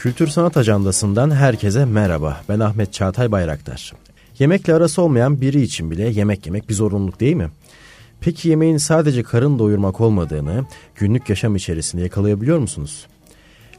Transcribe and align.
Kültür 0.00 0.26
Sanat 0.26 0.56
Ajandası'ndan 0.56 1.30
herkese 1.30 1.84
merhaba. 1.84 2.40
Ben 2.48 2.60
Ahmet 2.60 2.92
Çağatay 2.92 3.32
Bayraktar. 3.32 3.92
Yemekle 4.38 4.74
arası 4.74 5.02
olmayan 5.02 5.40
biri 5.40 5.62
için 5.62 5.90
bile 5.90 6.08
yemek 6.08 6.46
yemek 6.46 6.68
bir 6.68 6.74
zorunluluk 6.74 7.20
değil 7.20 7.36
mi? 7.36 7.50
Peki 8.20 8.48
yemeğin 8.48 8.76
sadece 8.76 9.22
karın 9.22 9.58
doyurmak 9.58 10.00
olmadığını 10.00 10.64
günlük 10.94 11.28
yaşam 11.28 11.56
içerisinde 11.56 12.02
yakalayabiliyor 12.02 12.58
musunuz? 12.58 13.06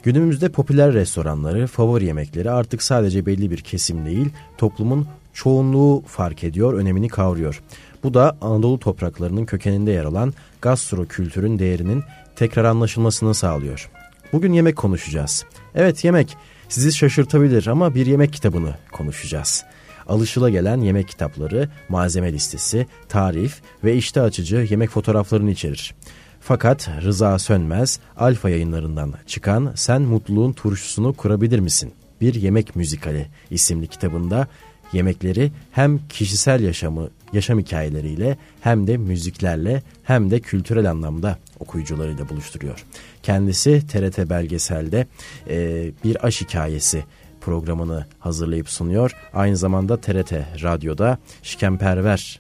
Günümüzde 0.04 0.50
popüler 0.50 0.94
restoranları, 0.94 1.68
favori 1.68 2.06
yemekleri 2.06 2.52
artık 2.52 2.84
sadece 2.84 3.26
belli 3.26 3.52
bir 3.52 3.62
kesim 3.62 4.06
değil, 4.06 4.30
toplumun 4.58 5.08
çoğunluğu 5.34 6.04
fark 6.08 6.44
ediyor, 6.44 6.74
önemini 6.74 7.08
kavruyor. 7.08 7.62
Bu 8.04 8.14
da 8.14 8.38
Anadolu 8.42 8.80
topraklarının 8.80 9.46
kökeninde 9.46 9.92
yer 9.92 10.06
alan 10.06 10.34
gastro 10.62 11.06
kültürün 11.06 11.60
değerinin 11.60 12.04
tekrar 12.36 12.64
anlaşılmasını 12.66 13.34
sağlıyor. 13.34 13.90
Bugün 14.34 14.54
yemek 14.54 14.76
konuşacağız. 14.76 15.46
Evet 15.76 16.04
yemek 16.04 16.38
sizi 16.70 16.94
şaşırtabilir 16.94 17.68
ama 17.68 17.96
bir 17.96 18.06
yemek 18.06 18.34
kitabını 18.34 18.76
konuşacağız. 18.92 19.64
Alışıla 20.08 20.50
gelen 20.50 20.78
yemek 20.78 21.08
kitapları, 21.08 21.70
malzeme 21.90 22.34
listesi, 22.34 22.88
tarif 23.10 23.62
ve 23.84 23.96
işte 23.96 24.22
açıcı 24.22 24.68
yemek 24.70 24.90
fotoğraflarını 24.90 25.52
içerir. 25.52 25.96
Fakat 26.40 26.90
Rıza 27.04 27.40
Sönmez, 27.40 28.00
Alfa 28.18 28.50
yayınlarından 28.50 29.14
çıkan 29.28 29.72
Sen 29.76 30.02
Mutluluğun 30.02 30.54
Turşusunu 30.54 31.14
Kurabilir 31.14 31.60
Misin? 31.60 31.94
Bir 32.22 32.34
Yemek 32.34 32.76
Müzikali 32.76 33.28
isimli 33.50 33.88
kitabında 33.88 34.48
yemekleri 34.94 35.52
hem 35.72 36.08
kişisel 36.08 36.64
yaşamı, 36.64 37.10
yaşam 37.34 37.60
hikayeleriyle 37.60 38.38
hem 38.62 38.88
de 38.88 38.98
müziklerle 38.98 39.84
hem 40.04 40.32
de 40.32 40.40
kültürel 40.40 40.90
anlamda 40.90 41.38
okuyucularıyla 41.60 42.30
buluşturuyor. 42.30 42.86
Kendisi 43.24 43.88
TRT 43.88 44.30
belgeselde 44.30 45.08
e, 45.50 45.92
bir 46.04 46.26
aşk 46.26 46.42
hikayesi 46.42 47.04
programını 47.42 48.06
hazırlayıp 48.20 48.70
sunuyor. 48.70 49.12
Aynı 49.34 49.58
zamanda 49.58 49.98
TRT 49.98 50.34
Radyo'da 50.64 51.18
Şikemperver 51.44 52.40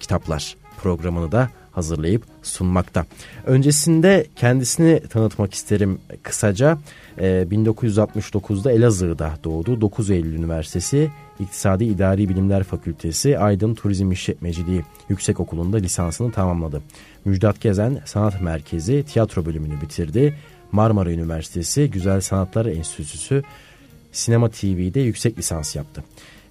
Kitaplar 0.00 0.56
programını 0.82 1.32
da 1.32 1.50
hazırlayıp 1.72 2.22
sunmakta. 2.42 3.06
Öncesinde 3.46 4.26
kendisini 4.36 5.00
tanıtmak 5.00 5.54
isterim 5.54 5.98
kısaca. 6.22 6.78
E, 7.18 7.24
1969'da 7.50 8.72
Elazığ'da 8.72 9.32
doğdu. 9.44 9.80
9 9.80 10.10
Eylül 10.10 10.34
Üniversitesi 10.34 11.10
İktisadi 11.40 11.84
İdari 11.84 12.28
Bilimler 12.28 12.62
Fakültesi 12.62 13.38
Aydın 13.38 13.74
Turizm 13.74 14.12
İşletmeciliği 14.12 14.82
Yüksek 15.08 15.40
Okulu'nda 15.40 15.76
lisansını 15.76 16.32
tamamladı. 16.32 16.82
Müjdat 17.24 17.60
Gezen 17.60 18.00
Sanat 18.04 18.42
Merkezi 18.42 19.04
tiyatro 19.04 19.46
bölümünü 19.46 19.80
bitirdi. 19.80 20.34
Marmara 20.72 21.10
Üniversitesi 21.10 21.90
Güzel 21.90 22.20
Sanatlar 22.20 22.66
Enstitüsü 22.66 23.42
Sinema 24.12 24.50
TV'de 24.50 25.00
yüksek 25.00 25.38
lisans 25.38 25.76
yaptı. 25.76 26.04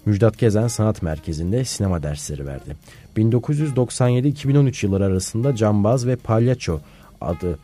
Müjdat 0.06 0.38
Gezen 0.38 0.68
Sanat 0.68 1.02
Merkezi'nde 1.02 1.64
sinema 1.64 2.02
dersleri 2.02 2.46
verdi. 2.46 2.76
1997-2013 3.16 4.86
yılları 4.86 5.04
arasında 5.04 5.56
Cambaz 5.56 6.06
ve 6.06 6.16
Palyaço 6.16 6.80
adı 7.20 7.58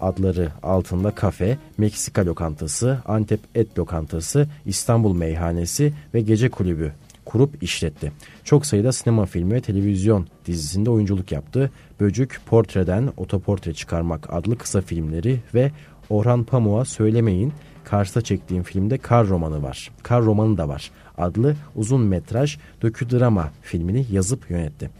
adları 0.00 0.50
altında 0.62 1.10
kafe, 1.10 1.58
Meksika 1.78 2.26
lokantası, 2.26 2.98
Antep 3.04 3.40
et 3.54 3.78
lokantası, 3.78 4.48
İstanbul 4.66 5.16
meyhanesi 5.16 5.92
ve 6.14 6.20
gece 6.20 6.48
kulübü 6.48 6.92
kurup 7.24 7.62
işletti. 7.62 8.12
Çok 8.44 8.66
sayıda 8.66 8.92
sinema 8.92 9.26
filmi 9.26 9.54
ve 9.54 9.60
televizyon 9.60 10.26
dizisinde 10.46 10.90
oyunculuk 10.90 11.32
yaptı. 11.32 11.70
Böcük, 12.00 12.40
Portreden 12.46 13.12
Otoportre 13.16 13.74
Çıkarmak 13.74 14.34
adlı 14.34 14.58
kısa 14.58 14.80
filmleri 14.80 15.40
ve 15.54 15.70
Orhan 16.10 16.44
Pamuk'a 16.44 16.84
Söylemeyin 16.84 17.52
Kars'ta 17.84 18.20
çektiğim 18.20 18.62
filmde 18.62 18.98
Kar 18.98 19.26
romanı 19.26 19.62
var. 19.62 19.90
Kar 20.02 20.22
romanı 20.22 20.58
da 20.58 20.68
var 20.68 20.90
adlı 21.18 21.56
uzun 21.74 22.00
metraj 22.00 22.58
doküdrama 22.82 23.50
filmini 23.62 24.06
yazıp 24.10 24.50
yönetti. 24.50 24.90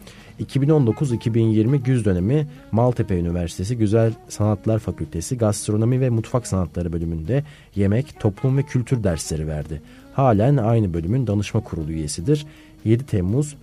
2019-2020 0.41 1.77
güz 1.77 2.05
dönemi 2.05 2.47
Maltepe 2.73 3.19
Üniversitesi 3.19 3.79
Güzel 3.79 4.13
Sanatlar 4.29 4.79
Fakültesi 4.79 5.39
Gastronomi 5.39 6.01
ve 6.01 6.11
Mutfak 6.11 6.47
Sanatları 6.47 6.93
bölümünde 6.93 7.45
yemek, 7.75 8.21
toplum 8.21 8.59
ve 8.59 8.63
kültür 8.63 9.05
dersleri 9.05 9.49
verdi. 9.49 9.83
Halen 10.13 10.57
aynı 10.57 10.95
bölümün 10.95 11.27
danışma 11.27 11.61
kurulu 11.61 11.93
üyesidir. 11.93 12.47
7 12.85 13.07
Temmuz 13.07 13.57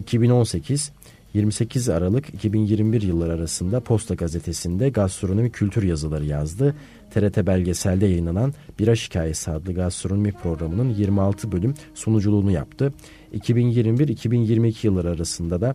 2018 0.00 0.92
28 1.34 1.88
Aralık 1.88 2.34
2021 2.34 3.02
yılları 3.02 3.32
arasında 3.32 3.80
Posta 3.80 4.14
Gazetesi'nde 4.14 4.88
gastronomi 4.88 5.50
kültür 5.50 5.82
yazıları 5.82 6.24
yazdı. 6.24 6.74
TRT 7.10 7.46
belgeselde 7.46 8.06
yayınlanan 8.06 8.54
Bira 8.78 8.92
Hikayesi 8.92 9.50
adlı 9.50 9.74
gastronomi 9.74 10.32
programının 10.32 10.88
26 10.88 11.52
bölüm 11.52 11.74
sunuculuğunu 11.94 12.50
yaptı. 12.50 12.92
2021-2022 13.34 14.86
yılları 14.86 15.10
arasında 15.10 15.60
da 15.60 15.74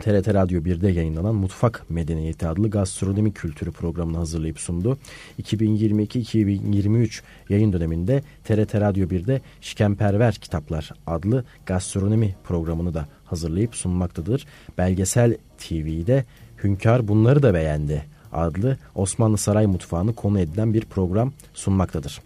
TRT 0.00 0.34
Radyo 0.34 0.60
1'de 0.60 0.88
yayınlanan 0.88 1.34
Mutfak 1.34 1.84
Medeniyeti 1.88 2.48
adlı 2.48 2.70
gastronomi 2.70 3.32
kültürü 3.32 3.72
programını 3.72 4.16
hazırlayıp 4.16 4.60
sundu. 4.60 4.98
2022-2023 5.42 7.20
yayın 7.48 7.72
döneminde 7.72 8.22
TRT 8.44 8.74
Radyo 8.74 9.08
1'de 9.08 9.40
Şikemperver 9.60 10.34
Kitaplar 10.34 10.90
adlı 11.06 11.44
gastronomi 11.66 12.34
programını 12.44 12.94
da 12.94 13.08
hazırlayıp 13.24 13.74
sunmaktadır. 13.74 14.46
Belgesel 14.78 15.36
TV'de 15.58 16.24
Hünkar 16.64 17.08
bunları 17.08 17.42
da 17.42 17.54
beğendi 17.54 18.04
adlı 18.32 18.78
Osmanlı 18.94 19.38
Saray 19.38 19.66
Mutfağı'nı 19.66 20.14
konu 20.14 20.40
edilen 20.40 20.74
bir 20.74 20.84
program 20.84 21.32
sunmaktadır. 21.54 22.20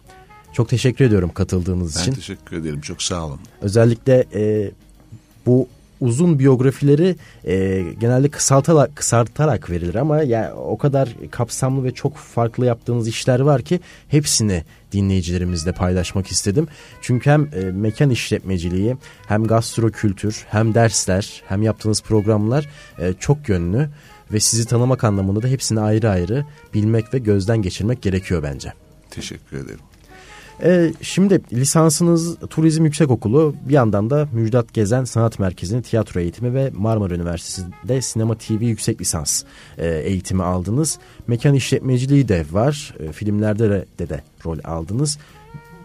Çok 0.53 0.69
teşekkür 0.69 1.05
ediyorum 1.05 1.31
katıldığınız 1.35 1.97
ben 1.97 2.01
için. 2.01 2.13
Ben 2.13 2.17
teşekkür 2.17 2.57
ederim. 2.57 2.81
Çok 2.81 3.03
sağ 3.03 3.27
olun. 3.27 3.41
Özellikle 3.61 4.27
e, 4.35 4.71
bu 5.47 5.69
uzun 6.01 6.39
biyografileri 6.39 7.17
e, 7.45 7.85
genelde 8.01 8.29
kısaltarak, 8.29 8.97
kısaltarak 8.97 9.71
verilir 9.71 9.95
ama 9.95 10.23
yani 10.23 10.53
o 10.53 10.79
kadar 10.79 11.09
kapsamlı 11.31 11.85
ve 11.85 11.95
çok 11.95 12.17
farklı 12.17 12.67
yaptığınız 12.67 13.09
işler 13.09 13.41
var 13.41 13.63
ki 13.63 13.81
hepsini 14.09 14.65
dinleyicilerimizle 14.93 15.73
paylaşmak 15.73 16.27
istedim. 16.27 16.69
Çünkü 17.01 17.31
hem 17.31 17.49
e, 17.55 17.65
mekan 17.73 18.11
işletmeciliği 18.11 18.97
hem 19.27 19.45
gastro 19.45 19.91
kültür 19.91 20.45
hem 20.49 20.75
dersler 20.75 21.43
hem 21.49 21.63
yaptığınız 21.63 22.03
programlar 22.03 22.69
e, 22.99 23.13
çok 23.13 23.49
yönlü 23.49 23.89
ve 24.33 24.41
sizi 24.41 24.67
tanımak 24.67 25.05
anlamında 25.05 25.43
da 25.43 25.49
hepsini 25.49 25.81
ayrı 25.81 26.11
ayrı 26.11 26.45
bilmek 26.75 27.15
ve 27.15 27.19
gözden 27.19 27.63
geçirmek 27.63 28.03
gerekiyor 28.03 28.43
bence. 28.43 28.73
Teşekkür 29.11 29.57
ederim. 29.57 29.90
Ee, 30.63 30.93
şimdi 31.03 31.41
lisansınız 31.53 32.37
Turizm 32.51 32.85
Yüksekokulu 32.85 33.55
bir 33.69 33.75
yandan 33.75 34.11
da 34.11 34.29
Müjdat 34.33 34.75
Gezen 34.75 35.05
Sanat 35.05 35.39
Merkezi'nin 35.39 35.83
tiyatro 35.83 36.21
eğitimi 36.21 36.55
ve 36.55 36.71
Marmara 36.75 37.15
Üniversitesi'nde 37.15 38.03
sinema 38.03 38.35
TV 38.35 38.63
yüksek 38.63 39.01
lisans 39.01 39.43
e, 39.79 39.89
eğitimi 39.89 40.43
aldınız. 40.43 40.99
Mekan 41.27 41.55
işletmeciliği 41.55 42.29
de 42.29 42.45
var. 42.51 42.95
E, 42.99 43.13
filmlerde 43.13 43.71
de, 43.71 43.87
de 43.99 44.09
de 44.09 44.23
rol 44.47 44.59
aldınız. 44.65 45.19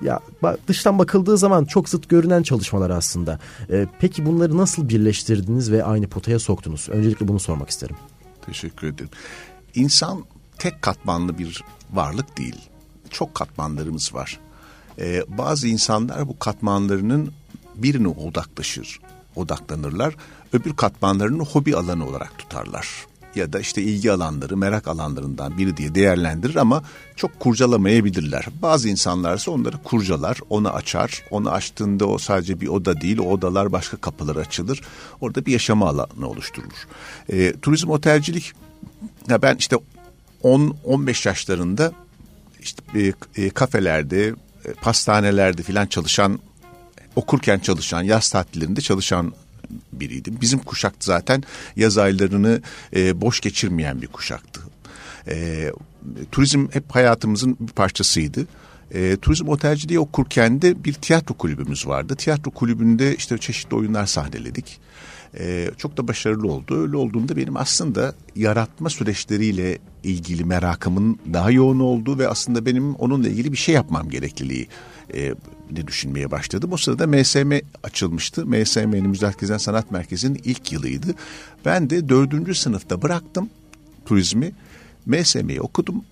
Ya 0.01 0.19
dıştan 0.67 0.99
bakıldığı 0.99 1.37
zaman 1.37 1.65
çok 1.65 1.89
zıt 1.89 2.09
görünen 2.09 2.43
çalışmalar 2.43 2.89
aslında. 2.89 3.39
E, 3.71 3.87
peki 3.99 4.25
bunları 4.25 4.57
nasıl 4.57 4.89
birleştirdiniz 4.89 5.71
ve 5.71 5.83
aynı 5.83 6.07
potaya 6.07 6.39
soktunuz? 6.39 6.89
Öncelikle 6.89 7.27
bunu 7.27 7.39
sormak 7.39 7.69
isterim. 7.69 7.95
Teşekkür 8.45 8.87
ederim. 8.87 9.09
İnsan 9.75 10.25
tek 10.57 10.81
katmanlı 10.81 11.37
bir 11.37 11.63
varlık 11.93 12.37
değil. 12.37 12.55
Çok 13.09 13.35
katmanlarımız 13.35 14.13
var. 14.13 14.39
Ee, 14.99 15.23
bazı 15.27 15.67
insanlar 15.67 16.27
bu 16.27 16.39
katmanlarının 16.39 17.31
birine 17.75 18.07
odaklaşır, 18.07 18.99
odaklanırlar. 19.35 20.15
Öbür 20.53 20.75
katmanlarını 20.75 21.43
hobi 21.43 21.75
alanı 21.75 22.07
olarak 22.07 22.37
tutarlar. 22.37 22.87
Ya 23.35 23.53
da 23.53 23.59
işte 23.59 23.81
ilgi 23.81 24.11
alanları, 24.11 24.57
merak 24.57 24.87
alanlarından 24.87 25.57
biri 25.57 25.77
diye 25.77 25.95
değerlendirir 25.95 26.55
ama 26.55 26.83
çok 27.15 27.39
kurcalamayabilirler. 27.39 28.45
Bazı 28.61 28.89
insanlar 28.89 29.37
ise 29.37 29.51
onları 29.51 29.77
kurcalar, 29.83 30.39
onu 30.49 30.69
açar. 30.69 31.23
Onu 31.31 31.51
açtığında 31.51 32.05
o 32.05 32.17
sadece 32.17 32.61
bir 32.61 32.67
oda 32.67 33.01
değil, 33.01 33.17
o 33.17 33.23
odalar 33.23 33.71
başka 33.71 33.97
kapılar 33.97 34.35
açılır. 34.35 34.81
Orada 35.21 35.45
bir 35.45 35.51
yaşama 35.51 35.89
alanı 35.89 36.29
oluşturulur. 36.29 36.87
E, 37.29 37.53
turizm 37.61 37.89
otelcilik, 37.89 38.53
ya 39.29 39.41
ben 39.41 39.55
işte 39.55 39.77
10-15 40.43 41.27
yaşlarında 41.27 41.91
işte 42.59 42.83
e, 42.95 43.13
e, 43.35 43.49
kafelerde, 43.49 44.27
e, 44.27 44.35
pastanelerde 44.73 45.63
filan 45.63 45.87
çalışan, 45.87 46.39
okurken 47.15 47.59
çalışan, 47.59 48.03
yaz 48.03 48.29
tatillerinde 48.29 48.81
çalışan 48.81 49.33
biriydim. 49.93 50.37
Bizim 50.41 50.59
kuşak 50.59 50.93
zaten 50.99 51.43
yaz 51.75 51.97
aylarını 51.97 52.61
e, 52.95 53.21
boş 53.21 53.39
geçirmeyen 53.39 54.01
bir 54.01 54.07
kuşaktı. 54.07 54.61
E, 55.27 55.71
turizm 56.31 56.67
hep 56.71 56.83
hayatımızın 56.91 57.57
bir 57.59 57.71
parçasıydı. 57.71 58.47
E, 58.91 59.17
turizm 59.17 59.47
otelciliği 59.47 59.99
okurken 59.99 60.61
de 60.61 60.83
bir 60.83 60.93
tiyatro 60.93 61.33
kulübümüz 61.33 61.87
vardı. 61.87 62.15
Tiyatro 62.15 62.51
kulübünde 62.51 63.15
işte 63.15 63.37
çeşitli 63.37 63.75
oyunlar 63.75 64.05
sahneledik. 64.05 64.79
E, 65.39 65.71
çok 65.77 65.97
da 65.97 66.07
başarılı 66.07 66.51
oldu. 66.51 66.81
Öyle 66.81 66.97
olduğunda 66.97 67.37
benim 67.37 67.57
aslında 67.57 68.15
yaratma 68.35 68.89
süreçleriyle 68.89 69.77
ilgili 70.03 70.43
merakımın 70.43 71.19
daha 71.33 71.51
yoğun 71.51 71.79
olduğu 71.79 72.19
ve 72.19 72.27
aslında 72.27 72.65
benim 72.65 72.95
onunla 72.95 73.27
ilgili 73.27 73.51
bir 73.51 73.57
şey 73.57 73.75
yapmam 73.75 74.09
gerekliliği 74.09 74.67
e, 75.13 75.33
de 75.71 75.87
düşünmeye 75.87 76.31
başladım. 76.31 76.69
O 76.73 76.77
sırada 76.77 77.07
MSM 77.07 77.53
açılmıştı. 77.83 78.45
MSM'nin 78.45 79.09
Müzakir 79.09 79.39
Gezen 79.39 79.57
Sanat 79.57 79.91
Merkezi'nin 79.91 80.41
ilk 80.43 80.71
yılıydı. 80.71 81.07
Ben 81.65 81.89
de 81.89 82.09
dördüncü 82.09 82.55
sınıfta 82.55 83.01
bıraktım 83.01 83.49
turizmi. 84.05 84.51
MSM'yi 85.05 85.61
okudum. 85.61 86.03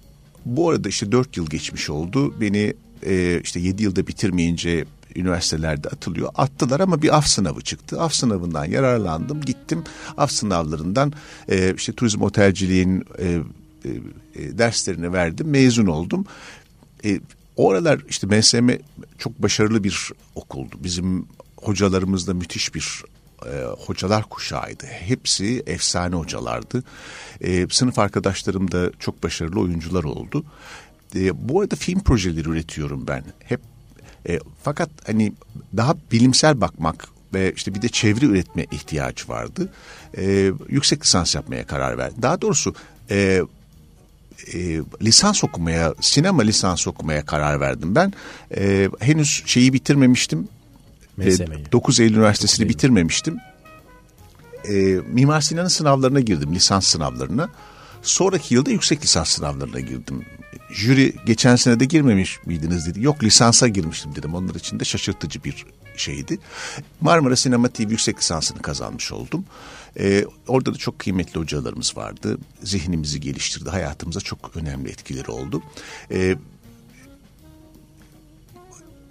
Bu 0.45 0.69
arada 0.69 0.89
işte 0.89 1.11
dört 1.11 1.37
yıl 1.37 1.47
geçmiş 1.49 1.89
oldu. 1.89 2.41
Beni 2.41 2.73
e, 3.05 3.41
işte 3.43 3.59
yedi 3.59 3.83
yılda 3.83 4.07
bitirmeyince 4.07 4.85
üniversitelerde 5.15 5.89
atılıyor. 5.89 6.29
Attılar 6.35 6.79
ama 6.79 7.01
bir 7.01 7.17
af 7.17 7.27
sınavı 7.27 7.61
çıktı. 7.61 8.01
Af 8.01 8.13
sınavından 8.13 8.65
yararlandım. 8.65 9.41
Gittim 9.41 9.83
af 10.17 10.31
sınavlarından 10.31 11.13
e, 11.49 11.73
işte 11.73 11.93
turizm 11.93 12.21
otelciliğin 12.21 13.05
e, 13.17 13.25
e, 13.25 13.89
e 14.35 14.57
derslerini 14.57 15.13
verdim. 15.13 15.47
Mezun 15.49 15.85
oldum. 15.85 16.25
E, 17.05 17.19
o 17.57 17.71
aralar 17.71 18.01
işte 18.09 18.27
MSM 18.27 18.69
çok 19.17 19.41
başarılı 19.41 19.83
bir 19.83 20.11
okuldu. 20.35 20.75
Bizim 20.83 21.27
hocalarımız 21.57 22.27
da 22.27 22.33
müthiş 22.33 22.75
bir 22.75 23.03
e, 23.45 23.63
hocalar 23.63 24.23
kuşağıydı. 24.23 24.85
Hepsi 24.85 25.63
efsane 25.67 26.15
hocalardı. 26.15 26.83
E, 27.41 27.67
sınıf 27.69 27.99
arkadaşlarım 27.99 28.71
da 28.71 28.91
çok 28.99 29.23
başarılı 29.23 29.59
oyuncular 29.59 30.03
oldu. 30.03 30.45
E, 31.15 31.49
bu 31.49 31.61
arada 31.61 31.75
film 31.75 31.99
projeleri 31.99 32.49
üretiyorum 32.49 33.07
ben. 33.07 33.23
Hep 33.39 33.61
e, 34.29 34.39
fakat 34.63 34.89
hani 35.05 35.33
daha 35.77 35.95
bilimsel 36.11 36.61
bakmak 36.61 37.07
ve 37.33 37.53
işte 37.55 37.75
bir 37.75 37.81
de 37.81 37.89
çevre 37.89 38.25
üretme 38.25 38.65
ihtiyacı 38.71 39.27
vardı. 39.27 39.69
E, 40.17 40.51
yüksek 40.69 41.03
lisans 41.05 41.35
yapmaya 41.35 41.67
karar 41.67 41.97
verdim. 41.97 42.17
Daha 42.21 42.41
doğrusu 42.41 42.75
e, 43.09 43.41
e, 44.53 44.81
lisans 45.01 45.43
okumaya, 45.43 45.93
sinema 46.01 46.41
lisans 46.41 46.87
okumaya 46.87 47.25
karar 47.25 47.59
verdim 47.59 47.95
ben. 47.95 48.13
E, 48.57 48.89
henüz 48.99 49.43
şeyi 49.45 49.73
bitirmemiştim. 49.73 50.47
E, 51.21 51.31
9 51.71 51.99
Eylül 51.99 52.15
Üniversitesi'ni 52.15 52.69
bitirmemiştim. 52.69 53.37
E, 54.69 54.73
Mimar 55.07 55.41
Sinan'ın 55.41 55.67
sınavlarına 55.67 56.19
girdim, 56.19 56.55
lisans 56.55 56.87
sınavlarına. 56.87 57.49
Sonraki 58.03 58.53
yılda 58.53 58.71
yüksek 58.71 59.03
lisans 59.03 59.29
sınavlarına 59.29 59.79
girdim. 59.79 60.25
Jüri 60.71 61.15
geçen 61.25 61.55
sene 61.55 61.79
de 61.79 61.85
girmemiş 61.85 62.39
miydiniz 62.45 62.87
dedi. 62.87 63.03
Yok 63.03 63.23
lisansa 63.23 63.67
girmiştim 63.67 64.15
dedim. 64.15 64.35
Onlar 64.35 64.55
için 64.55 64.79
de 64.79 64.85
şaşırtıcı 64.85 65.43
bir 65.43 65.65
şeydi. 65.97 66.39
Marmara 67.01 67.35
Sinema 67.35 67.69
TV 67.69 67.81
yüksek 67.81 68.19
lisansını 68.19 68.61
kazanmış 68.61 69.11
oldum. 69.11 69.45
Ee, 69.99 70.25
orada 70.47 70.73
da 70.73 70.77
çok 70.77 70.99
kıymetli 70.99 71.39
hocalarımız 71.39 71.97
vardı. 71.97 72.37
Zihnimizi 72.63 73.19
geliştirdi. 73.19 73.69
Hayatımıza 73.69 74.19
çok 74.19 74.57
önemli 74.57 74.89
etkileri 74.89 75.31
oldu. 75.31 75.63
Ee, 76.11 76.35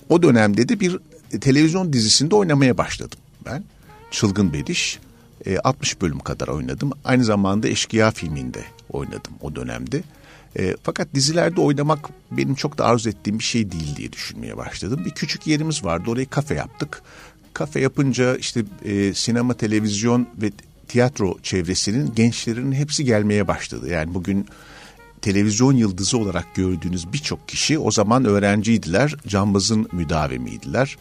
o 0.08 0.22
dönemde 0.22 0.68
de 0.68 0.80
bir 0.80 0.98
televizyon 1.40 1.92
dizisinde 1.92 2.34
oynamaya 2.34 2.78
başladım 2.78 3.18
ben. 3.44 3.64
Çılgın 4.10 4.52
Bediş. 4.52 4.98
E, 5.46 5.58
60 5.58 6.00
bölüm 6.00 6.18
kadar 6.18 6.48
oynadım. 6.48 6.90
Aynı 7.04 7.24
zamanda 7.24 7.68
Eşkıya 7.68 8.10
filminde 8.10 8.64
oynadım 8.90 9.32
o 9.40 9.56
dönemde. 9.56 10.02
E, 10.58 10.76
fakat 10.82 11.14
dizilerde 11.14 11.60
oynamak 11.60 12.08
benim 12.30 12.54
çok 12.54 12.78
da 12.78 12.84
arzu 12.84 13.08
ettiğim 13.08 13.38
bir 13.38 13.44
şey 13.44 13.72
değil 13.72 13.96
diye 13.96 14.12
düşünmeye 14.12 14.56
başladım. 14.56 15.02
Bir 15.04 15.10
küçük 15.10 15.46
yerimiz 15.46 15.84
vardı 15.84 16.10
orayı 16.10 16.28
kafe 16.28 16.54
yaptık. 16.54 17.02
Kafe 17.54 17.80
yapınca 17.80 18.36
işte 18.36 18.64
e, 18.84 19.14
sinema, 19.14 19.54
televizyon 19.54 20.28
ve 20.42 20.50
tiyatro 20.88 21.38
çevresinin 21.42 22.14
gençlerinin 22.14 22.72
hepsi 22.72 23.04
gelmeye 23.04 23.48
başladı. 23.48 23.88
Yani 23.88 24.14
bugün 24.14 24.46
televizyon 25.22 25.72
yıldızı 25.72 26.18
olarak 26.18 26.54
gördüğünüz 26.54 27.12
birçok 27.12 27.48
kişi 27.48 27.78
o 27.78 27.90
zaman 27.90 28.24
öğrenciydiler. 28.24 29.14
Cambaz'ın 29.26 29.88
müdavimiydiler. 29.92 30.96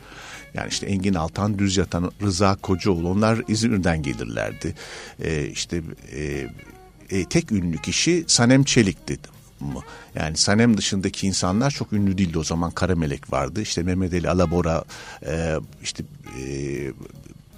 Yani 0.53 0.69
işte 0.69 0.86
Engin 0.86 1.13
Altan, 1.13 1.59
Düz 1.59 1.77
Yatan, 1.77 2.12
Rıza 2.21 2.56
Kocaoğlu 2.56 3.09
onlar 3.09 3.42
İzmir'den 3.48 4.03
gelirlerdi. 4.03 4.75
Ee, 5.24 5.48
işte 5.48 5.81
e, 6.15 6.48
e, 7.09 7.25
tek 7.25 7.51
ünlü 7.51 7.77
kişi 7.77 8.24
Sanem 8.27 8.63
Çelik'ti. 8.63 9.18
Yani 10.15 10.38
Sanem 10.38 10.77
dışındaki 10.77 11.27
insanlar 11.27 11.71
çok 11.71 11.94
ünlü 11.94 12.18
değildi 12.18 12.39
o 12.39 12.44
zaman. 12.44 12.71
Karamelek 12.71 13.33
vardı. 13.33 13.62
İşte 13.62 13.83
Mehmet 13.83 14.13
Ali 14.13 14.30
Alabora, 14.30 14.83
e, 15.25 15.56
işte 15.83 16.03
e, 16.39 16.44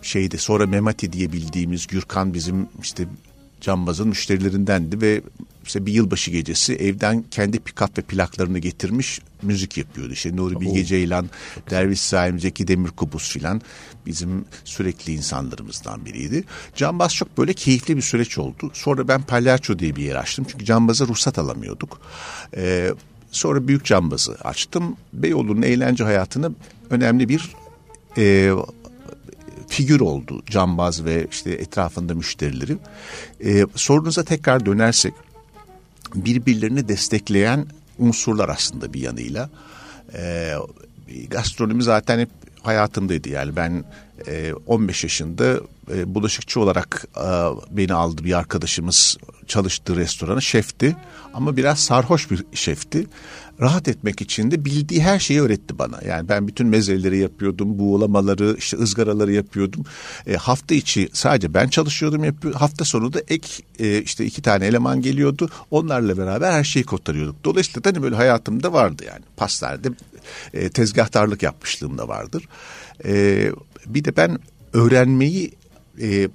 şeyde 0.01 0.37
sonra 0.37 0.67
Memati 0.67 1.13
diye 1.13 1.31
bildiğimiz 1.31 1.87
Gürkan 1.87 2.33
bizim 2.33 2.67
işte 2.81 3.07
cambazın 3.61 4.07
müşterilerindendi 4.07 5.01
ve 5.01 5.21
işte 5.65 5.85
bir 5.85 5.93
yılbaşı 5.93 6.31
gecesi 6.31 6.75
evden 6.75 7.23
kendi 7.31 7.59
pikap 7.59 7.97
ve 7.97 8.01
plaklarını 8.01 8.59
getirmiş 8.59 9.19
müzik 9.41 9.77
yapıyordu. 9.77 10.13
İşte 10.13 10.35
Nuri 10.35 10.61
Bilge 10.61 10.85
Ceylan, 10.85 11.29
Derviş 11.69 12.01
Saim, 12.01 12.39
Zeki 12.39 12.67
Demirkubuz 12.67 13.29
filan 13.29 13.61
bizim 14.05 14.45
sürekli 14.65 15.13
insanlarımızdan 15.13 16.05
biriydi. 16.05 16.43
Cambaz 16.75 17.15
çok 17.15 17.37
böyle 17.37 17.53
keyifli 17.53 17.97
bir 17.97 18.01
süreç 18.01 18.37
oldu. 18.37 18.71
Sonra 18.73 19.07
ben 19.07 19.21
Palyaço 19.21 19.79
diye 19.79 19.95
bir 19.95 20.03
yer 20.03 20.15
açtım. 20.15 20.45
Çünkü 20.51 20.65
cambaza 20.65 21.07
ruhsat 21.07 21.39
alamıyorduk. 21.39 22.01
Ee, 22.57 22.93
sonra 23.31 23.67
Büyük 23.67 23.85
Cambaz'ı 23.85 24.35
açtım. 24.35 24.97
Beyoğlu'nun 25.13 25.61
eğlence 25.61 26.03
hayatını 26.03 26.51
önemli 26.89 27.29
bir 27.29 27.51
e, 28.17 28.51
figür 29.67 29.99
oldu 29.99 30.43
cambaz 30.45 31.05
ve 31.05 31.27
işte 31.31 31.51
etrafında 31.51 32.13
müşterileri. 32.13 32.77
Ee, 33.45 33.65
sorunuza 33.75 34.23
tekrar 34.23 34.65
dönersek 34.65 35.13
birbirlerini 36.15 36.87
destekleyen 36.87 37.65
unsurlar 37.99 38.49
aslında 38.49 38.93
bir 38.93 39.01
yanıyla. 39.01 39.49
Ee, 40.13 40.53
gastronomi 41.29 41.83
zaten 41.83 42.19
hep 42.19 42.29
hayatımdaydı 42.61 43.29
yani 43.29 43.55
ben 43.55 43.83
e, 44.27 44.53
15 44.67 45.03
yaşında 45.03 45.59
e, 45.93 46.15
bulaşıkçı 46.15 46.59
olarak 46.59 47.07
e, 47.17 47.27
beni 47.77 47.93
aldı 47.93 48.23
bir 48.23 48.37
arkadaşımız 48.37 49.17
çalıştığı 49.47 49.95
restoranı 49.95 50.41
şefti. 50.41 50.95
Ama 51.33 51.57
biraz 51.57 51.79
sarhoş 51.79 52.31
bir 52.31 52.43
şefti 52.53 53.07
rahat 53.61 53.87
etmek 53.87 54.21
için 54.21 54.51
de 54.51 54.65
bildiği 54.65 55.03
her 55.03 55.19
şeyi 55.19 55.41
öğretti 55.41 55.79
bana. 55.79 55.99
Yani 56.07 56.29
ben 56.29 56.47
bütün 56.47 56.67
mezeleri 56.67 57.17
yapıyordum, 57.17 57.79
buğulamaları, 57.79 58.55
işte 58.57 58.77
ızgaraları 58.77 59.31
yapıyordum. 59.31 59.85
E, 60.27 60.35
hafta 60.35 60.75
içi 60.75 61.09
sadece 61.13 61.53
ben 61.53 61.67
çalışıyordum, 61.67 62.23
yapıyordum. 62.23 62.59
Hafta 62.59 62.85
sonu 62.85 63.13
da 63.13 63.21
ek 63.27 63.63
e, 63.79 64.01
işte 64.01 64.25
iki 64.25 64.41
tane 64.41 64.65
eleman 64.65 65.01
geliyordu. 65.01 65.49
Onlarla 65.71 66.17
beraber 66.17 66.51
her 66.51 66.63
şeyi 66.63 66.85
kotarıyorduk. 66.85 67.43
Dolayısıyla 67.43 67.83
da 67.83 67.89
hani 67.89 68.03
böyle 68.03 68.15
hayatımda 68.15 68.73
vardı 68.73 69.03
yani. 69.07 69.23
Pastanede 69.37 69.89
e, 70.53 70.69
tezgahtarlık 70.69 71.43
yapmışlığım 71.43 71.97
da 71.97 72.07
vardır. 72.07 72.47
E, 73.05 73.51
bir 73.85 74.05
de 74.05 74.17
ben 74.17 74.39
öğrenmeyi 74.73 75.53
e, 76.01 76.29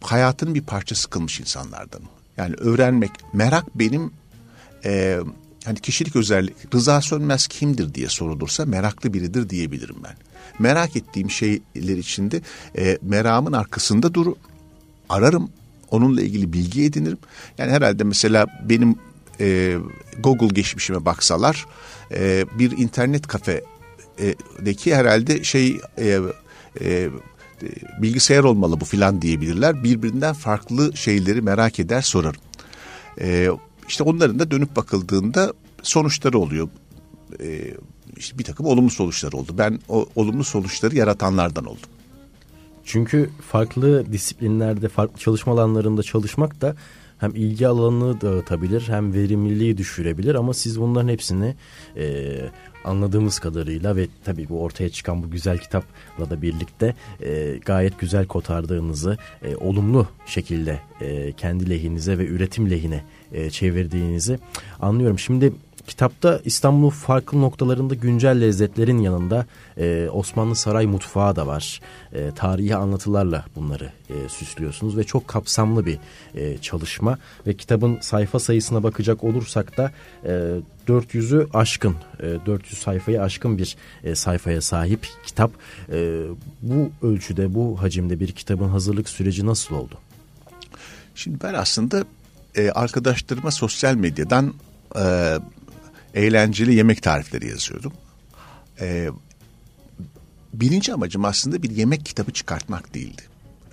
hayatının 0.00 0.54
bir 0.54 0.62
parçası 0.62 1.10
kılmış 1.10 1.40
insanlardan. 1.40 2.00
Yani 2.36 2.54
öğrenmek, 2.54 3.10
merak 3.32 3.78
benim 3.78 4.10
e, 4.84 5.18
hani 5.68 5.80
kişilik 5.80 6.16
özellik 6.16 6.74
Rıza 6.74 7.00
Sönmez 7.00 7.46
kimdir 7.46 7.94
diye 7.94 8.08
sorulursa 8.08 8.66
meraklı 8.66 9.14
biridir 9.14 9.50
diyebilirim 9.50 9.96
ben. 10.04 10.16
Merak 10.58 10.96
ettiğim 10.96 11.30
şeyler 11.30 11.96
içinde 11.96 12.40
e, 12.78 12.98
meramın 13.02 13.52
arkasında 13.52 14.14
dur 14.14 14.32
ararım 15.08 15.50
onunla 15.90 16.22
ilgili 16.22 16.52
bilgi 16.52 16.84
edinirim. 16.84 17.18
Yani 17.58 17.72
herhalde 17.72 18.04
mesela 18.04 18.46
benim 18.68 18.96
e, 19.40 19.76
Google 20.18 20.46
geçmişime 20.46 21.04
baksalar 21.04 21.66
e, 22.12 22.44
bir 22.58 22.78
internet 22.78 23.26
kafedeki 23.26 24.94
herhalde 24.94 25.44
şey 25.44 25.80
e, 25.98 26.18
e, 26.80 27.08
bilgisayar 28.02 28.44
olmalı 28.44 28.80
bu 28.80 28.84
filan 28.84 29.22
diyebilirler. 29.22 29.84
Birbirinden 29.84 30.34
farklı 30.34 30.96
şeyleri 30.96 31.42
merak 31.42 31.80
eder 31.80 32.02
sorarım. 32.02 32.40
E, 33.20 33.50
işte 33.88 34.04
onların 34.04 34.38
da 34.38 34.50
dönüp 34.50 34.76
bakıldığında 34.76 35.52
sonuçları 35.82 36.38
oluyor. 36.38 36.68
Ee, 37.40 37.74
işte 38.16 38.38
bir 38.38 38.44
takım 38.44 38.66
olumlu 38.66 38.90
sonuçları 38.90 39.36
oldu. 39.36 39.54
Ben 39.58 39.80
o 39.88 40.06
olumlu 40.16 40.44
sonuçları 40.44 40.96
yaratanlardan 40.96 41.64
oldum. 41.64 41.90
Çünkü 42.84 43.30
farklı 43.50 44.12
disiplinlerde, 44.12 44.88
farklı 44.88 45.18
çalışma 45.18 45.52
alanlarında 45.52 46.02
çalışmak 46.02 46.60
da 46.60 46.76
hem 47.18 47.30
ilgi 47.34 47.68
alanını 47.68 48.20
dağıtabilir 48.20 48.84
hem 48.88 49.14
verimliliği 49.14 49.78
düşürebilir 49.78 50.34
ama 50.34 50.54
siz 50.54 50.80
bunların 50.80 51.08
hepsini 51.08 51.54
e, 51.96 52.36
anladığımız 52.84 53.38
kadarıyla 53.38 53.96
ve 53.96 54.06
tabii 54.24 54.48
bu 54.48 54.62
ortaya 54.62 54.88
çıkan 54.88 55.22
bu 55.22 55.30
güzel 55.30 55.58
kitapla 55.58 56.30
da 56.30 56.42
birlikte 56.42 56.94
e, 57.20 57.58
gayet 57.64 57.98
güzel 57.98 58.26
kotardığınızı 58.26 59.16
e, 59.42 59.56
olumlu 59.56 60.08
şekilde 60.26 60.80
e, 61.00 61.32
kendi 61.32 61.70
lehinize 61.70 62.18
ve 62.18 62.26
üretim 62.26 62.70
lehine 62.70 63.04
e, 63.32 63.50
çevirdiğinizi 63.50 64.38
anlıyorum. 64.80 65.18
Şimdi 65.18 65.52
kitapta 65.88 66.40
İstanbul'un 66.44 66.90
farklı 66.90 67.40
noktalarında 67.40 67.94
güncel 67.94 68.40
lezzetlerin 68.40 68.98
yanında 68.98 69.46
e, 69.78 70.08
Osmanlı 70.12 70.56
saray 70.56 70.86
mutfağı 70.86 71.36
da 71.36 71.46
var. 71.46 71.80
E, 72.12 72.30
tarihi 72.36 72.76
anlatılarla 72.76 73.44
bunları 73.56 73.92
e, 74.10 74.28
süslüyorsunuz 74.28 74.96
ve 74.96 75.04
çok 75.04 75.28
kapsamlı 75.28 75.86
bir 75.86 75.98
e, 76.34 76.58
çalışma 76.58 77.18
ve 77.46 77.54
kitabın 77.54 78.00
sayfa 78.00 78.38
sayısına 78.38 78.82
bakacak 78.82 79.24
olursak 79.24 79.76
da 79.76 79.92
e, 80.24 80.30
400'ü 80.88 81.48
aşkın, 81.54 81.96
e, 82.20 82.46
400 82.46 82.78
sayfayı 82.78 83.22
aşkın 83.22 83.58
bir 83.58 83.76
e, 84.04 84.14
sayfaya 84.14 84.60
sahip 84.60 85.06
kitap. 85.26 85.50
E, 85.92 86.22
bu 86.62 86.90
ölçüde, 87.06 87.54
bu 87.54 87.82
hacimde 87.82 88.20
bir 88.20 88.32
kitabın 88.32 88.68
hazırlık 88.68 89.08
süreci 89.08 89.46
nasıl 89.46 89.74
oldu? 89.74 89.94
Şimdi 91.14 91.38
ben 91.42 91.54
aslında 91.54 92.04
e, 92.54 92.70
arkadaşlarıma 92.70 93.50
sosyal 93.50 93.94
medyadan 93.94 94.54
e, 94.96 95.38
eğlenceli 96.14 96.74
yemek 96.74 97.02
tarifleri 97.02 97.48
yazıyordum. 97.48 97.92
E, 98.80 99.08
birinci 100.54 100.94
amacım 100.94 101.24
aslında 101.24 101.62
bir 101.62 101.70
yemek 101.70 102.06
kitabı 102.06 102.32
çıkartmak 102.32 102.94
değildi. 102.94 103.22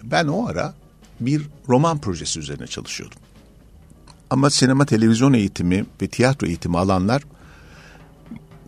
Ben 0.03 0.27
o 0.27 0.47
ara 0.47 0.73
bir 1.19 1.41
roman 1.69 1.97
projesi 1.97 2.39
üzerine 2.39 2.67
çalışıyordum. 2.67 3.17
Ama 4.29 4.49
sinema 4.49 4.85
televizyon 4.85 5.33
eğitimi 5.33 5.85
ve 6.01 6.07
tiyatro 6.07 6.47
eğitimi 6.47 6.77
alanlar 6.77 7.23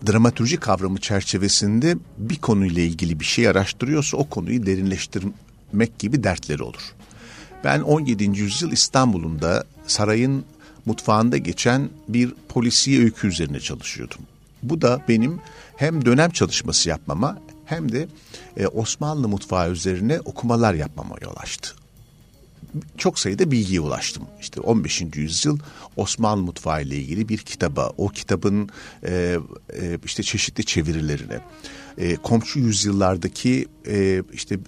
dramatürji 0.08 0.58
kavramı 0.58 0.98
çerçevesinde 0.98 1.98
bir 2.18 2.36
konuyla 2.36 2.82
ilgili 2.82 3.20
bir 3.20 3.26
şey 3.26 3.48
araştırıyorsa 3.48 4.18
o 4.18 4.30
konuyu 4.30 4.66
derinleştirmek 4.66 6.00
gibi 6.00 6.24
dertleri 6.24 6.64
olur. 6.64 6.94
Ben 7.64 7.82
17. 7.82 8.24
yüzyıl 8.24 8.72
İstanbul'unda 8.72 9.66
sarayın 9.88 10.46
mutfağında 10.88 11.38
geçen 11.38 11.90
bir 12.08 12.34
polisiye 12.50 13.04
öykü 13.04 13.28
üzerine 13.28 13.60
çalışıyordum. 13.60 14.20
Bu 14.64 14.82
da 14.82 15.02
benim 15.08 15.40
hem 15.78 16.06
dönem 16.06 16.30
çalışması 16.32 16.90
yapmama 16.90 17.38
hem 17.66 17.92
de 17.92 18.08
e, 18.58 18.68
Osmanlı 18.68 19.28
mutfağı 19.28 19.72
üzerine 19.72 20.20
okumalar 20.20 20.74
yapmama 20.74 21.16
yol 21.22 21.34
açtı. 21.38 21.77
Çok 22.98 23.20
sayıda 23.20 23.52
bilgiye 23.52 23.82
ulaştım. 23.82 24.24
İşte 24.42 24.62
15. 24.62 25.04
yüzyıl 25.16 25.60
Osmanlı 25.96 26.44
mutfağı 26.44 26.84
ile 26.84 26.96
ilgili 26.96 27.30
bir 27.30 27.38
kitaba, 27.38 27.94
o 27.98 28.08
kitabın 28.08 28.70
e, 29.04 29.38
e, 29.74 29.98
işte 30.06 30.24
çeşitli 30.24 30.66
çevirilerine, 30.66 31.40
e, 31.98 32.16
komşu 32.16 32.60
yüzyıllardaki 32.60 33.68
e, 33.88 34.24
işte 34.34 34.60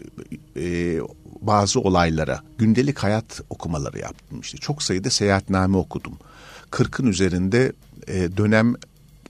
e, 0.58 1.00
bazı 1.41 1.79
olaylara 1.79 2.44
gündelik 2.58 3.00
hayat 3.00 3.41
okumaları 3.50 4.00
yaptım. 4.00 4.41
İşte 4.41 4.58
çok 4.58 4.84
sayıda 4.84 5.10
seyahatname 5.10 5.77
okudum. 5.77 6.13
Kırkın 6.72 7.08
üzerinde 7.08 7.74
e, 8.08 8.38
dönem 8.38 8.75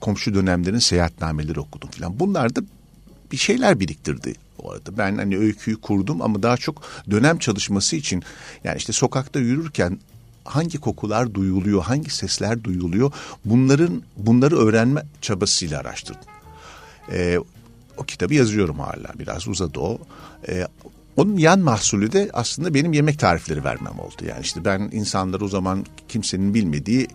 komşu 0.02 0.34
dönemlerin 0.34 0.80
seyahatnameleri 0.80 1.60
okudum 1.60 1.90
falan. 1.90 2.20
Bunlar 2.20 2.56
da 2.56 2.62
bir 3.32 3.38
şeyler 3.38 3.80
biriktirdi 3.80 4.36
o 4.60 4.72
arada. 4.72 4.98
Ben 4.98 5.18
hani 5.18 5.38
öyküyü 5.38 5.82
kurdum 5.82 6.22
ama 6.22 6.44
daha 6.44 6.58
çok 6.58 6.82
dönem 7.12 7.38
çalışması 7.38 7.96
için 7.96 8.24
yani 8.64 8.78
işte 8.78 8.94
sokakta 8.94 9.40
yürürken 9.40 10.00
hangi 10.44 10.78
kokular 10.78 11.34
duyuluyor, 11.34 11.84
hangi 11.84 12.10
sesler 12.10 12.64
duyuluyor 12.64 13.12
bunların 13.46 14.04
bunları 14.18 14.58
öğrenme 14.58 15.04
çabasıyla 15.22 15.80
araştırdım. 15.80 16.30
Ee, 17.12 17.40
o 17.98 18.04
kitabı 18.04 18.34
yazıyorum 18.34 18.80
hala 18.80 19.20
biraz 19.20 19.48
uzadı 19.48 19.80
o. 19.80 20.00
Ee, 20.50 20.68
onun 21.18 21.38
yan 21.38 21.60
mahsulü 21.60 22.12
de 22.12 22.30
aslında 22.34 22.74
benim 22.74 22.94
yemek 22.94 23.20
tarifleri 23.20 23.64
vermem 23.64 24.00
oldu. 24.00 24.26
Yani 24.28 24.42
işte 24.42 24.66
ben 24.66 24.90
insanlar 24.92 25.42
o 25.42 25.48
zaman 25.48 25.86
kimsenin 26.08 26.54
bilmediği 26.54 27.08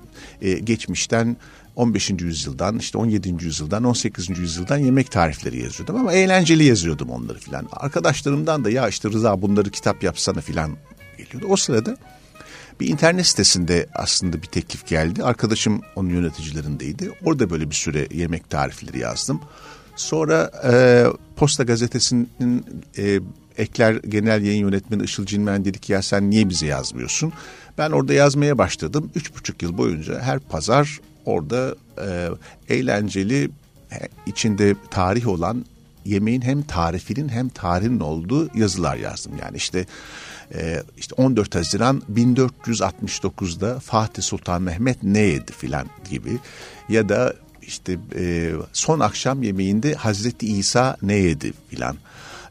e, 0.43 0.53
geçmişten 0.53 1.37
15. 1.76 2.11
yüzyıldan 2.11 2.78
işte 2.78 2.99
17. 2.99 3.45
yüzyıldan 3.45 3.85
18. 3.85 4.38
yüzyıldan 4.38 4.78
yemek 4.78 5.11
tarifleri 5.11 5.62
yazıyordum 5.62 5.97
ama 5.97 6.12
eğlenceli 6.12 6.64
yazıyordum 6.64 7.11
onları 7.11 7.38
filan. 7.38 7.69
Arkadaşlarımdan 7.73 8.64
da 8.64 8.71
ya 8.71 8.88
işte 8.88 9.09
Rıza 9.09 9.43
bunları 9.43 9.71
kitap 9.71 10.02
yapsana 10.02 10.40
filan 10.40 10.76
geliyordu. 11.19 11.47
O 11.50 11.57
sırada 11.57 11.97
bir 12.81 12.88
internet 12.88 13.26
sitesinde 13.26 13.87
aslında 13.95 14.43
bir 14.43 14.47
teklif 14.47 14.87
geldi. 14.87 15.25
Arkadaşım 15.25 15.81
onun 15.97 16.09
yöneticilerindeydi. 16.09 17.11
Orada 17.25 17.50
böyle 17.50 17.71
bir 17.71 17.75
süre 17.75 18.09
yemek 18.14 18.50
tarifleri 18.50 18.99
yazdım. 18.99 19.40
Sonra 19.97 20.50
e, 20.73 21.04
Posta 21.37 21.62
Gazetesi'nin 21.62 22.64
e, 22.99 23.21
Ekler 23.59 23.95
Genel 23.95 24.43
Yayın 24.43 24.66
Yönetmeni 24.66 25.02
Işıl 25.02 25.26
Cinmen 25.26 25.64
dedi 25.64 25.78
ki 25.78 25.93
ya 25.93 26.02
sen 26.02 26.31
niye 26.31 26.49
bize 26.49 26.66
yazmıyorsun? 26.66 27.33
Ben 27.78 27.90
orada 27.90 28.14
yazmaya 28.14 28.59
başladım. 28.59 29.11
Üç 29.14 29.35
buçuk 29.35 29.62
yıl 29.62 29.78
boyunca 29.78 30.21
her 30.21 30.38
pazar 30.38 31.00
orada 31.25 31.75
e, 32.07 32.28
eğlenceli 32.75 33.50
içinde 34.26 34.75
tarih 34.90 35.28
olan 35.28 35.64
yemeğin 36.04 36.43
hem 36.43 36.62
tarifinin 36.62 37.28
hem 37.28 37.49
tarihin 37.49 38.00
olduğu 38.00 38.59
yazılar 38.59 38.97
yazdım. 38.97 39.33
Yani 39.43 39.57
işte 39.57 39.87
e, 40.54 40.83
işte 40.99 41.14
14 41.14 41.54
Haziran 41.54 42.02
1469'da 42.14 43.81
Fatih 43.81 44.23
Sultan 44.23 44.62
Mehmet 44.62 45.02
ne 45.02 45.19
yedi 45.19 45.52
filan 45.52 45.87
gibi 46.11 46.38
ya 46.88 47.09
da 47.09 47.35
işte 47.62 47.99
e, 48.16 48.52
son 48.73 49.00
akşam 49.00 49.43
yemeğinde 49.43 49.95
Hazreti 49.95 50.47
İsa 50.47 50.97
ne 51.02 51.14
yedi 51.14 51.52
filan. 51.71 51.97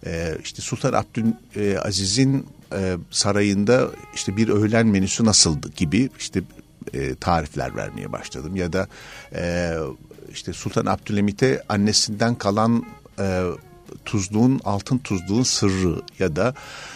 E, 0.06 0.38
işte 0.44 0.62
Sultan 0.62 0.94
Abdülaziz'in 0.94 2.46
e, 2.76 2.98
sarayında 3.12 3.90
işte 4.16 4.38
bir 4.38 4.50
öğlen 4.50 4.88
menüsü 4.88 5.26
nasıldı 5.26 5.72
gibi 5.76 6.10
işte 6.20 6.42
e, 6.94 7.16
tarifler 7.16 7.76
vermeye 7.76 8.12
başladım. 8.12 8.56
Ya 8.56 8.74
da 8.74 8.88
e, 9.36 9.74
işte 10.32 10.54
Sultan 10.54 10.86
Abdülhamit'e 10.86 11.64
annesinden 11.70 12.36
kalan 12.36 12.86
e, 13.20 13.44
tuzluğun 14.06 14.62
altın 14.64 14.98
tuzluğun 14.98 15.44
sırrı 15.44 16.02
ya 16.20 16.36
da 16.36 16.54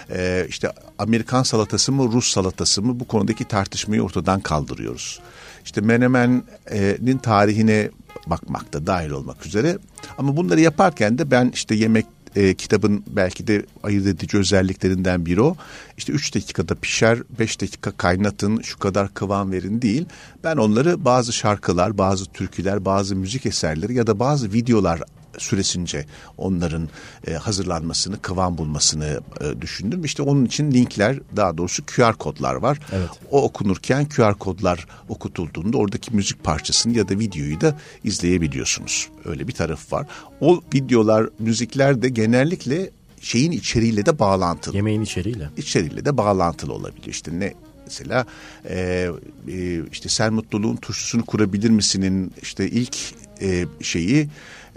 e, 0.09 0.45
işte 0.49 0.71
Amerikan 0.99 1.43
salatası 1.43 1.91
mı 1.91 2.11
Rus 2.11 2.31
salatası 2.31 2.81
mı 2.81 2.99
bu 2.99 3.07
konudaki 3.07 3.45
tartışmayı 3.45 4.03
ortadan 4.03 4.39
kaldırıyoruz. 4.39 5.19
İşte 5.65 5.81
Menemen'in 5.81 7.17
tarihine 7.17 7.89
bakmakta 8.27 8.87
dahil 8.87 9.09
olmak 9.09 9.45
üzere 9.45 9.77
ama 10.17 10.37
bunları 10.37 10.61
yaparken 10.61 11.17
de 11.17 11.31
ben 11.31 11.51
işte 11.53 11.75
yemek 11.75 12.05
e, 12.37 12.53
kitabın 12.53 13.03
belki 13.07 13.47
de 13.47 13.65
ayırt 13.83 14.07
edici 14.07 14.37
özelliklerinden 14.37 15.25
biri 15.25 15.41
o. 15.41 15.55
İşte 15.97 16.13
üç 16.13 16.35
dakikada 16.35 16.75
pişer, 16.75 17.19
beş 17.39 17.61
dakika 17.61 17.91
kaynatın, 17.91 18.61
şu 18.61 18.79
kadar 18.79 19.13
kıvam 19.13 19.51
verin 19.51 19.81
değil. 19.81 20.05
Ben 20.43 20.57
onları 20.57 21.05
bazı 21.05 21.33
şarkılar, 21.33 21.97
bazı 21.97 22.25
türküler, 22.25 22.85
bazı 22.85 23.15
müzik 23.15 23.45
eserleri 23.45 23.93
ya 23.93 24.07
da 24.07 24.19
bazı 24.19 24.53
videolar 24.53 25.01
süresince 25.37 26.05
onların 26.37 26.89
e, 27.27 27.33
hazırlanmasını, 27.33 28.21
kıvam 28.21 28.57
bulmasını 28.57 29.19
e, 29.41 29.61
düşündüm. 29.61 30.03
İşte 30.03 30.23
onun 30.23 30.45
için 30.45 30.71
linkler, 30.71 31.19
daha 31.35 31.57
doğrusu 31.57 31.85
QR 31.85 32.13
kodlar 32.13 32.55
var. 32.55 32.79
Evet. 32.91 33.09
O 33.31 33.43
okunurken 33.43 34.09
QR 34.09 34.33
kodlar 34.33 34.87
okutulduğunda 35.09 35.77
oradaki 35.77 36.15
müzik 36.15 36.43
parçasını 36.43 36.97
ya 36.97 37.09
da 37.09 37.19
videoyu 37.19 37.61
da 37.61 37.77
izleyebiliyorsunuz. 38.03 39.09
Öyle 39.25 39.47
bir 39.47 39.53
taraf 39.53 39.93
var. 39.93 40.07
O 40.41 40.61
videolar, 40.73 41.29
müzikler 41.39 42.01
de 42.01 42.09
genellikle 42.09 42.89
şeyin 43.21 43.51
içeriğiyle 43.51 44.05
de 44.05 44.19
bağlantılı. 44.19 44.75
Yemeğin 44.75 45.01
içeriğiyle. 45.01 45.49
İçeriğiyle 45.57 46.05
de 46.05 46.17
bağlantılı 46.17 46.73
olabiliyor. 46.73 47.07
İşte 47.07 47.39
ne 47.39 47.53
mesela 47.87 48.25
e, 48.69 49.09
e, 49.47 49.87
işte 49.91 50.09
sen 50.09 50.33
mutluluğun 50.33 50.75
turşusunu 50.75 51.25
kurabilir 51.25 51.69
misinin 51.69 52.33
işte 52.41 52.69
ilk 52.69 52.97
e, 53.41 53.65
şeyi 53.81 54.29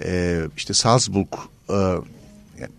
e, 0.04 0.40
işte 0.56 0.74
Salzburg 0.74 1.28
e, 1.70 1.76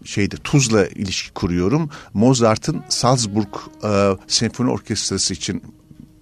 şeyde 0.05 0.35
Tuz'la 0.38 0.88
ilişki 0.88 1.31
kuruyorum. 1.31 1.89
Mozart'ın 2.13 2.83
Salzburg 2.89 3.55
e, 3.83 4.17
Senfoni 4.27 4.71
Orkestrası 4.71 5.33
için 5.33 5.63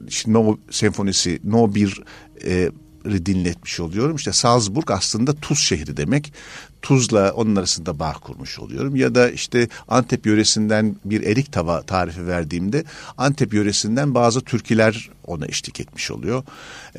işte 0.08 0.34
No 0.34 0.58
senfonisi 0.72 1.40
No 1.44 1.76
bir 1.76 2.02
e, 2.46 2.72
dinletmiş 3.06 3.80
oluyorum. 3.80 4.16
İşte 4.16 4.34
Salzburg 4.34 4.92
aslında 4.92 5.34
Tuz 5.34 5.60
şehri 5.60 5.98
demek. 5.98 6.34
Tuzla 6.82 7.32
onun 7.32 7.56
arasında 7.56 8.00
bağ 8.00 8.14
kurmuş 8.14 8.60
oluyorum. 8.60 8.96
Ya 8.96 9.16
da 9.16 9.30
işte 9.30 9.68
Antep 9.88 10.26
yöresinden 10.26 10.96
bir 11.06 11.24
erik 11.24 11.52
tava 11.52 11.82
tarifi 11.82 12.28
verdiğimde 12.28 12.84
Antep 13.18 13.54
yöresinden 13.54 14.16
bazı 14.16 14.42
türküler 14.42 15.10
ona 15.26 15.46
eşlik 15.46 15.80
etmiş 15.80 16.12
oluyor. 16.12 16.44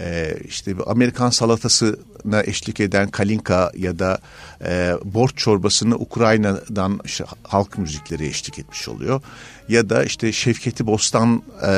Ee, 0.00 0.36
işte 0.48 0.74
Amerikan 0.86 1.30
salatasına 1.30 2.42
eşlik 2.44 2.80
eden 2.80 3.10
kalinka 3.10 3.72
ya 3.76 3.98
da 3.98 4.18
e, 4.64 4.94
borç 5.04 5.36
çorbasını 5.36 5.94
Ukrayna'dan 5.96 7.00
işte, 7.04 7.24
halk 7.42 7.78
müzikleri 7.78 8.26
eşlik 8.26 8.58
etmiş 8.58 8.88
oluyor. 8.88 9.22
Ya 9.68 9.90
da 9.90 10.04
işte 10.04 10.32
Şevketi 10.32 10.86
Bostan 10.86 11.42
e, 11.62 11.70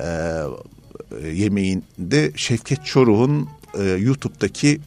e, 0.00 1.28
yemeğinde 1.28 2.32
Şevket 2.36 2.84
Çoruh'un 2.84 3.48
e, 3.78 3.82
YouTube'daki 3.84 4.80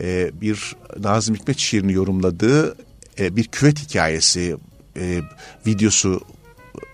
e, 0.00 0.30
bir 0.40 0.76
Nazım 0.98 1.34
Hikmet 1.34 1.58
şiirini 1.58 1.92
yorumladığı 1.92 2.76
e, 3.18 3.36
bir 3.36 3.44
küvet 3.44 3.78
hikayesi 3.78 4.56
e, 4.96 5.20
videosu 5.66 6.20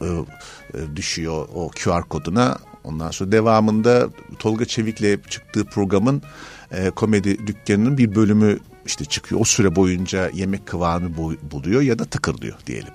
e, 0.00 0.04
e, 0.04 0.96
düşüyor 0.96 1.48
o 1.54 1.68
QR 1.68 2.02
koduna. 2.02 2.58
Ondan 2.84 3.10
sonra 3.10 3.32
devamında 3.32 4.08
Tolga 4.38 4.64
Çevik'le 4.64 5.30
çıktığı 5.30 5.64
programın 5.64 6.22
e, 6.72 6.90
komedi 6.90 7.46
dükkanının 7.46 7.98
bir 7.98 8.14
bölümü 8.14 8.58
işte 8.86 9.04
çıkıyor. 9.04 9.40
O 9.40 9.44
süre 9.44 9.76
boyunca 9.76 10.30
yemek 10.34 10.66
kıvamı 10.66 11.16
buluyor 11.52 11.82
ya 11.82 11.98
da 11.98 12.04
tıkırlıyor 12.04 12.56
diyelim. 12.66 12.92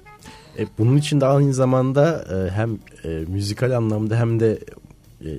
E, 0.57 0.65
bunun 0.77 0.97
için 0.97 1.21
de 1.21 1.25
aynı 1.25 1.53
zamanda 1.53 2.25
e, 2.33 2.51
hem 2.51 2.79
e, 3.03 3.07
müzikal 3.07 3.71
anlamda 3.71 4.19
hem 4.19 4.39
de 4.39 4.59
e, 5.21 5.29
e, 5.29 5.35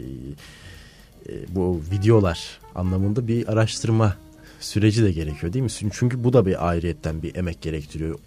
bu 1.49 1.83
videolar 1.93 2.61
anlamında 2.75 3.29
bir 3.29 3.53
araştırma 3.53 4.17
süreci 4.65 5.03
de 5.03 5.13
gerekiyor 5.13 5.53
değil 5.53 5.63
mi? 5.63 5.71
Çünkü 5.93 6.25
bu 6.25 6.33
da 6.33 6.47
bir 6.47 6.69
ayrıyetten 6.69 7.23
bir 7.23 7.35
emek 7.35 7.63
gerektiriyor. 7.63 8.19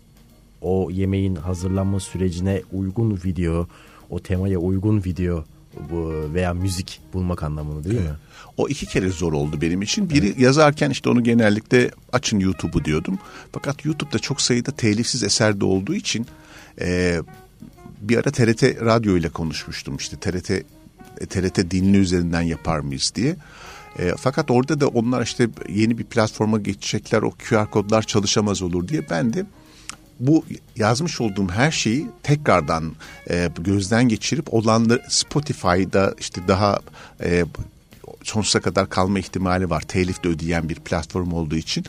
O 0.61 0.89
yemeğin 0.91 1.35
hazırlanma 1.35 1.99
sürecine 1.99 2.61
uygun 2.73 3.19
video, 3.25 3.67
o 4.09 4.19
temaya 4.19 4.59
uygun 4.59 5.03
video 5.03 5.45
bu 5.91 6.33
veya 6.33 6.53
müzik 6.53 7.01
bulmak 7.13 7.43
anlamında 7.43 7.83
değil 7.83 7.99
evet. 8.01 8.15
O 8.57 8.67
iki 8.67 8.85
kere 8.85 9.09
zor 9.09 9.33
oldu 9.33 9.61
benim 9.61 9.81
için. 9.81 10.09
Biri 10.09 10.27
evet. 10.27 10.39
yazarken 10.39 10.89
işte 10.89 11.09
onu 11.09 11.23
genellikle 11.23 11.91
açın 12.13 12.39
YouTube'u 12.39 12.85
diyordum. 12.85 13.19
Fakat 13.51 13.85
YouTube'da 13.85 14.19
çok 14.19 14.41
sayıda 14.41 14.71
telifsiz 14.71 15.23
eser 15.23 15.59
de 15.59 15.65
olduğu 15.65 15.93
için 15.95 16.27
e, 16.81 17.21
bir 18.01 18.17
ara 18.17 18.31
TRT 18.31 18.63
radyo 18.63 19.17
ile 19.17 19.29
konuşmuştum. 19.29 19.95
İşte 19.95 20.17
TRT 20.17 20.51
TRT 21.29 21.71
dinli 21.71 21.97
üzerinden 21.97 22.41
yapar 22.41 22.79
mıyız 22.79 23.11
diye. 23.15 23.35
E, 23.99 24.13
fakat 24.17 24.51
orada 24.51 24.79
da 24.81 24.87
onlar 24.87 25.21
işte 25.23 25.49
yeni 25.69 25.97
bir 25.97 26.03
platforma 26.03 26.59
geçecekler 26.59 27.21
o 27.21 27.31
QR 27.31 27.71
kodlar 27.71 28.01
çalışamaz 28.01 28.61
olur 28.61 28.87
diye 28.87 29.09
ben 29.09 29.33
de 29.33 29.45
bu 30.19 30.45
yazmış 30.75 31.21
olduğum 31.21 31.49
her 31.49 31.71
şeyi 31.71 32.07
tekrardan 32.23 32.93
e, 33.29 33.49
gözden 33.59 34.07
geçirip 34.07 34.53
olanları 34.53 35.01
Spotify'da 35.09 36.15
işte 36.19 36.41
daha 36.47 36.79
e, 37.23 37.45
sonsuza 38.23 38.59
kadar 38.59 38.89
kalma 38.89 39.19
ihtimali 39.19 39.69
var. 39.69 39.81
Telif 39.81 40.23
de 40.23 40.27
ödeyen 40.27 40.69
bir 40.69 40.75
platform 40.75 41.33
olduğu 41.33 41.55
için. 41.55 41.85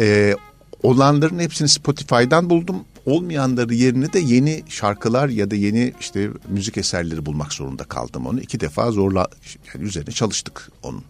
E, 0.00 0.36
olanların 0.82 1.38
hepsini 1.38 1.68
Spotify'dan 1.68 2.50
buldum. 2.50 2.84
Olmayanları 3.06 3.74
yerine 3.74 4.12
de 4.12 4.18
yeni 4.18 4.62
şarkılar 4.68 5.28
ya 5.28 5.50
da 5.50 5.56
yeni 5.56 5.94
işte 6.00 6.30
müzik 6.48 6.78
eserleri 6.78 7.26
bulmak 7.26 7.52
zorunda 7.52 7.84
kaldım 7.84 8.26
onu. 8.26 8.40
iki 8.40 8.60
defa 8.60 8.90
zorla 8.90 9.28
yani 9.74 9.84
üzerine 9.84 10.10
çalıştık 10.10 10.70
onun. 10.82 11.04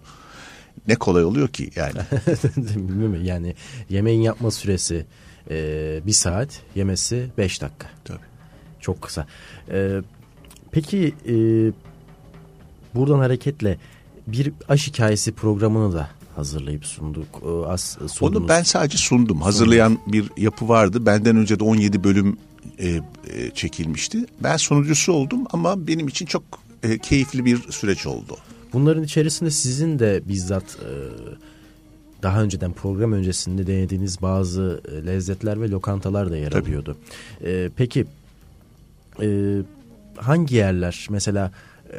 Ne 0.88 0.94
kolay 0.94 1.25
oluyor 1.25 1.49
ki 1.49 1.70
yani. 1.76 1.94
Bilmiyorum 2.56 3.25
yani 3.25 3.54
yemeğin 3.88 4.20
yapma 4.23 4.50
süresi 4.50 5.06
e, 5.50 6.00
bir 6.06 6.12
saat 6.12 6.62
yemesi 6.75 7.28
beş 7.38 7.62
dakika. 7.62 7.88
Tabii. 8.04 8.30
Çok 8.80 9.02
kısa. 9.02 9.26
E, 9.70 10.00
peki 10.70 11.14
e, 11.28 11.35
buradan 12.94 13.18
hareketle 13.18 13.78
bir 14.26 14.52
aş 14.68 14.88
hikayesi 14.88 15.32
programını 15.32 15.92
da 15.92 16.11
hazırlayıp 16.40 16.87
sunduk. 16.87 17.42
E, 17.42 17.66
as, 17.66 17.97
Onu 18.20 18.49
ben 18.49 18.62
sadece 18.62 18.99
sundum. 18.99 19.40
Hazırlayan 19.40 19.99
bir 20.06 20.30
yapı 20.37 20.68
vardı. 20.68 21.06
Benden 21.06 21.37
önce 21.37 21.61
de 21.61 21.64
17 21.64 22.04
bölüm 22.04 22.37
e, 22.78 22.88
e, 22.88 23.00
çekilmişti. 23.54 24.26
Ben 24.42 24.56
sunucusu 24.56 25.12
oldum 25.12 25.44
ama 25.50 25.87
benim 25.87 26.09
için 26.09 26.26
çok 26.26 26.42
e, 26.82 26.99
keyifli 26.99 27.44
bir 27.44 27.73
süreç 27.73 28.06
oldu. 28.06 28.37
Bunların 28.73 29.02
içerisinde 29.02 29.50
sizin 29.50 29.99
de 29.99 30.23
bizzat 30.28 30.64
e, 30.64 30.90
daha 32.23 32.42
önceden 32.42 32.73
program 32.73 33.12
öncesinde 33.12 33.66
denediğiniz 33.66 34.23
bazı 34.23 34.80
e, 34.92 35.06
lezzetler 35.06 35.61
ve 35.61 35.70
lokantalar 35.70 36.30
da 36.30 36.37
yer 36.37 36.50
Tabii. 36.50 36.62
alıyordu. 36.62 36.97
E, 37.44 37.70
peki 37.76 38.06
e, 39.23 39.59
hangi 40.16 40.54
yerler 40.54 41.06
mesela 41.11 41.52
e, 41.92 41.97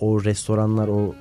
o 0.00 0.24
restoranlar 0.24 0.88
o 0.88 1.14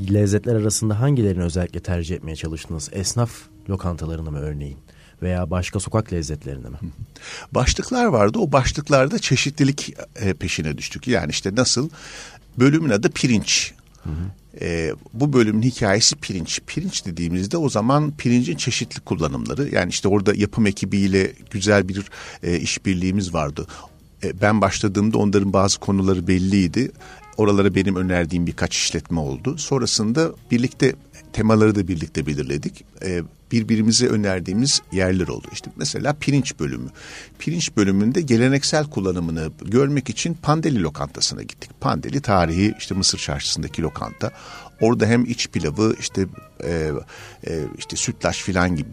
lezzetler 0.00 0.54
arasında 0.54 1.00
hangilerini 1.00 1.42
özellikle 1.42 1.80
tercih 1.80 2.16
etmeye 2.16 2.36
çalıştınız? 2.36 2.90
Esnaf 2.92 3.30
lokantalarını 3.68 4.30
mı 4.30 4.38
örneğin? 4.38 4.78
veya 5.22 5.50
başka 5.50 5.80
sokak 5.80 6.12
lezzetlerini 6.12 6.68
mi? 6.68 6.76
Başlıklar 7.52 8.06
vardı. 8.06 8.38
O 8.38 8.52
başlıklarda 8.52 9.18
çeşitlilik 9.18 9.94
e, 10.16 10.34
peşine 10.34 10.78
düştük. 10.78 11.08
Yani 11.08 11.30
işte 11.30 11.54
nasıl 11.54 11.88
bölümün 12.58 12.90
adı 12.90 13.10
pirinç. 13.10 13.72
Hı 14.02 14.10
hı. 14.10 14.14
E, 14.60 14.92
bu 15.12 15.32
bölümün 15.32 15.62
hikayesi 15.62 16.16
pirinç. 16.16 16.60
Pirinç 16.66 17.06
dediğimizde 17.06 17.56
o 17.56 17.68
zaman 17.68 18.12
pirincin 18.16 18.56
çeşitli 18.56 19.00
kullanımları. 19.00 19.74
Yani 19.74 19.90
işte 19.90 20.08
orada 20.08 20.34
yapım 20.34 20.66
ekibiyle 20.66 21.32
güzel 21.50 21.88
bir 21.88 22.04
e, 22.42 22.58
işbirliğimiz 22.58 23.34
vardı. 23.34 23.66
E, 24.24 24.40
ben 24.40 24.60
başladığımda 24.60 25.18
onların 25.18 25.52
bazı 25.52 25.80
konuları 25.80 26.26
belliydi. 26.26 26.92
Oralara 27.36 27.74
benim 27.74 27.96
önerdiğim 27.96 28.46
birkaç 28.46 28.76
işletme 28.76 29.20
oldu. 29.20 29.58
Sonrasında 29.58 30.32
birlikte 30.50 30.94
temaları 31.32 31.74
da 31.74 31.88
birlikte 31.88 32.26
belirledik. 32.26 32.84
Ee, 33.02 33.22
birbirimize 33.52 34.06
önerdiğimiz 34.06 34.82
yerler 34.92 35.28
oldu. 35.28 35.48
İşte 35.52 35.70
mesela 35.76 36.12
pirinç 36.20 36.60
bölümü. 36.60 36.90
Pirinç 37.38 37.76
bölümünde 37.76 38.20
geleneksel 38.20 38.84
kullanımını 38.84 39.50
görmek 39.64 40.10
için 40.10 40.34
Pandeli 40.34 40.82
lokantasına 40.82 41.42
gittik. 41.42 41.70
Pandeli 41.80 42.20
tarihi 42.20 42.74
işte 42.78 42.94
Mısır 42.94 43.18
çarşısındaki 43.18 43.82
lokanta. 43.82 44.30
Orada 44.80 45.06
hem 45.06 45.24
iç 45.24 45.48
pilavı 45.48 45.94
işte 46.00 46.26
e, 46.64 46.90
e, 47.46 47.60
işte 47.78 47.96
sütlaç 47.96 48.42
filan 48.42 48.76
gibi 48.76 48.90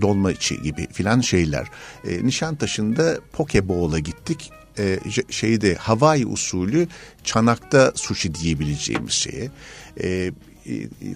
dolma 0.00 0.32
içi 0.32 0.62
gibi 0.62 0.86
filan 0.92 1.20
şeyler. 1.20 1.66
E, 2.04 2.26
Nişantaşı'nda 2.26 3.18
Pokeball'a 3.32 3.98
gittik 3.98 4.50
e, 4.78 4.98
şeyde 5.30 5.74
Hawaii 5.74 6.26
usulü 6.26 6.88
çanakta 7.24 7.92
sushi 7.94 8.34
diyebileceğimiz 8.34 9.12
şeye. 9.12 9.50
E, 10.02 10.32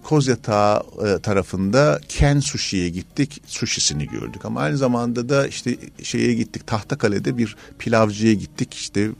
Kozyatağı 0.03 0.83
e, 1.07 1.19
tarafında 1.19 2.01
Ken 2.09 2.41
Sushi'ye 2.41 2.89
gittik. 2.89 3.43
Sushi'sini 3.47 4.07
gördük 4.07 4.45
ama 4.45 4.61
aynı 4.61 4.77
zamanda 4.77 5.29
da 5.29 5.47
işte 5.47 5.77
şeye 6.03 6.35
gittik. 6.35 6.67
Tahtakale'de 6.67 7.39
bir 7.39 7.57
pilavcıya 7.79 8.35
gittik. 8.35 8.75
İşte 8.75 9.11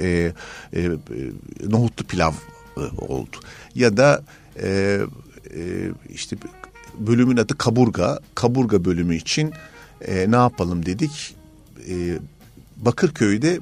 e, 0.00 0.32
e, 0.76 0.90
nohutlu 1.68 2.04
pilav 2.04 2.32
e, 2.76 2.80
oldu. 2.98 3.36
Ya 3.74 3.96
da 3.96 4.22
e, 4.62 5.00
e, 5.54 5.90
işte 6.14 6.36
bölümün 6.98 7.36
adı 7.36 7.58
Kaburga. 7.58 8.18
Kaburga 8.34 8.84
bölümü 8.84 9.16
için 9.16 9.52
e, 10.00 10.30
ne 10.30 10.36
yapalım 10.36 10.86
dedik. 10.86 11.36
E, 11.88 12.18
Bakırköy'de 12.76 13.58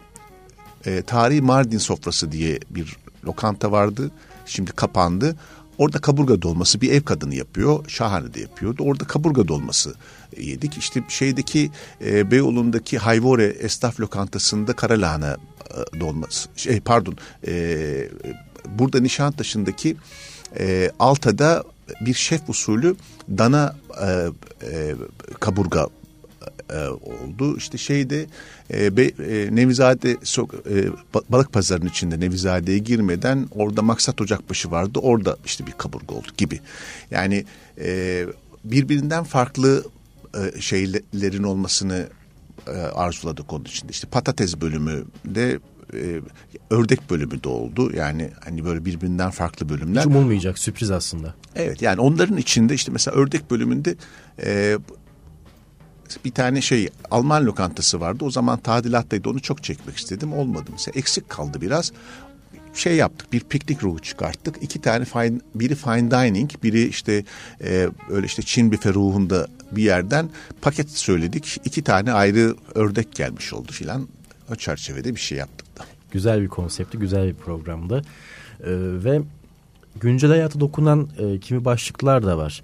e, 0.87 1.03
Tarihi 1.03 1.43
Mardin 1.43 1.79
Sofrası 1.79 2.33
diye 2.33 2.61
bir 2.71 2.97
lokanta 3.25 3.73
vardı. 3.73 4.11
Şimdi 4.47 4.73
kapandı. 4.73 5.37
Orada 5.79 5.99
kaburga 5.99 6.43
dolması 6.43 6.81
bir 6.81 6.93
ev 6.93 7.03
kadını 7.03 7.35
yapıyor. 7.35 7.89
Şahane 7.89 8.35
de 8.35 8.41
yapıyordu. 8.41 8.83
Orada 8.83 9.05
kaburga 9.05 9.49
dolması 9.49 9.95
yedik. 10.37 10.79
İşte 10.79 11.05
şeydeki 11.09 11.71
e, 12.05 12.31
Beyoğlu'ndaki 12.31 12.99
Hayvore 12.99 13.45
esnaf 13.45 14.01
lokantasında 14.01 14.73
karalahana 14.73 15.37
e, 15.97 16.01
dolması. 16.01 16.49
Şey 16.57 16.81
pardon. 16.81 17.15
E, 17.47 18.09
burada 18.69 19.01
Nişantaşı'ndaki 19.01 19.97
e, 20.59 20.91
Alta'da 20.99 21.65
bir 22.01 22.15
şef 22.15 22.49
usulü 22.49 22.97
dana 23.29 23.77
e, 24.03 24.07
e, 24.07 24.95
kaburga 25.41 25.87
e, 26.71 26.87
oldu. 26.89 27.57
İşte 27.57 27.79
şeyde 27.79 28.27
e, 28.75 28.97
be, 28.97 29.05
e, 29.05 29.57
Nevizade 29.57 30.17
so, 30.23 30.49
e, 30.71 30.85
balık 31.33 31.53
pazarının 31.53 31.89
içinde 31.89 32.21
Nevizade'ye 32.21 32.79
girmeden 32.79 33.49
orada 33.51 33.83
Maksat 33.83 34.21
Ocakbaşı 34.21 34.71
vardı. 34.71 34.99
Orada 35.03 35.37
işte 35.45 35.67
bir 35.67 35.73
kaburga 35.73 36.15
oldu 36.15 36.29
gibi. 36.37 36.61
Yani 37.11 37.45
e, 37.81 38.27
birbirinden 38.65 39.25
farklı 39.25 39.85
e, 40.35 40.61
şeylerin 40.61 41.43
olmasını 41.43 42.09
e, 42.67 42.71
arzuladık 42.71 43.53
onun 43.53 43.65
içinde. 43.65 43.91
İşte 43.91 44.09
patates 44.09 44.61
bölümü 44.61 45.05
de 45.25 45.59
e, 45.95 46.21
ördek 46.71 47.11
bölümü 47.11 47.43
de 47.43 47.49
oldu. 47.49 47.93
Yani 47.97 48.31
hani 48.45 48.65
böyle 48.65 48.85
birbirinden 48.85 49.31
farklı 49.31 49.69
bölümler. 49.69 50.01
Hiç 50.01 50.07
umulmayacak 50.07 50.59
sürpriz 50.59 50.91
aslında. 50.91 51.35
Evet 51.57 51.83
yani 51.83 52.01
onların 52.01 52.37
içinde 52.37 52.75
işte 52.75 52.93
mesela 52.93 53.17
ördek 53.17 53.51
bölümünde 53.51 53.95
e, 54.43 54.79
bir 56.25 56.31
tane 56.31 56.61
şey 56.61 56.89
Alman 57.11 57.47
lokantası 57.47 58.01
vardı. 58.01 58.25
O 58.25 58.31
zaman 58.31 58.59
tadilattaydı. 58.59 59.29
Onu 59.29 59.41
çok 59.41 59.63
çekmek 59.63 59.97
istedim. 59.97 60.33
Olmadı 60.33 60.71
mesela. 60.73 60.99
Eksik 60.99 61.29
kaldı 61.29 61.61
biraz. 61.61 61.93
Şey 62.75 62.97
yaptık. 62.97 63.33
Bir 63.33 63.41
piknik 63.41 63.83
ruhu 63.83 63.99
çıkarttık. 63.99 64.63
İki 64.63 64.81
tane 64.81 65.05
fine, 65.05 65.41
biri 65.55 65.75
fine 65.75 66.11
dining, 66.11 66.51
biri 66.63 66.89
işte 66.89 67.25
e, 67.65 67.89
öyle 68.11 68.27
işte 68.27 68.43
Çin 68.43 68.73
büfe 68.73 68.95
ruhunda 68.95 69.47
bir 69.73 69.83
yerden 69.83 70.29
paket 70.61 70.91
söyledik. 70.91 71.61
İki 71.65 71.83
tane 71.83 72.13
ayrı 72.13 72.55
ördek 72.75 73.15
gelmiş 73.15 73.53
oldu 73.53 73.73
filan. 73.73 74.09
O 74.53 74.55
çerçevede 74.55 75.15
bir 75.15 75.21
şey 75.21 75.39
yaptık 75.39 75.79
da. 75.79 75.85
Güzel 76.11 76.43
bir 76.43 76.49
konsepti, 76.49 76.99
güzel 76.99 77.29
bir 77.29 77.35
programdı. 77.35 78.03
Ee, 78.61 78.67
ve 79.05 79.21
güncel 80.01 80.31
hayatı 80.31 80.61
dokunan 80.61 81.09
e, 81.19 81.39
kimi 81.41 81.65
başlıklar 81.65 82.27
da 82.27 82.39
var 82.39 82.63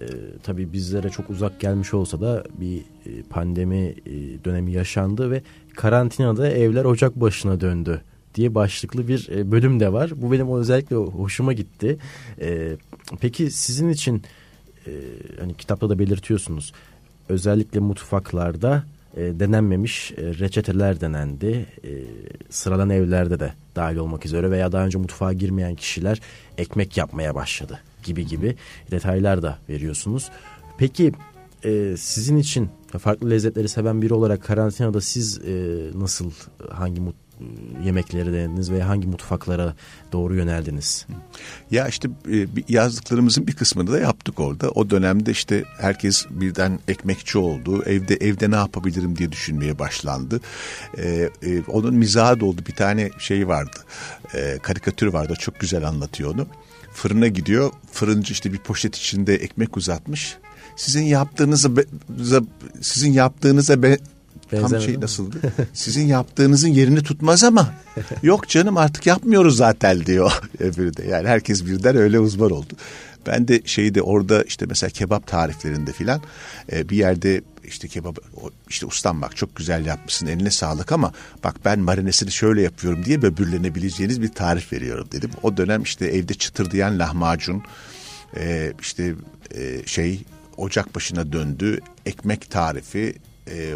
e, 0.00 0.06
tabii 0.42 0.72
bizlere 0.72 1.10
çok 1.10 1.30
uzak 1.30 1.60
gelmiş 1.60 1.94
olsa 1.94 2.20
da 2.20 2.44
bir 2.60 2.78
e, 2.78 3.22
pandemi 3.30 3.94
e, 4.06 4.44
dönemi 4.44 4.72
yaşandı 4.72 5.30
ve 5.30 5.42
karantinada 5.76 6.48
evler 6.48 6.84
ocak 6.84 7.16
başına 7.16 7.60
döndü 7.60 8.00
diye 8.34 8.54
başlıklı 8.54 9.08
bir 9.08 9.28
e, 9.28 9.50
bölüm 9.50 9.80
de 9.80 9.92
var. 9.92 10.10
Bu 10.16 10.32
benim 10.32 10.52
özellikle 10.52 10.96
hoşuma 10.96 11.52
gitti. 11.52 11.98
E, 12.40 12.76
peki 13.20 13.50
sizin 13.50 13.88
için 13.88 14.22
hani 15.40 15.54
kitapta 15.54 15.88
da 15.88 15.98
belirtiyorsunuz. 15.98 16.72
Özellikle 17.28 17.80
mutfaklarda 17.80 18.84
denenmemiş 19.16 20.12
reçeteler 20.12 21.00
denendi. 21.00 21.66
E, 21.84 21.90
sıradan 22.50 22.90
evlerde 22.90 23.40
de 23.40 23.52
dahil 23.76 23.96
olmak 23.96 24.26
üzere 24.26 24.50
veya 24.50 24.72
daha 24.72 24.84
önce 24.84 24.98
mutfağa 24.98 25.32
girmeyen 25.32 25.74
kişiler 25.74 26.20
ekmek 26.58 26.96
yapmaya 26.96 27.34
başladı 27.34 27.80
gibi 28.02 28.26
gibi 28.26 28.56
detaylar 28.90 29.42
da 29.42 29.58
veriyorsunuz. 29.68 30.30
Peki 30.78 31.12
e, 31.64 31.94
sizin 31.96 32.36
için 32.36 32.68
farklı 32.98 33.30
lezzetleri 33.30 33.68
seven 33.68 34.02
biri 34.02 34.14
olarak 34.14 34.44
karantinada 34.44 35.00
siz 35.00 35.38
e, 35.38 35.52
nasıl 35.94 36.30
hangi 36.70 37.00
mut, 37.00 37.16
yemekleri 37.84 38.32
denediniz 38.32 38.70
ve 38.70 38.82
hangi 38.82 39.06
mutfaklara 39.06 39.74
doğru 40.12 40.34
yöneldiniz? 40.34 41.06
Ya 41.70 41.88
işte 41.88 42.08
e, 42.32 42.46
yazdıklarımızın 42.68 43.46
bir 43.46 43.52
kısmını 43.52 43.92
da 43.92 43.98
yaptık 43.98 44.40
orada. 44.40 44.70
O 44.70 44.90
dönemde 44.90 45.30
işte 45.30 45.64
herkes 45.78 46.26
birden 46.30 46.78
ekmekçi 46.88 47.38
oldu. 47.38 47.82
Evde 47.82 48.14
evde 48.14 48.50
ne 48.50 48.56
yapabilirim 48.56 49.18
diye 49.18 49.32
düşünmeye 49.32 49.78
başlandı. 49.78 50.40
E, 50.98 51.30
onun 51.68 51.94
mizahı 51.94 52.40
da 52.40 52.44
oldu. 52.44 52.60
Bir 52.68 52.74
tane 52.74 53.10
şey 53.18 53.48
vardı. 53.48 53.76
Karikatür 54.62 55.06
vardı. 55.06 55.34
Çok 55.38 55.60
güzel 55.60 55.88
anlatıyor 55.88 56.34
onu. 56.34 56.46
Fırına 56.94 57.26
gidiyor. 57.26 57.70
Fırıncı 57.92 58.32
işte 58.32 58.52
bir 58.52 58.58
poşet 58.58 58.96
içinde 58.96 59.34
ekmek 59.34 59.76
uzatmış 59.76 60.36
sizin 60.76 61.02
yaptığınıza 61.02 61.70
sizin 62.80 63.12
yaptığınıza 63.12 63.82
be, 63.82 63.98
tam 64.50 64.80
şey 64.80 65.00
nasıldı? 65.00 65.36
Sizin 65.72 66.06
yaptığınızın 66.06 66.68
yerini 66.68 67.02
tutmaz 67.02 67.44
ama 67.44 67.74
yok 68.22 68.48
canım 68.48 68.76
artık 68.76 69.06
yapmıyoruz 69.06 69.56
zaten 69.56 70.06
diyor 70.06 70.40
öbürü 70.58 70.96
de. 70.96 71.06
Yani 71.06 71.28
herkes 71.28 71.66
birden 71.66 71.96
öyle 71.96 72.20
uzman 72.20 72.50
oldu. 72.50 72.74
Ben 73.26 73.48
de 73.48 73.60
şeyde 73.64 74.02
orada 74.02 74.42
işte 74.42 74.66
mesela 74.68 74.90
kebap 74.90 75.26
tariflerinde 75.26 75.92
filan 75.92 76.22
e, 76.72 76.88
bir 76.88 76.96
yerde 76.96 77.42
işte 77.64 77.88
kebap 77.88 78.18
işte 78.68 78.86
ustam 78.86 79.22
bak 79.22 79.36
çok 79.36 79.56
güzel 79.56 79.86
yapmışsın 79.86 80.26
eline 80.26 80.50
sağlık 80.50 80.92
ama 80.92 81.12
bak 81.44 81.56
ben 81.64 81.78
marinesini 81.78 82.32
şöyle 82.32 82.62
yapıyorum 82.62 83.04
diye 83.04 83.22
böbürlenebileceğiniz 83.22 84.22
bir 84.22 84.28
tarif 84.28 84.72
veriyorum 84.72 85.08
dedim. 85.12 85.30
O 85.42 85.56
dönem 85.56 85.82
işte 85.82 86.06
evde 86.06 86.34
çıtırdayan 86.34 86.98
lahmacun 86.98 87.62
e, 88.36 88.72
işte 88.80 89.14
e, 89.54 89.86
şey 89.86 90.24
ocak 90.56 90.94
başına 90.94 91.32
döndü. 91.32 91.80
Ekmek 92.06 92.50
tarifi, 92.50 93.14
e, 93.50 93.74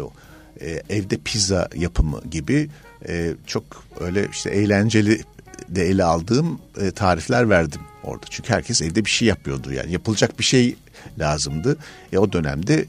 e, 0.61 0.81
evde 0.89 1.17
pizza 1.17 1.69
yapımı 1.75 2.21
gibi 2.31 2.69
e, 3.07 3.33
çok 3.47 3.83
öyle 3.99 4.27
işte 4.31 4.49
eğlenceli 4.49 5.21
de 5.69 5.87
ele 5.87 6.03
aldığım 6.03 6.59
e, 6.81 6.91
tarifler 6.91 7.49
verdim 7.49 7.81
orada. 8.03 8.25
Çünkü 8.29 8.53
herkes 8.53 8.81
evde 8.81 9.05
bir 9.05 9.09
şey 9.09 9.27
yapıyordu 9.27 9.73
yani 9.73 9.91
yapılacak 9.91 10.39
bir 10.39 10.43
şey 10.43 10.75
lazımdı. 11.19 11.77
E, 12.13 12.17
o 12.17 12.33
dönemde 12.33 12.85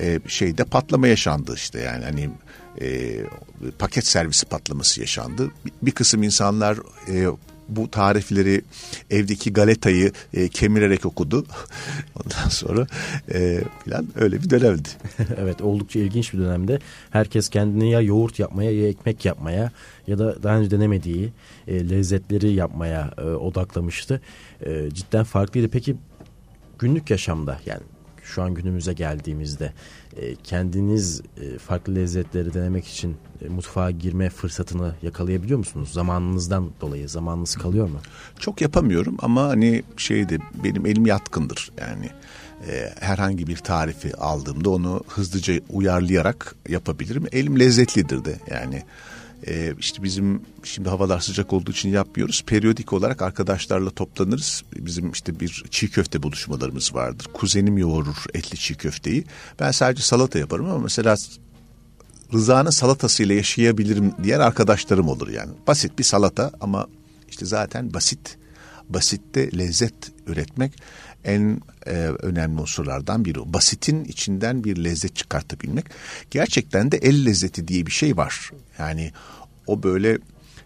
e, 0.00 0.20
şeyde 0.26 0.64
patlama 0.64 1.08
yaşandı 1.08 1.52
işte 1.54 1.80
yani 1.80 2.04
hani 2.04 2.30
e, 2.80 3.16
paket 3.78 4.06
servisi 4.06 4.46
patlaması 4.46 5.00
yaşandı. 5.00 5.50
Bir, 5.64 5.72
bir 5.82 5.92
kısım 5.92 6.22
insanlar 6.22 6.78
e, 7.08 7.26
bu 7.68 7.90
tarifleri 7.90 8.62
evdeki 9.10 9.52
galetayı 9.52 10.12
e, 10.34 10.48
kemirerek 10.48 11.06
okudu. 11.06 11.46
Ondan 12.24 12.48
sonra 12.48 12.86
e, 13.34 13.60
falan 13.84 14.06
öyle 14.16 14.42
bir 14.42 14.50
dönemdi. 14.50 14.88
evet 15.38 15.62
oldukça 15.62 15.98
ilginç 15.98 16.32
bir 16.32 16.38
dönemde. 16.38 16.78
Herkes 17.10 17.48
kendini 17.48 17.90
ya 17.90 18.00
yoğurt 18.00 18.38
yapmaya 18.38 18.70
ya 18.70 18.88
ekmek 18.88 19.24
yapmaya 19.24 19.70
ya 20.08 20.18
da 20.18 20.42
daha 20.42 20.58
önce 20.58 20.70
denemediği 20.70 21.32
e, 21.66 21.90
lezzetleri 21.90 22.52
yapmaya 22.52 23.14
e, 23.18 23.22
odaklamıştı. 23.22 24.20
E, 24.66 24.90
cidden 24.90 25.24
farklıydı. 25.24 25.68
Peki 25.68 25.96
günlük 26.78 27.10
yaşamda 27.10 27.60
yani 27.66 27.82
şu 28.22 28.42
an 28.42 28.54
günümüze 28.54 28.92
geldiğimizde 28.92 29.72
e, 30.16 30.34
kendiniz 30.34 31.22
e, 31.40 31.58
farklı 31.58 31.94
lezzetleri 31.94 32.54
denemek 32.54 32.88
için 32.88 33.16
e, 33.44 33.48
mutfağa 33.48 33.90
girme 33.90 34.30
fırsatını 34.30 34.94
yakalayabiliyor 35.02 35.58
musunuz? 35.58 35.92
Zamanınızdan 35.92 36.70
dolayı 36.80 37.08
zamanınız 37.08 37.56
kalıyor 37.56 37.88
mu? 37.88 37.98
Çok 38.38 38.60
yapamıyorum 38.60 39.16
ama 39.18 39.42
hani 39.42 39.82
şeydi 39.96 40.38
benim 40.64 40.86
elim 40.86 41.06
yatkındır 41.06 41.70
yani 41.80 42.10
e, 42.68 42.94
herhangi 43.00 43.46
bir 43.46 43.56
tarifi 43.56 44.16
aldığımda 44.16 44.70
onu 44.70 45.00
hızlıca 45.08 45.54
uyarlayarak 45.70 46.54
yapabilirim. 46.68 47.26
Elim 47.32 47.60
lezzetlidir 47.60 48.24
de 48.24 48.38
yani 48.50 48.82
e, 49.46 49.74
işte 49.78 50.02
bizim 50.02 50.42
şimdi 50.64 50.88
havalar 50.88 51.20
sıcak 51.20 51.52
olduğu 51.52 51.70
için 51.70 51.88
yapmıyoruz. 51.88 52.44
Periyodik 52.46 52.92
olarak 52.92 53.22
arkadaşlarla 53.22 53.90
toplanırız. 53.90 54.62
Bizim 54.76 55.10
işte 55.10 55.40
bir 55.40 55.64
çiğ 55.70 55.90
köfte 55.90 56.22
buluşmalarımız 56.22 56.94
vardır. 56.94 57.26
Kuzenim 57.32 57.78
yoğurur 57.78 58.24
etli 58.34 58.58
çiğ 58.58 58.74
köfteyi. 58.74 59.24
Ben 59.60 59.70
sadece 59.70 60.02
salata 60.02 60.38
yaparım 60.38 60.66
ama 60.66 60.78
mesela 60.78 61.16
Rıza'nın 62.32 62.70
salatasıyla 62.70 63.34
yaşayabilirim 63.34 64.12
diyen 64.22 64.40
arkadaşlarım 64.40 65.08
olur 65.08 65.28
yani. 65.28 65.50
Basit 65.66 65.98
bir 65.98 66.04
salata 66.04 66.50
ama 66.60 66.86
işte 67.28 67.46
zaten 67.46 67.94
basit. 67.94 68.38
Basitte 68.88 69.58
lezzet 69.58 69.94
üretmek 70.26 70.72
en 71.24 71.60
e, 71.86 71.92
önemli 72.22 72.60
unsurlardan 72.60 73.24
biri. 73.24 73.52
Basitin 73.52 74.04
içinden 74.04 74.64
bir 74.64 74.84
lezzet 74.84 75.16
çıkartabilmek. 75.16 75.84
Gerçekten 76.30 76.92
de 76.92 76.96
el 76.96 77.26
lezzeti 77.26 77.68
diye 77.68 77.86
bir 77.86 77.90
şey 77.90 78.16
var. 78.16 78.50
Yani 78.78 79.12
o 79.66 79.82
böyle 79.82 80.18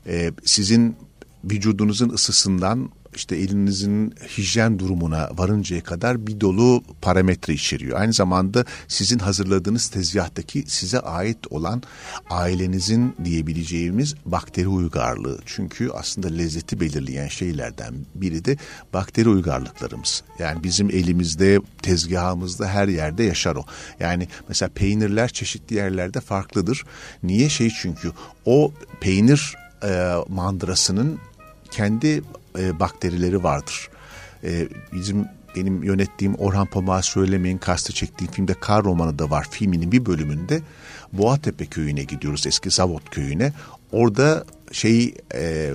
e, 0.07 0.33
sizin 0.45 0.97
vücudunuzun 1.45 2.09
ısısından 2.09 2.91
işte 3.15 3.37
elinizin 3.37 4.15
hijyen 4.39 4.79
durumuna 4.79 5.31
varıncaya 5.37 5.83
kadar 5.83 6.27
bir 6.27 6.41
dolu 6.41 6.85
parametre 7.03 7.53
içeriyor. 7.53 8.01
Aynı 8.01 8.13
zamanda 8.13 8.65
sizin 8.89 9.19
hazırladığınız 9.19 9.89
tezgahtaki 9.89 10.65
size 10.67 11.01
ait 11.01 11.39
olan 11.51 11.83
ailenizin 12.31 13.17
diyebileceğimiz 13.25 14.15
bakteri 14.25 14.69
uygarlığı. 14.69 15.39
Çünkü 15.47 15.91
aslında 15.91 16.29
lezzeti 16.29 16.81
belirleyen 16.81 17.29
şeylerden 17.29 17.95
biri 18.15 18.45
de 18.45 18.57
bakteri 18.93 19.29
uygarlıklarımız. 19.29 20.23
Yani 20.39 20.65
bizim 20.65 20.91
elimizde, 20.91 21.61
tezgahımızda 21.83 22.69
her 22.69 22.89
yerde 22.89 23.23
yaşar 23.23 23.57
o. 23.57 23.65
Yani 24.01 24.29
mesela 24.49 24.71
peynirler 24.75 25.29
çeşitli 25.29 25.77
yerlerde 25.77 26.21
farklıdır. 26.21 26.85
Niye 27.23 27.49
şey 27.49 27.71
çünkü 27.83 28.13
o 28.47 28.73
peynir 29.01 29.55
e, 29.85 30.15
mandırasının 30.29 31.19
kendi 31.71 32.23
e, 32.59 32.81
bakterileri 32.81 33.45
vardır. 33.45 33.89
E, 34.45 34.69
bizim 34.93 35.27
benim 35.57 35.83
yönettiğim 35.83 36.35
Orhan 36.35 36.67
Pamuk'a 36.67 37.03
söylemeyin 37.03 37.59
kastı 37.59 37.93
çektiğim 37.93 38.33
filmde 38.33 38.55
Kar 38.55 38.85
romanı 38.85 39.19
da 39.19 39.31
var. 39.31 39.47
Filminin 39.51 39.93
bir 39.93 40.07
bölümünde 40.07 40.63
Boğatepe 41.13 41.67
köyüne 41.67 42.05
gidiyoruz 42.05 42.47
eski 42.47 42.71
Zavot 42.71 43.11
köyüne. 43.11 43.53
Orada 43.93 44.45
şey 44.73 45.15
e, 45.35 45.73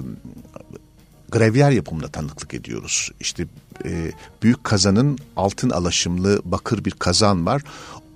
grevyer 1.32 1.72
yapımına 1.72 2.08
tanıklık 2.08 2.54
ediyoruz. 2.54 3.12
İşte 3.20 3.46
e, 3.86 4.12
büyük 4.44 4.64
kazanın 4.64 5.18
altın 5.36 5.70
alaşımlı 5.70 6.42
bakır 6.46 6.86
bir 6.86 6.92
kazan 6.92 7.46
var. 7.46 7.62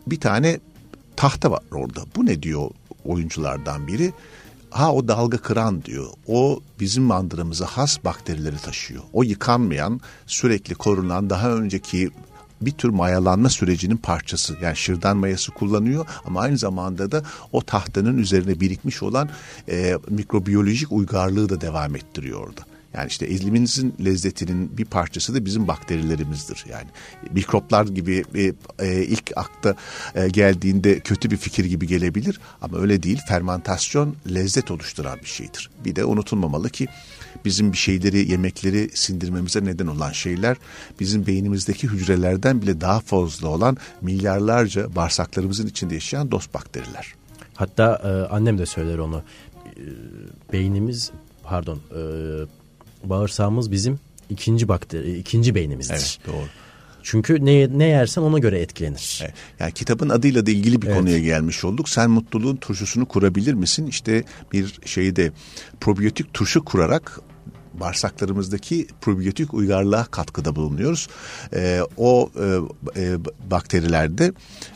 Bir 0.08 0.19
tane 0.19 0.60
tahta 1.15 1.52
var 1.52 1.62
orada. 1.71 2.02
Bu 2.15 2.26
ne 2.26 2.43
diyor 2.43 2.69
oyunculardan 3.06 3.88
biri? 3.88 4.13
Ha 4.71 4.93
o 4.93 5.07
dalga 5.07 5.38
kıran 5.38 5.84
diyor. 5.84 6.07
O 6.27 6.60
bizim 6.79 7.03
mandıramıza 7.03 7.65
has 7.65 8.03
bakterileri 8.03 8.57
taşıyor. 8.57 9.03
O 9.13 9.23
yıkanmayan, 9.23 10.01
sürekli 10.27 10.75
korunan 10.75 11.29
daha 11.29 11.51
önceki 11.51 12.10
bir 12.62 12.71
tür 12.71 12.89
mayalanma 12.89 13.49
sürecinin 13.49 13.97
parçası. 13.97 14.57
Yani 14.62 14.75
şırdan 14.75 15.17
mayası 15.17 15.51
kullanıyor 15.51 16.05
ama 16.25 16.41
aynı 16.41 16.57
zamanda 16.57 17.12
da 17.12 17.23
o 17.51 17.62
tahtanın 17.62 18.17
üzerine 18.17 18.60
birikmiş 18.60 19.03
olan 19.03 19.29
e, 19.69 19.97
mikrobiyolojik 20.10 20.91
uygarlığı 20.91 21.49
da 21.49 21.62
devam 21.62 21.95
ettiriyor 21.95 22.47
orada. 22.47 22.62
Yani 22.93 23.08
işte 23.08 23.25
elimizin 23.25 23.93
lezzetinin 24.06 24.77
bir 24.77 24.86
parçası 24.86 25.36
da 25.36 25.45
bizim 25.45 25.67
bakterilerimizdir. 25.67 26.65
Yani 26.69 26.88
mikroplar 27.32 27.86
gibi 27.86 28.23
e, 28.36 28.54
e, 28.80 29.04
ilk 29.04 29.32
akta 29.36 29.75
e, 30.15 30.27
geldiğinde 30.27 30.99
kötü 30.99 31.32
bir 31.32 31.38
fikir 31.38 31.65
gibi 31.65 31.88
gelebilir 31.88 32.39
ama 32.62 32.77
öyle 32.77 33.04
değil. 33.04 33.19
Fermentasyon 33.27 34.15
lezzet 34.34 34.71
oluşturan 34.71 35.19
bir 35.19 35.25
şeydir. 35.25 35.69
Bir 35.86 35.95
de 35.95 36.06
unutulmamalı 36.06 36.69
ki 36.69 36.88
bizim 37.45 37.71
bir 37.71 37.77
şeyleri, 37.77 38.32
yemekleri 38.32 38.89
sindirmemize 38.93 39.65
neden 39.65 39.88
olan 39.88 40.12
şeyler 40.12 40.58
bizim 40.99 41.27
beynimizdeki 41.27 41.88
hücrelerden 41.88 42.62
bile 42.62 42.82
daha 42.82 42.99
fazla 42.99 43.47
olan 43.47 43.77
milyarlarca 44.01 44.95
bağırsaklarımızın 44.95 45.67
içinde 45.67 45.93
yaşayan 45.93 46.32
dost 46.32 46.54
bakteriler. 46.54 47.15
Hatta 47.54 48.01
e, 48.04 48.34
annem 48.34 48.58
de 48.58 48.65
söyler 48.65 48.97
onu. 48.97 49.23
E, 49.65 49.84
beynimiz 50.54 51.12
pardon 51.43 51.80
e, 51.95 52.01
bağırsağımız 53.04 53.72
bizim 53.72 54.00
ikinci 54.30 54.68
bakteri, 54.68 55.18
ikinci 55.18 55.56
beynimizdir. 55.56 55.94
Evet 55.96 56.18
doğru. 56.28 56.46
Çünkü 57.04 57.46
ne, 57.46 57.80
ne 57.80 57.86
yersen 57.86 58.22
ona 58.22 58.40
göre 58.40 58.60
etkilenir. 58.60 59.20
Evet. 59.24 59.34
Yani 59.60 59.72
kitabın 59.72 60.10
adıyla 60.10 60.46
da 60.46 60.52
ilgili 60.52 60.82
bir 60.82 60.88
Evet. 60.88 60.98
konuya 60.98 61.20
gelmiş 61.20 61.64
olduk. 61.64 61.90
Sen 61.90 62.10
mutluluğun 62.10 62.56
turşusunu 62.56 63.06
kurabilir 63.06 63.54
misin? 63.54 63.88
İşte 63.88 64.24
bir 64.52 64.80
şeyde 64.86 65.32
probiyotik 65.80 66.34
turşu 66.34 66.66
kurarak 66.66 67.20
bağırsaklarımızdaki 67.74 68.88
probiyotik 69.02 69.54
uygarlığa 69.54 70.06
katkıda 70.06 70.56
bulunuyoruz. 70.56 71.08
Ee, 71.54 71.82
o 71.98 72.30
e, 72.96 73.02
e, 73.02 73.18
bakterilerde 73.52 74.34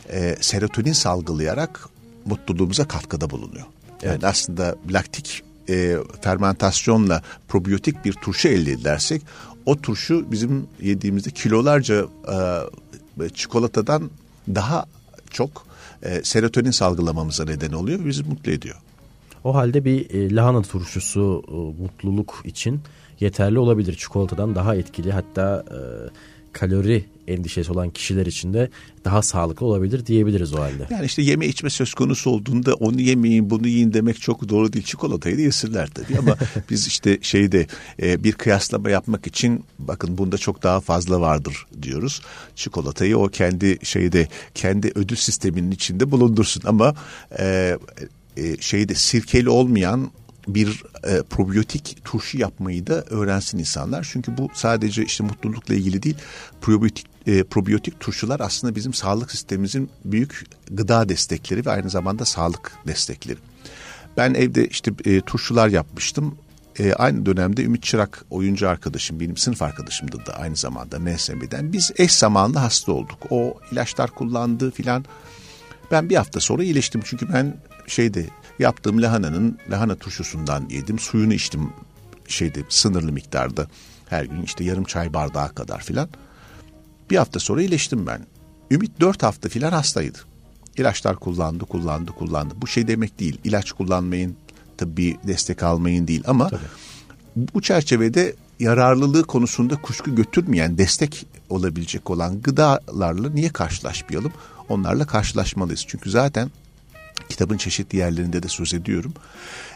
e, 0.08 0.36
serotonin 0.40 0.92
salgılayarak 0.92 1.88
mutluluğumuza 2.24 2.88
katkıda 2.88 3.30
bulunuyor. 3.30 3.66
Yani 4.02 4.26
aslında 4.26 4.76
laktik 4.90 5.42
e, 5.68 5.96
fermentasyonla 6.20 7.22
probiyotik 7.48 8.04
bir 8.04 8.12
turşu 8.12 8.48
elde 8.48 8.72
edersek 8.72 9.22
o 9.66 9.76
turşu 9.76 10.30
bizim 10.30 10.66
yediğimizde 10.80 11.30
kilolarca 11.30 12.06
e, 13.22 13.28
çikolatadan 13.28 14.10
daha 14.54 14.86
çok 15.30 15.66
e, 16.02 16.22
serotonin 16.22 16.70
salgılamamıza 16.70 17.44
neden 17.44 17.72
oluyor 17.72 18.00
ve 18.00 18.06
bizi 18.06 18.22
mutlu 18.22 18.52
ediyor. 18.52 18.76
O 19.44 19.54
halde 19.54 19.84
bir 19.84 20.10
e, 20.10 20.34
lahana 20.34 20.62
turşusu 20.62 21.42
e, 21.48 21.82
mutluluk 21.82 22.42
için 22.44 22.80
yeterli 23.20 23.58
olabilir. 23.58 23.94
Çikolatadan 23.94 24.54
daha 24.54 24.76
etkili 24.76 25.12
hatta 25.12 25.64
e, 25.70 25.78
kalori 26.58 27.04
endişesi 27.28 27.72
olan 27.72 27.90
kişiler 27.90 28.26
için 28.26 28.54
de 28.54 28.70
daha 29.04 29.22
sağlıklı 29.22 29.66
olabilir 29.66 30.06
diyebiliriz 30.06 30.54
o 30.54 30.60
halde. 30.60 30.86
Yani 30.90 31.06
işte 31.06 31.22
yeme 31.22 31.46
içme 31.46 31.70
söz 31.70 31.94
konusu 31.94 32.30
olduğunda 32.30 32.74
onu 32.74 33.00
yemeyin 33.00 33.50
bunu 33.50 33.68
yiyin 33.68 33.92
demek 33.92 34.20
çok 34.20 34.48
doğru 34.48 34.72
değil. 34.72 34.84
Çikolatayı 34.84 35.38
da 35.38 35.40
yesinler 35.40 35.88
tabii 35.88 36.18
ama 36.18 36.36
biz 36.70 36.86
işte 36.86 37.18
şeyde 37.22 37.66
e, 38.02 38.24
bir 38.24 38.32
kıyaslama 38.32 38.90
yapmak 38.90 39.26
için 39.26 39.64
bakın 39.78 40.18
bunda 40.18 40.38
çok 40.38 40.62
daha 40.62 40.80
fazla 40.80 41.20
vardır 41.20 41.66
diyoruz. 41.82 42.22
Çikolatayı 42.54 43.18
o 43.18 43.28
kendi 43.28 43.86
şeyde 43.86 44.28
kendi 44.54 44.92
ödül 44.94 45.16
sisteminin 45.16 45.70
içinde 45.70 46.10
bulundursun 46.10 46.62
ama 46.66 46.94
e, 47.38 47.78
e, 48.36 48.56
şeyde 48.60 48.94
sirkeli 48.94 49.48
olmayan 49.50 50.10
bir 50.46 50.82
e, 51.04 51.22
probiyotik 51.22 52.04
turşu 52.04 52.38
yapmayı 52.38 52.86
da 52.86 53.02
öğrensin 53.02 53.58
insanlar. 53.58 54.08
Çünkü 54.12 54.36
bu 54.38 54.48
sadece 54.54 55.04
işte 55.04 55.24
mutlulukla 55.24 55.74
ilgili 55.74 56.02
değil. 56.02 56.16
Probiyotik 56.60 57.06
e, 57.26 57.44
probiyotik 57.44 58.00
turşular 58.00 58.40
aslında 58.40 58.74
bizim 58.74 58.94
sağlık 58.94 59.30
sistemimizin 59.30 59.90
büyük 60.04 60.46
gıda 60.70 61.08
destekleri 61.08 61.66
ve 61.66 61.70
aynı 61.70 61.90
zamanda 61.90 62.24
sağlık 62.24 62.72
destekleri. 62.86 63.38
Ben 64.16 64.34
evde 64.34 64.68
işte 64.68 64.92
e, 65.04 65.20
turşular 65.20 65.68
yapmıştım. 65.68 66.38
E, 66.78 66.92
aynı 66.92 67.26
dönemde 67.26 67.62
Ümit 67.62 67.82
Çırak 67.82 68.24
oyuncu 68.30 68.68
arkadaşım 68.68 69.20
benim 69.20 69.36
sınıf 69.36 69.62
arkadaşımdı 69.62 70.26
da 70.26 70.38
aynı 70.38 70.56
zamanda 70.56 70.98
MSM'den. 70.98 71.72
Biz 71.72 71.92
eş 71.96 72.12
zamanlı 72.12 72.58
hasta 72.58 72.92
olduk. 72.92 73.18
O 73.30 73.54
ilaçlar 73.72 74.10
kullandı 74.10 74.70
filan. 74.70 75.04
Ben 75.90 76.10
bir 76.10 76.16
hafta 76.16 76.40
sonra 76.40 76.64
iyileştim 76.64 77.00
çünkü 77.04 77.32
ben 77.32 77.56
şeyde 77.86 78.26
yaptığım 78.58 79.02
lahananın 79.02 79.58
lahana 79.70 79.94
turşusundan 79.94 80.68
yedim. 80.70 80.98
Suyunu 80.98 81.34
içtim 81.34 81.72
şeyde 82.28 82.62
sınırlı 82.68 83.12
miktarda. 83.12 83.66
Her 84.08 84.24
gün 84.24 84.42
işte 84.42 84.64
yarım 84.64 84.84
çay 84.84 85.14
bardağı 85.14 85.54
kadar 85.54 85.80
filan. 85.80 86.08
Bir 87.10 87.16
hafta 87.16 87.40
sonra 87.40 87.60
iyileştim 87.60 88.06
ben. 88.06 88.26
Ümit 88.70 89.00
dört 89.00 89.22
hafta 89.22 89.48
filan 89.48 89.72
hastaydı. 89.72 90.18
İlaçlar 90.76 91.16
kullandı, 91.16 91.64
kullandı, 91.64 92.12
kullandı. 92.12 92.54
Bu 92.62 92.66
şey 92.66 92.88
demek 92.88 93.20
değil. 93.20 93.38
İlaç 93.44 93.72
kullanmayın, 93.72 94.36
tıbbi 94.78 95.16
destek 95.26 95.62
almayın 95.62 96.08
değil 96.08 96.22
ama 96.26 96.50
bu 97.54 97.62
çerçevede 97.62 98.34
yararlılığı 98.60 99.24
konusunda 99.24 99.76
kuşku 99.76 100.14
götürmeyen, 100.14 100.78
destek 100.78 101.26
olabilecek 101.48 102.10
olan 102.10 102.42
gıdalarla 102.42 103.30
niye 103.30 103.48
karşılaşmayalım? 103.48 104.32
Onlarla 104.68 105.06
karşılaşmalıyız. 105.06 105.84
Çünkü 105.86 106.10
zaten 106.10 106.50
kitabın 107.28 107.56
çeşitli 107.56 107.98
yerlerinde 107.98 108.42
de 108.42 108.48
söz 108.48 108.74
ediyorum. 108.74 109.14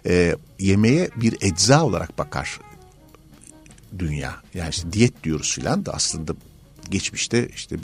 Ee, 0.07 0.37
yemeğe 0.59 1.11
bir 1.17 1.37
ecza 1.41 1.85
olarak 1.85 2.19
bakar 2.19 2.61
dünya. 3.99 4.35
Yani 4.55 4.71
işte 4.71 4.93
diyet 4.93 5.25
diyoruz 5.25 5.55
filan 5.55 5.87
da 5.87 5.93
aslında 5.93 6.35
geçmişte 6.91 7.49
işte 7.49 7.77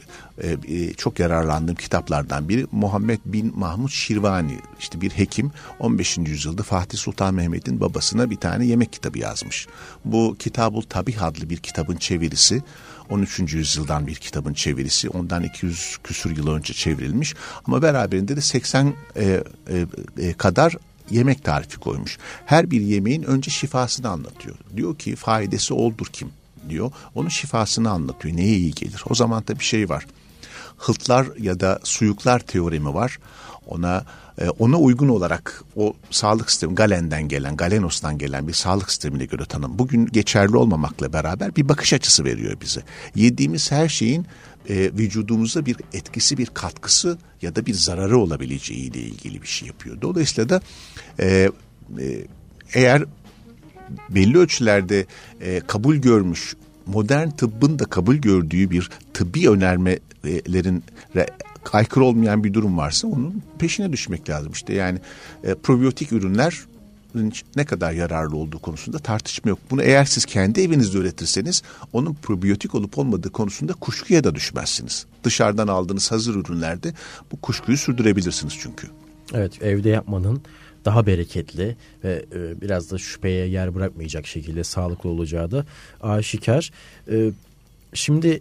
e, 0.43 0.57
e, 0.69 0.95
çok 0.95 1.19
yararlandığım 1.19 1.75
kitaplardan 1.75 2.49
biri 2.49 2.67
Muhammed 2.73 3.19
bin 3.25 3.59
Mahmud 3.59 3.89
Şirvani 3.89 4.59
işte 4.81 5.01
bir 5.01 5.11
hekim 5.11 5.53
15. 5.79 6.19
yüzyılda 6.19 6.63
Fatih 6.63 6.99
Sultan 6.99 7.35
Mehmet'in 7.35 7.81
babasına 7.81 8.31
bir 8.31 8.37
tane 8.37 8.67
yemek 8.67 8.93
kitabı 8.93 9.19
yazmış. 9.19 9.67
Bu 10.05 10.37
Kitabul 10.39 10.83
Tabih 10.83 11.23
adlı 11.23 11.51
bir 11.51 11.57
kitabın 11.57 11.97
çevirisi 11.97 12.63
13. 13.11 13.55
yüzyıldan 13.55 14.07
bir 14.07 14.15
kitabın 14.15 14.55
çevirisi 14.55 15.09
ondan 15.09 15.43
200 15.43 15.97
küsür 16.05 16.37
yıl 16.37 16.49
önce 16.49 16.75
çevrilmiş 16.75 17.35
ama 17.65 17.83
beraberinde 17.83 18.37
de 18.37 18.41
80 18.41 18.95
e, 19.17 19.25
e, 19.25 19.87
e, 20.19 20.33
kadar 20.33 20.77
yemek 21.11 21.45
tarifi 21.45 21.79
koymuş. 21.79 22.19
Her 22.47 22.71
bir 22.71 22.81
yemeğin 22.81 23.23
önce 23.23 23.51
şifasını 23.51 24.09
anlatıyor. 24.09 24.57
Diyor 24.77 24.99
ki 24.99 25.17
faydası 25.17 25.75
oldur 25.75 26.07
kim 26.13 26.29
diyor. 26.69 26.93
Onun 27.15 27.29
şifasını 27.29 27.91
anlatıyor. 27.91 28.37
Neye 28.37 28.57
iyi 28.57 28.73
gelir? 28.73 29.03
O 29.11 29.15
zaman 29.15 29.47
da 29.47 29.59
bir 29.59 29.65
şey 29.65 29.89
var. 29.89 30.07
Hıltlar 30.79 31.27
ya 31.39 31.61
da 31.61 31.81
suyuklar 31.83 32.39
teoremi 32.39 32.95
var. 32.95 33.19
Ona 33.67 34.05
e, 34.39 34.49
ona 34.49 34.79
uygun 34.79 35.09
olarak 35.09 35.65
o 35.77 35.95
sağlık 36.11 36.51
sistemi 36.51 36.75
Galen'den 36.75 37.29
gelen, 37.29 37.57
Galenos'tan 37.57 38.19
gelen 38.19 38.49
bir 38.49 38.53
sağlık 38.53 38.91
sistemine 38.91 39.25
göre 39.25 39.45
tanım. 39.45 39.79
Bugün 39.79 40.07
geçerli 40.07 40.57
olmamakla 40.57 41.13
beraber 41.13 41.57
bir 41.57 41.69
bakış 41.69 41.93
açısı 41.93 42.25
veriyor 42.25 42.57
bize. 42.61 42.83
Yediğimiz 43.15 43.73
her 43.73 43.89
şeyin 43.89 44.27
e, 44.69 44.75
vücudumuza 44.75 45.67
bir 45.67 45.77
etkisi, 45.93 46.39
bir 46.39 46.47
katkısı 46.47 47.19
ya 47.43 47.57
da 47.57 47.67
bir 47.67 47.75
zararı 47.75 48.19
olabileceği 48.19 48.81
ile 48.81 49.01
ilgili 49.01 49.43
bir 49.43 49.47
şey 49.47 49.69
yapıyor. 49.69 50.01
Dolayısıyla 50.03 50.49
da 50.49 50.61
e, 51.21 51.51
e, 51.99 52.27
eğer 52.75 53.05
belli 54.11 54.39
ölçülerde 54.39 55.07
e, 55.41 55.61
kabul 55.67 55.97
görmüş 55.97 56.57
modern 56.87 57.31
tıbbın 57.31 57.79
da 57.79 57.85
kabul 57.85 58.15
gördüğü 58.15 58.71
bir 58.71 58.91
tıbbi 59.15 59.51
önermelerin 59.51 60.85
aykırı 61.75 62.05
olmayan 62.05 62.45
bir 62.45 62.55
durum 62.55 62.79
varsa 62.79 63.09
onun 63.09 63.43
peşine 63.59 63.93
düşmek 63.93 64.29
lazım. 64.29 64.53
İşte 64.53 64.75
yani 64.75 64.99
e, 65.45 65.55
probiyotik 65.55 66.13
ürünler 66.13 66.61
ne 67.57 67.65
kadar 67.65 67.93
yararlı 67.93 68.37
olduğu 68.37 68.59
konusunda 68.59 68.99
tartışma 68.99 69.49
yok. 69.49 69.59
Bunu 69.71 69.83
eğer 69.83 70.05
siz 70.05 70.25
kendi 70.25 70.61
evinizde 70.61 70.99
üretirseniz 70.99 71.63
onun 71.93 72.15
probiyotik 72.15 72.75
olup 72.75 72.99
olmadığı 72.99 73.31
konusunda 73.31 73.73
kuşkuya 73.73 74.25
da 74.25 74.35
düşmezsiniz. 74.35 75.07
Dışarıdan 75.25 75.69
aldığınız 75.69 76.13
hazır 76.13 76.35
ürünlerde 76.35 76.93
bu 77.33 77.41
kuşkuyu 77.41 77.79
sürdürebilirsiniz 77.79 78.55
çünkü. 78.61 78.87
Evet 79.35 79.63
evde 79.63 79.89
yapmanın 79.89 80.43
daha 80.85 81.07
bereketli 81.07 81.77
ve 82.05 82.25
e, 82.33 82.61
biraz 82.61 82.91
da 82.91 82.99
şüpheye 82.99 83.47
yer 83.47 83.75
bırakmayacak 83.75 84.27
şekilde 84.27 84.65
sağlıklı 84.65 85.11
olacağı 85.11 85.51
da 85.51 85.67
aşikar. 86.01 86.71
E, 87.11 87.31
şimdi 87.95 88.41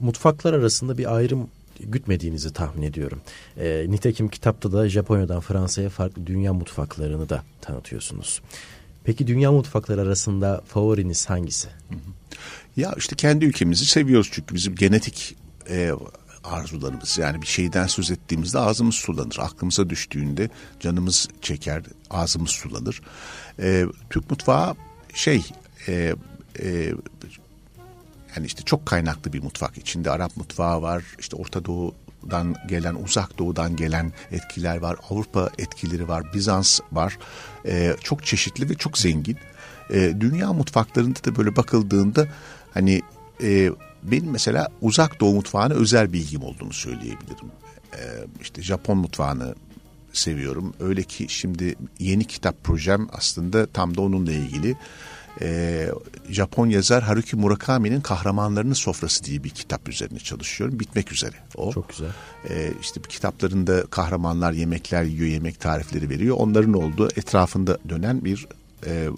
mutfaklar 0.00 0.52
arasında 0.54 0.98
bir 0.98 1.16
ayrım 1.16 1.48
gütmediğinizi 1.84 2.52
tahmin 2.52 2.82
ediyorum. 2.82 3.20
E, 3.56 3.86
nitekim 3.88 4.28
kitapta 4.28 4.72
da 4.72 4.88
Japonya'dan 4.88 5.40
Fransa'ya 5.40 5.88
farklı 5.88 6.26
dünya 6.26 6.52
mutfaklarını 6.52 7.28
da 7.28 7.42
tanıtıyorsunuz. 7.60 8.40
Peki 9.04 9.26
dünya 9.26 9.52
mutfakları 9.52 10.00
arasında 10.00 10.62
favoriniz 10.66 11.30
hangisi? 11.30 11.68
Ya 12.76 12.94
işte 12.98 13.16
kendi 13.16 13.44
ülkemizi 13.44 13.86
seviyoruz 13.86 14.30
çünkü 14.32 14.54
bizim 14.54 14.74
genetik 14.74 15.36
e, 15.70 15.92
arzularımız 16.44 17.18
yani 17.18 17.42
bir 17.42 17.46
şeyden 17.46 17.86
söz 17.86 18.10
ettiğimizde 18.10 18.58
ağzımız 18.58 18.94
sulanır. 18.94 19.36
Aklımıza 19.40 19.90
düştüğünde 19.90 20.50
canımız 20.80 21.28
çeker, 21.42 21.82
ağzımız 22.10 22.50
sulanır. 22.50 23.02
E, 23.58 23.86
Türk 24.10 24.30
mutfağı 24.30 24.74
şey 25.14 25.42
e, 25.88 26.14
e, 26.60 26.92
yani 28.36 28.46
işte 28.46 28.62
çok 28.62 28.86
kaynaklı 28.86 29.32
bir 29.32 29.42
mutfak. 29.42 29.78
İçinde 29.78 30.10
Arap 30.10 30.36
mutfağı 30.36 30.82
var, 30.82 31.04
işte 31.18 31.36
Orta 31.36 31.64
Doğu'dan 31.64 32.56
gelen, 32.68 32.94
Uzak 32.94 33.38
Doğu'dan 33.38 33.76
gelen 33.76 34.12
etkiler 34.32 34.76
var, 34.76 34.96
Avrupa 35.10 35.50
etkileri 35.58 36.08
var, 36.08 36.34
Bizans 36.34 36.80
var. 36.92 37.18
E, 37.66 37.96
çok 38.02 38.26
çeşitli 38.26 38.70
ve 38.70 38.74
çok 38.74 38.98
zengin. 38.98 39.36
E, 39.90 40.12
dünya 40.20 40.52
mutfaklarında 40.52 41.24
da 41.24 41.36
böyle 41.36 41.56
bakıldığında 41.56 42.28
hani 42.74 43.02
e, 43.42 43.70
benim 44.02 44.30
mesela 44.30 44.68
uzak 44.80 45.20
doğu 45.20 45.34
mutfağına 45.34 45.74
özel 45.74 46.12
bilgim 46.12 46.42
olduğunu 46.42 46.72
söyleyebilirim. 46.72 47.50
Ee, 47.94 48.26
işte 48.40 48.62
Japon 48.62 48.98
mutfağını 48.98 49.54
seviyorum. 50.12 50.74
Öyle 50.80 51.02
ki 51.02 51.26
şimdi 51.28 51.74
yeni 51.98 52.24
kitap 52.24 52.64
projem 52.64 53.08
aslında 53.12 53.66
tam 53.66 53.96
da 53.96 54.00
onunla 54.00 54.32
ilgili. 54.32 54.76
Ee, 55.42 55.88
Japon 56.28 56.68
yazar 56.68 57.02
Haruki 57.02 57.36
Murakami'nin 57.36 58.00
Kahramanlarının 58.00 58.74
Sofrası 58.74 59.24
diye 59.24 59.44
bir 59.44 59.50
kitap 59.50 59.88
üzerine 59.88 60.18
çalışıyorum. 60.18 60.80
Bitmek 60.80 61.12
üzere 61.12 61.36
o. 61.54 61.72
Çok 61.72 61.88
güzel. 61.88 62.10
Ee, 62.50 62.72
işte 62.80 63.00
kitaplarında 63.08 63.86
kahramanlar 63.86 64.52
yemekler 64.52 65.02
yiyor, 65.02 65.28
yemek 65.28 65.60
tarifleri 65.60 66.10
veriyor. 66.10 66.36
Onların 66.38 66.72
olduğu 66.72 67.08
etrafında 67.08 67.78
dönen 67.88 68.24
bir 68.24 68.46
e, 68.86 69.08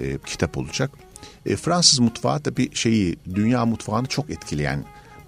e, 0.00 0.18
kitap 0.26 0.58
olacak. 0.58 0.90
E, 1.46 1.56
Fransız 1.56 1.98
mutfağı 1.98 2.44
da 2.44 2.56
bir 2.56 2.74
şeyi 2.74 3.16
dünya 3.34 3.66
mutfağını 3.66 4.06
çok 4.06 4.30
etkileyen 4.30 4.84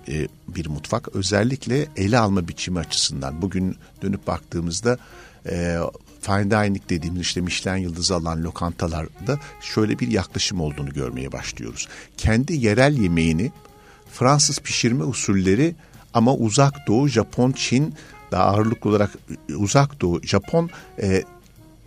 e, 0.09 0.29
bir 0.49 0.67
mutfak. 0.67 1.17
Özellikle 1.17 1.87
ele 1.97 2.19
alma 2.19 2.49
biçimi 2.49 2.79
açısından. 2.79 3.43
Bugün 3.43 3.77
dönüp 4.03 4.27
baktığımızda 4.27 4.99
e, 5.51 5.79
fine 6.21 6.51
dining 6.51 6.83
dediğimiz 6.89 7.21
işte 7.21 7.41
Michelin 7.41 7.83
yıldızı 7.83 8.15
alan 8.15 8.45
lokantalarda 8.45 9.39
şöyle 9.61 9.99
bir 9.99 10.09
yaklaşım 10.09 10.61
olduğunu 10.61 10.93
görmeye 10.93 11.33
başlıyoruz. 11.33 11.89
Kendi 12.17 12.55
yerel 12.55 12.99
yemeğini 12.99 13.53
Fransız 14.13 14.59
pişirme 14.59 15.05
usulleri 15.05 15.75
ama 16.15 16.35
uzak 16.35 16.87
doğu, 16.87 17.09
Japon, 17.09 17.53
Çin 17.53 17.95
daha 18.31 18.45
ağırlıklı 18.45 18.91
olarak 18.91 19.11
uzak 19.57 20.01
doğu, 20.01 20.23
Japon 20.23 20.71
e, 21.03 21.25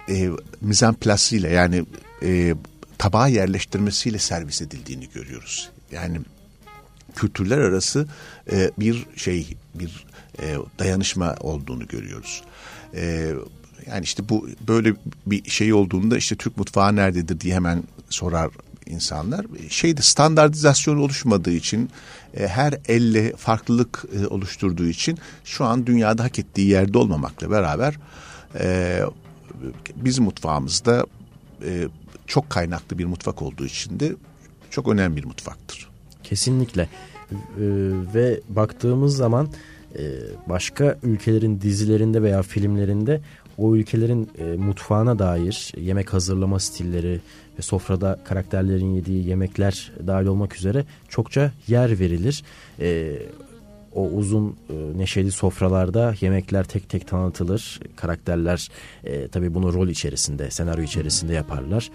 e, 0.10 0.30
mizanplasıyla 0.62 1.50
yani 1.50 1.86
e, 2.24 2.56
tabağa 2.98 3.28
yerleştirmesiyle 3.28 4.20
servis 4.20 4.62
edildiğini 4.62 5.10
görüyoruz. 5.14 5.70
Yani 5.92 6.22
kültürler 7.16 7.58
arası 7.58 8.08
e, 8.52 8.72
bir 8.80 9.06
şey, 9.16 9.58
bir 9.76 10.06
e, 10.42 10.56
dayanışma 10.80 11.36
olduğunu 11.40 11.88
görüyoruz. 11.88 12.44
E, 12.96 13.34
yani 13.88 14.04
işte 14.04 14.30
bu 14.30 14.50
böyle 14.68 14.94
bir 15.26 15.50
şey 15.50 15.74
olduğunda 15.74 16.18
işte 16.18 16.36
Türk 16.36 16.58
mutfağı 16.58 16.96
nerededir 16.96 17.40
diye 17.40 17.56
hemen 17.56 17.84
sorar 18.10 18.52
insanlar. 18.86 19.46
Şeyde 19.70 20.02
standartizasyon 20.02 20.98
oluşmadığı 20.98 21.52
için 21.52 21.90
e, 22.38 22.48
her 22.48 22.80
elle 22.88 23.34
farklılık 23.36 24.06
e, 24.20 24.28
oluşturduğu 24.28 24.88
için 24.88 25.18
şu 25.44 25.66
an 25.66 25.86
dünyada 25.88 26.24
hak 26.24 26.40
ettiği 26.40 26.68
yerde 26.68 26.98
olmamakla 26.98 27.52
beraber 27.52 27.96
e, 28.60 29.00
biz 29.96 30.20
mutfağımızda 30.20 31.06
e, 31.66 31.88
çok 32.28 32.50
kaynaklı 32.50 32.98
bir 32.98 33.06
mutfak 33.06 33.42
olduğu 33.42 33.66
için 33.66 34.00
de 34.00 34.16
çok 34.70 34.88
önemli 34.88 35.18
bir 35.18 35.26
mutfaktır. 35.26 35.90
Kesinlikle. 36.24 36.82
Ee, 36.82 37.38
ve 38.14 38.40
baktığımız 38.50 39.18
zaman 39.18 39.48
e, 39.96 40.04
başka 40.50 40.98
ülkelerin 41.04 41.62
dizilerinde 41.62 42.22
veya 42.22 42.42
filmlerinde 42.42 43.22
o 43.58 43.76
ülkelerin 43.76 44.30
e, 44.38 44.44
mutfağına 44.44 45.20
dair 45.20 45.74
yemek 45.78 46.14
hazırlama 46.14 46.60
stilleri 46.60 47.20
ve 47.58 47.62
sofrada 47.62 48.20
karakterlerin 48.24 48.96
yediği 48.96 49.28
yemekler 49.28 49.92
dahil 50.08 50.26
olmak 50.26 50.56
üzere 50.56 50.86
çokça 51.10 51.52
yer 51.68 52.00
verilir. 52.00 52.44
E, 52.80 53.18
o 53.96 54.08
uzun 54.08 54.56
e, 54.70 54.98
neşeli 54.98 55.32
sofralarda 55.32 56.16
yemekler 56.22 56.64
tek 56.64 56.90
tek 56.90 57.08
tanıtılır. 57.08 57.80
Karakterler 57.96 58.70
e, 59.04 59.28
tabii 59.28 59.54
bunu 59.54 59.74
rol 59.74 59.88
içerisinde, 59.88 60.52
senaryo 60.52 60.84
içerisinde 60.84 61.34
yaparlar. 61.34 61.92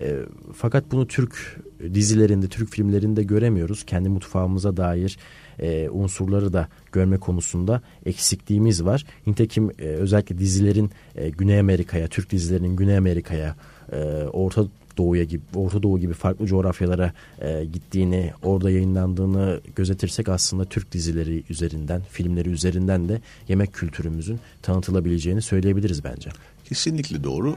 E, 0.00 0.16
fakat 0.56 0.84
bunu 0.92 1.06
Türk 1.06 1.60
dizilerinde, 1.94 2.48
Türk 2.48 2.70
filmlerinde 2.70 3.22
göremiyoruz. 3.22 3.84
Kendi 3.84 4.08
mutfağımıza 4.08 4.76
dair 4.76 5.18
e, 5.62 5.88
unsurları 5.90 6.52
da 6.52 6.68
görme 6.92 7.18
konusunda 7.18 7.82
eksikliğimiz 8.06 8.84
var. 8.84 9.04
Nitekim 9.26 9.70
e, 9.78 9.84
özellikle 9.84 10.38
dizilerin 10.38 10.90
e, 11.16 11.30
Güney 11.30 11.60
Amerika'ya, 11.60 12.08
Türk 12.08 12.30
dizilerinin 12.30 12.76
Güney 12.76 12.96
Amerika'ya, 12.96 13.56
e, 13.92 13.96
Orta 14.32 14.64
Doğu'ya 14.96 15.24
gibi 15.24 15.42
Orta 15.54 15.82
Doğu 15.82 15.98
gibi 15.98 16.12
farklı 16.12 16.46
coğrafyalara 16.46 17.12
e, 17.40 17.64
gittiğini, 17.64 18.32
orada 18.42 18.70
yayınlandığını 18.70 19.60
gözetirsek 19.76 20.28
aslında 20.28 20.64
Türk 20.64 20.92
dizileri 20.92 21.44
üzerinden, 21.50 22.02
filmleri 22.10 22.48
üzerinden 22.48 23.08
de 23.08 23.20
yemek 23.48 23.72
kültürümüzün 23.72 24.40
tanıtılabileceğini 24.62 25.42
söyleyebiliriz 25.42 26.04
bence. 26.04 26.30
Kesinlikle 26.64 27.24
doğru. 27.24 27.56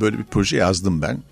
Böyle 0.00 0.18
bir 0.18 0.24
proje 0.24 0.56
yazdım 0.56 1.02
ben. 1.02 1.22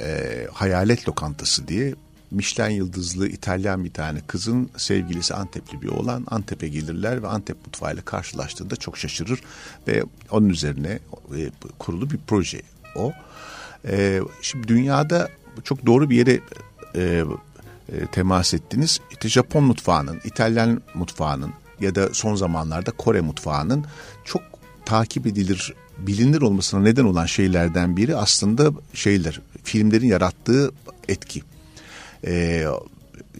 E, 0.00 0.46
Hayalet 0.52 1.08
Lokantası 1.08 1.68
diye 1.68 1.94
Michelin 2.30 2.74
yıldızlı 2.74 3.28
İtalyan 3.28 3.84
bir 3.84 3.92
tane 3.92 4.20
kızın 4.26 4.70
sevgilisi 4.76 5.34
Antepli 5.34 5.82
bir 5.82 5.88
oğlan 5.88 6.26
Antep'e 6.30 6.68
gelirler 6.68 7.22
ve 7.22 7.28
Antep 7.28 7.66
mutfağıyla 7.66 8.02
karşılaştığında 8.02 8.76
çok 8.76 8.98
şaşırır 8.98 9.40
ve 9.88 10.02
onun 10.30 10.48
üzerine 10.48 10.98
e, 11.36 11.50
kurulu 11.78 12.10
bir 12.10 12.18
proje 12.26 12.62
o. 12.96 13.12
E, 13.88 14.20
şimdi 14.42 14.68
dünyada 14.68 15.28
çok 15.64 15.86
doğru 15.86 16.10
bir 16.10 16.16
yere 16.16 16.40
e, 16.94 17.24
e, 17.92 18.06
temas 18.12 18.54
ettiniz. 18.54 19.00
İşte 19.10 19.28
Japon 19.28 19.64
mutfağının, 19.64 20.20
İtalyan 20.24 20.82
mutfağının 20.94 21.52
ya 21.80 21.94
da 21.94 22.14
son 22.14 22.34
zamanlarda 22.34 22.90
Kore 22.90 23.20
mutfağının 23.20 23.84
çok 24.24 24.42
takip 24.84 25.26
edilir, 25.26 25.74
bilinir 25.98 26.42
olmasına 26.42 26.80
neden 26.80 27.04
olan 27.04 27.26
şeylerden 27.26 27.96
biri 27.96 28.16
aslında 28.16 28.72
şeyler, 28.94 29.40
filmlerin 29.64 30.06
yarattığı 30.06 30.72
etki. 31.08 31.42
Ee, 32.26 32.64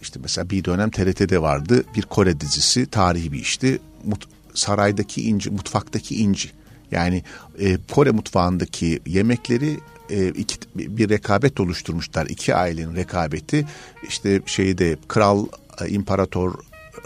işte 0.01 0.19
mesela 0.23 0.49
bir 0.49 0.63
dönem 0.63 0.89
TRT'de 0.89 1.41
vardı 1.41 1.83
bir 1.95 2.01
Kore 2.01 2.39
dizisi 2.39 2.85
tarihi 2.85 3.31
bir 3.31 3.39
işti. 3.39 3.79
Mut, 4.05 4.27
saraydaki 4.53 5.21
inci, 5.21 5.49
mutfaktaki 5.49 6.15
inci. 6.15 6.49
Yani 6.91 7.23
e, 7.59 7.77
Kore 7.91 8.11
mutfağındaki 8.11 8.99
yemekleri 9.05 9.79
e, 10.09 10.27
iki, 10.27 10.57
bir 10.75 11.09
rekabet 11.09 11.59
oluşturmuşlar. 11.59 12.25
İki 12.25 12.55
ailenin 12.55 12.95
rekabeti 12.95 13.67
işte 14.07 14.41
şeyde 14.45 14.97
kral, 15.07 15.47
e, 15.81 15.89
imparator 15.89 16.53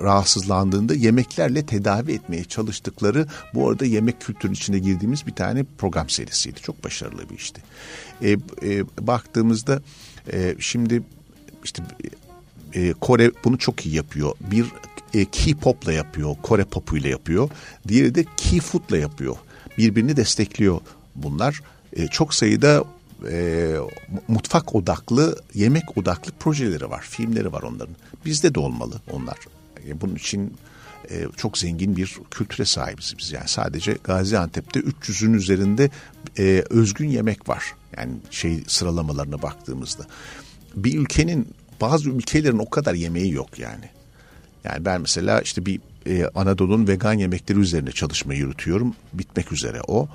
rahatsızlandığında 0.02 0.94
yemeklerle 0.94 1.65
tedavi 1.65 2.12
etmeye 2.12 2.44
çalıştıkları 2.44 3.28
bu 3.54 3.70
arada 3.70 3.86
yemek 3.86 4.22
kültürünün 4.22 4.56
içine 4.56 4.80
girdiğimiz 4.80 5.28
bir 5.28 5.36
tane 5.36 5.65
program 5.78 6.10
serisiydi. 6.10 6.62
Çok 6.62 6.84
başarılı 6.84 7.30
bir 7.30 7.36
işti. 7.36 7.62
E, 8.22 8.32
e, 8.63 8.84
baktığımızda 9.08 9.82
e, 10.34 10.56
şimdi 10.60 11.04
işte 11.63 11.84
e, 12.74 12.93
Kore 12.93 13.32
bunu 13.43 13.58
çok 13.58 13.86
iyi 13.86 13.95
yapıyor. 13.95 14.34
Bir 14.52 14.65
e, 15.13 15.26
K-pop'la 15.26 15.93
yapıyor, 15.93 16.36
Kore 16.41 16.63
popuyla 16.63 17.10
yapıyor. 17.10 17.50
Diğeri 17.88 18.15
de 18.15 18.24
K-food'la 18.38 18.97
yapıyor. 18.97 19.36
Birbirini 19.78 20.17
destekliyor 20.17 20.80
bunlar. 21.15 21.62
E, 21.93 22.08
çok 22.08 22.34
sayıda 22.34 22.84
e, 23.32 23.76
mutfak 24.28 24.76
odaklı, 24.76 25.39
yemek 25.54 25.97
odaklı 25.97 26.32
projeleri 26.39 26.89
var, 26.89 27.02
filmleri 27.02 27.54
var 27.54 27.62
onların. 27.62 27.95
Bizde 28.26 28.56
de 28.56 28.60
olmalı 28.60 29.02
onlar. 29.12 29.38
E, 29.88 30.02
bunun 30.02 30.15
için 30.15 30.54
e, 31.10 31.26
çok 31.38 31.58
zengin 31.58 31.95
bir 31.95 32.17
kültüre 32.32 32.65
sahibiz 32.65 33.15
biz. 33.17 33.32
Yani 33.32 33.47
sadece 33.47 33.97
Gaziantep'te 34.04 34.80
300'ün 34.80 35.34
üzerinde 35.34 35.89
e, 36.38 36.63
özgün 36.69 37.10
yemek 37.10 37.50
var. 37.50 37.63
Yani 37.97 38.13
şey 38.32 38.63
sıralamalarına 38.67 39.41
baktığımızda 39.41 40.06
bir 40.76 41.00
ülkenin 41.00 41.48
bazı 41.82 42.10
ülkelerin 42.10 42.58
o 42.58 42.70
kadar 42.70 42.94
yemeği 42.94 43.34
yok 43.34 43.60
yani. 43.60 43.86
Yani 44.64 44.86
ben 44.86 45.02
mesela 45.02 45.42
işte 45.42 45.66
bir 45.66 45.80
e, 46.08 46.26
Anadolu'nun 46.36 46.88
vegan 46.88 47.14
yemekleri 47.14 47.60
üzerine 47.60 47.92
çalışma 47.92 48.34
yürütüyorum. 48.34 48.96
Bitmek 49.14 49.52
üzere 49.52 49.82
o. 49.88 50.08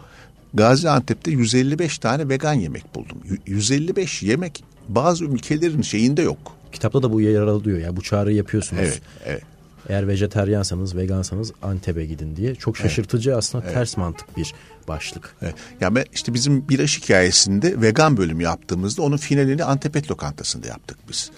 Gaziantep'te 0.54 1.30
155 1.30 1.98
tane 1.98 2.28
vegan 2.28 2.54
yemek 2.54 2.94
buldum. 2.94 3.18
155 3.46 4.22
yemek 4.22 4.64
bazı 4.88 5.24
ülkelerin 5.24 5.82
şeyinde 5.82 6.22
yok. 6.22 6.56
Kitapta 6.72 7.02
da 7.02 7.12
bu 7.12 7.20
yer 7.20 7.42
alıyor 7.42 7.78
ya 7.78 7.96
bu 7.96 8.02
çağrıyı 8.02 8.36
yapıyorsunuz. 8.36 8.82
Evet, 8.82 9.00
evet. 9.24 9.42
Eğer 9.88 10.08
vejeteryansanız, 10.08 10.96
vegansanız 10.96 11.52
Antep'e 11.62 12.06
gidin 12.06 12.36
diye. 12.36 12.54
Çok 12.54 12.76
şaşırtıcı 12.76 13.30
evet. 13.30 13.38
aslında 13.38 13.64
evet. 13.64 13.74
ters 13.74 13.96
mantık 13.96 14.36
bir 14.36 14.54
başlık. 14.88 15.36
Evet. 15.42 15.54
Ya 15.80 15.94
ben 15.94 16.04
işte 16.12 16.34
bizim 16.34 16.68
Biraş 16.68 16.98
hikayesinde 16.98 17.80
vegan 17.80 18.16
bölüm 18.16 18.40
yaptığımızda 18.40 19.02
onun 19.02 19.16
finalini 19.16 19.64
Antepet 19.64 20.10
lokantasında 20.10 20.66
yaptık 20.66 20.98
biz. 21.08 21.30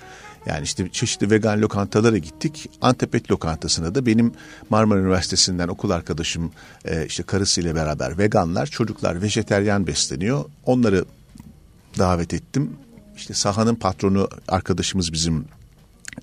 Yani 0.46 0.64
işte 0.64 0.88
çeşitli 0.92 1.30
vegan 1.30 1.60
lokantalara 1.60 2.18
gittik. 2.18 2.70
Antepet 2.80 3.30
lokantasına 3.30 3.94
da 3.94 4.06
benim 4.06 4.32
Marmara 4.70 5.00
Üniversitesi'nden 5.00 5.68
okul 5.68 5.90
arkadaşım 5.90 6.52
e, 6.84 7.06
işte 7.06 7.22
karısıyla 7.22 7.74
beraber 7.74 8.18
veganlar, 8.18 8.66
çocuklar 8.66 9.22
vejeteryan 9.22 9.86
besleniyor. 9.86 10.44
Onları 10.64 11.04
davet 11.98 12.34
ettim. 12.34 12.72
İşte 13.16 13.34
sahanın 13.34 13.74
patronu 13.74 14.28
arkadaşımız 14.48 15.12
bizim 15.12 15.44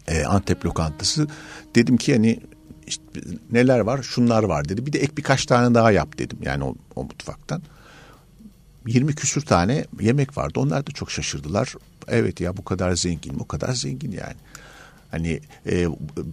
e, 0.08 0.26
Antep 0.26 0.66
lokantası. 0.66 1.28
Dedim 1.76 1.98
ki 1.98 2.14
hani 2.14 2.40
işte 2.88 3.04
neler 3.52 3.80
var? 3.80 4.04
Şunlar 4.04 4.44
var 4.44 4.70
dedi. 4.70 4.86
Bir 4.86 4.94
de 4.94 5.00
ek 5.00 5.18
birkaç 5.18 5.46
tane 5.46 5.76
daha 5.76 5.92
yap 5.92 6.18
dedim 6.18 6.38
yani 6.42 6.64
o, 6.64 6.76
o 6.96 7.04
mutfaktan. 7.04 7.62
20 8.88 9.16
küsür 9.16 9.42
tane 9.42 9.86
yemek 10.00 10.38
vardı. 10.38 10.60
Onlar 10.60 10.88
da 10.88 10.92
çok 10.92 11.12
şaşırdılar. 11.12 11.74
Evet 12.08 12.42
ya 12.42 12.58
bu 12.58 12.64
kadar 12.64 12.96
zengin, 12.96 13.40
bu 13.40 13.48
kadar 13.48 13.74
zengin 13.74 14.12
yani. 14.12 14.36
Hani 15.12 15.40
e, 15.66 15.88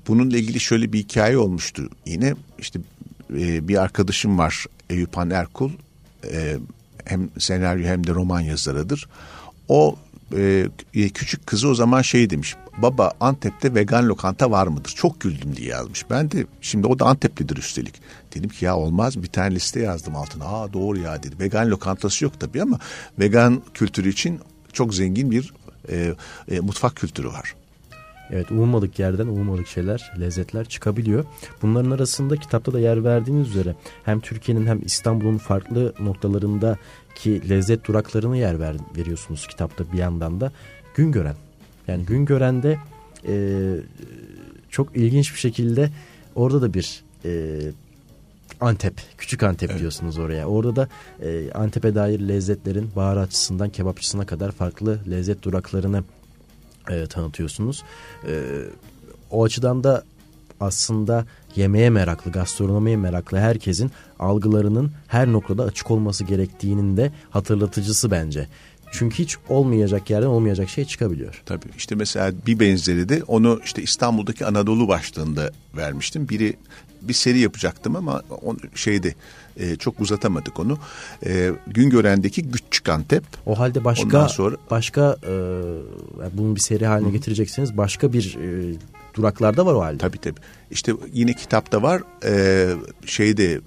bununla 0.08 0.36
ilgili 0.36 0.60
şöyle 0.60 0.92
bir 0.92 0.98
hikaye 0.98 1.38
olmuştu. 1.38 1.88
Yine 2.06 2.34
işte 2.58 2.80
e, 3.30 3.68
bir 3.68 3.82
arkadaşım 3.82 4.38
var 4.38 4.66
Eyüphan 4.90 5.30
Erkul. 5.30 5.70
E, 6.32 6.58
hem 7.04 7.30
senaryo 7.38 7.86
hem 7.86 8.06
de 8.06 8.14
roman 8.14 8.40
yazarıdır. 8.40 9.08
O 9.68 9.96
e, 10.36 10.68
küçük 11.14 11.46
kızı 11.46 11.68
o 11.68 11.74
zaman 11.74 12.02
şey 12.02 12.30
demiş. 12.30 12.56
Baba 12.78 13.12
Antep'te 13.20 13.74
vegan 13.74 14.08
lokanta 14.08 14.50
var 14.50 14.66
mıdır? 14.66 14.92
Çok 14.96 15.20
güldüm 15.20 15.56
diye 15.56 15.68
yazmış. 15.68 16.10
Ben 16.10 16.30
de 16.30 16.46
şimdi 16.60 16.86
o 16.86 16.98
da 16.98 17.04
Anteplidir 17.04 17.56
üstelik. 17.56 17.94
Dedim 18.34 18.50
ki 18.50 18.64
ya 18.64 18.76
olmaz 18.76 19.22
bir 19.22 19.28
tane 19.28 19.54
liste 19.54 19.80
yazdım 19.80 20.16
altına. 20.16 20.44
Aa 20.44 20.72
doğru 20.72 20.98
ya 20.98 21.22
dedi. 21.22 21.34
Vegan 21.40 21.70
lokantası 21.70 22.24
yok 22.24 22.40
tabii 22.40 22.62
ama 22.62 22.78
vegan 23.18 23.62
kültürü 23.74 24.08
için 24.08 24.40
çok 24.72 24.94
zengin 24.94 25.30
bir 25.30 25.52
e, 25.88 26.14
e, 26.50 26.60
mutfak 26.60 26.96
kültürü 26.96 27.28
var. 27.28 27.54
Evet 28.30 28.50
ummadık 28.50 28.98
yerden 28.98 29.26
ummadık 29.26 29.66
şeyler, 29.66 30.12
lezzetler 30.20 30.64
çıkabiliyor. 30.68 31.24
Bunların 31.62 31.90
arasında 31.90 32.36
kitapta 32.36 32.72
da 32.72 32.80
yer 32.80 33.04
verdiğiniz 33.04 33.48
üzere 33.48 33.74
hem 34.04 34.20
Türkiye'nin 34.20 34.66
hem 34.66 34.80
İstanbul'un 34.84 35.38
farklı 35.38 35.94
noktalarında 36.00 36.78
ki 37.14 37.48
lezzet 37.48 37.86
duraklarını 37.86 38.36
yer 38.36 38.60
ver, 38.60 38.76
veriyorsunuz 38.96 39.46
kitapta 39.46 39.92
bir 39.92 39.98
yandan 39.98 40.40
da 40.40 40.52
Güngören. 40.94 41.36
Yani 41.88 42.04
Güngören'de 42.04 42.78
e, 43.26 43.34
çok 44.70 44.96
ilginç 44.96 45.34
bir 45.34 45.38
şekilde 45.38 45.90
orada 46.34 46.62
da 46.62 46.74
bir 46.74 47.02
e, 47.24 47.60
Antep, 48.60 48.94
küçük 49.18 49.42
Antep 49.42 49.70
evet. 49.70 49.80
diyorsunuz 49.80 50.18
oraya. 50.18 50.46
Orada 50.46 50.76
da 50.76 50.88
e, 51.22 51.52
Antep'e 51.52 51.94
dair 51.94 52.20
lezzetlerin 52.20 52.90
baharatçısından 52.96 53.70
kebapçısına 53.70 54.26
kadar 54.26 54.52
farklı 54.52 54.98
lezzet 55.10 55.42
duraklarını 55.42 56.04
e, 56.90 57.06
tanıtıyorsunuz. 57.06 57.82
E, 58.28 58.62
o 59.30 59.44
açıdan 59.44 59.84
da 59.84 60.04
aslında 60.60 61.26
yemeğe 61.56 61.90
meraklı, 61.90 62.32
gastronomiye 62.32 62.96
meraklı 62.96 63.38
herkesin 63.38 63.90
algılarının 64.18 64.92
her 65.08 65.32
noktada 65.32 65.62
açık 65.62 65.90
olması 65.90 66.24
gerektiğinin 66.24 66.96
de 66.96 67.12
hatırlatıcısı 67.30 68.10
bence. 68.10 68.48
Çünkü 68.92 69.18
hiç 69.18 69.36
olmayacak 69.48 70.10
yerden 70.10 70.26
olmayacak 70.26 70.68
şey 70.68 70.84
çıkabiliyor. 70.84 71.42
Tabii 71.46 71.66
işte 71.76 71.94
mesela 71.94 72.32
bir 72.46 72.60
benzeri 72.60 73.08
de 73.08 73.22
onu 73.26 73.60
işte 73.64 73.82
İstanbul'daki 73.82 74.46
Anadolu 74.46 74.88
başlığında 74.88 75.50
vermiştim. 75.76 76.28
Biri 76.28 76.56
bir 77.02 77.14
seri 77.14 77.38
yapacaktım 77.38 77.96
ama 77.96 78.22
on, 78.42 78.58
şeydi 78.74 79.14
e, 79.56 79.76
çok 79.76 80.00
uzatamadık 80.00 80.60
onu. 80.60 80.78
E, 81.26 81.50
Güngören'deki 81.66 82.42
Güççük 82.42 82.88
Antep. 82.88 83.24
O 83.46 83.58
halde 83.58 83.84
başka 83.84 84.04
Ondan 84.04 84.26
sonra 84.26 84.56
başka 84.70 85.16
e, 85.26 85.32
bunun 86.32 86.56
bir 86.56 86.60
seri 86.60 86.86
haline 86.86 87.08
Hı. 87.08 87.12
getireceksiniz. 87.12 87.76
Başka 87.76 88.12
bir 88.12 88.38
e, 88.42 88.74
duraklarda 89.14 89.66
var 89.66 89.74
o 89.74 89.82
halde. 89.82 89.98
Tabii 89.98 90.18
tabii. 90.18 90.40
İşte 90.70 90.92
yine 91.12 91.34
kitapta 91.34 91.82
var. 91.82 92.02
E, 92.24 92.68
şeyde 93.06 93.60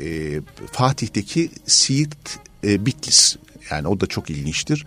e, 0.00 0.40
Fatih'teki 0.72 1.50
Siirt 1.66 2.38
e, 2.64 2.86
Bitlis 2.86 3.36
yani 3.70 3.88
o 3.88 4.00
da 4.00 4.06
çok 4.06 4.30
ilginçtir. 4.30 4.86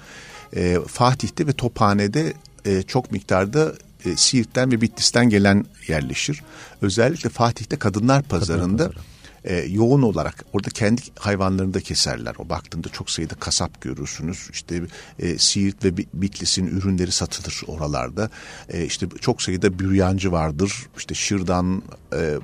E, 0.55 0.77
Fatih'te 0.87 1.47
ve 1.47 1.53
Tophane'de 1.53 2.33
e, 2.65 2.81
çok 2.81 3.11
miktarda 3.11 3.73
e, 4.05 4.15
Siirt'ten 4.15 4.71
ve 4.71 4.81
Bitlis'ten 4.81 5.29
gelen 5.29 5.65
yerleşir. 5.87 6.43
Özellikle 6.81 7.29
Fatih'te 7.29 7.75
kadınlar 7.75 8.23
pazarında 8.23 8.87
Kadın 8.87 9.01
e, 9.43 9.55
yoğun 9.55 10.01
olarak 10.01 10.45
orada 10.53 10.69
kendi 10.69 11.01
hayvanlarını 11.19 11.73
da 11.73 11.79
keserler. 11.79 12.35
O 12.37 12.49
baktığında 12.49 12.89
çok 12.89 13.09
sayıda 13.09 13.35
kasap 13.35 13.81
görürsünüz. 13.81 14.49
İşte 14.51 14.81
e, 15.19 15.37
Siirt 15.37 15.85
ve 15.85 15.97
Bitlis'in 15.97 16.67
ürünleri 16.67 17.11
satılır 17.11 17.61
oralarda. 17.67 18.29
E, 18.69 18.85
işte 18.85 19.07
çok 19.21 19.41
sayıda 19.41 19.79
büryancı 19.79 20.31
vardır. 20.31 20.73
İşte 20.97 21.15
şırdan, 21.15 21.83
e, 22.13 22.37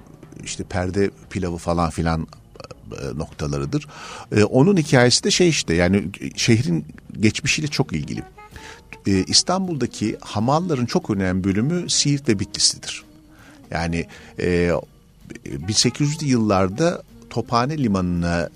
işte 0.43 0.63
perde 0.63 1.11
pilavı 1.29 1.57
falan 1.57 1.89
filan 1.89 2.27
noktalarıdır. 3.15 3.87
E, 4.35 4.43
onun 4.43 4.77
hikayesi 4.77 5.23
de 5.23 5.31
şey 5.31 5.49
işte 5.49 5.73
yani 5.73 6.03
şehrin 6.35 6.85
geçmişiyle 7.19 7.67
çok 7.67 7.93
ilgili. 7.93 8.23
E, 9.07 9.11
İstanbul'daki 9.11 10.17
hamalların 10.21 10.85
çok 10.85 11.09
önemli 11.09 11.43
bölümü 11.43 11.89
Siirt 11.89 12.29
ve 12.29 12.39
Bitlis'lidir. 12.39 13.03
Yani 13.71 14.07
e, 14.39 14.71
1800'lü 15.45 16.25
yıllarda 16.25 17.03
Tophane 17.29 17.77
Limanı'na 17.77 18.49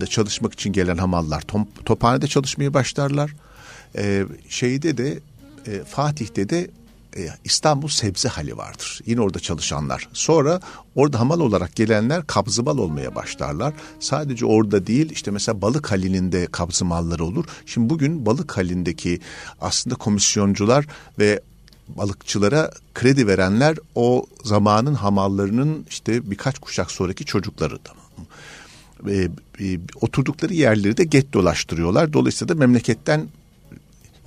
da 0.00 0.06
çalışmak 0.06 0.52
için 0.52 0.72
gelen 0.72 0.96
hamallar 0.96 1.42
Tophane'de 1.84 2.26
çalışmaya 2.26 2.74
başlarlar. 2.74 3.34
E, 3.96 4.24
şeyde 4.48 4.96
de 4.96 5.18
e, 5.66 5.84
Fatih'te 5.84 6.48
de 6.48 6.70
e, 7.16 7.28
İstanbul 7.44 7.88
Sebze 7.88 8.28
Hali 8.28 8.56
vardır. 8.56 9.00
Yine 9.06 9.20
orada 9.20 9.38
çalışanlar. 9.40 10.08
Sonra 10.12 10.60
orada 10.94 11.20
hamal 11.20 11.40
olarak 11.40 11.76
gelenler 11.76 12.26
kabzımal 12.26 12.78
olmaya 12.78 13.14
başlarlar. 13.14 13.74
Sadece 14.00 14.46
orada 14.46 14.86
değil 14.86 15.10
işte 15.10 15.30
mesela 15.30 15.62
balık 15.62 15.90
halinin 15.92 16.32
de 16.32 16.46
kabzımalları 16.46 17.24
olur. 17.24 17.44
Şimdi 17.66 17.90
bugün 17.90 18.26
balık 18.26 18.56
halindeki 18.56 19.20
aslında 19.60 19.94
komisyoncular 19.94 20.86
ve 21.18 21.40
balıkçılara 21.88 22.70
kredi 22.94 23.26
verenler 23.26 23.76
o 23.94 24.26
zamanın 24.44 24.94
hamallarının 24.94 25.86
işte 25.90 26.30
birkaç 26.30 26.58
kuşak 26.58 26.90
sonraki 26.90 27.24
çocukları 27.24 27.78
tamam 27.84 28.02
e, 29.08 29.28
e, 29.60 29.78
oturdukları 30.00 30.54
yerleri 30.54 30.96
de 30.96 31.04
get 31.04 31.32
dolaştırıyorlar. 31.32 32.12
Dolayısıyla 32.12 32.54
da 32.54 32.58
memleketten 32.58 33.28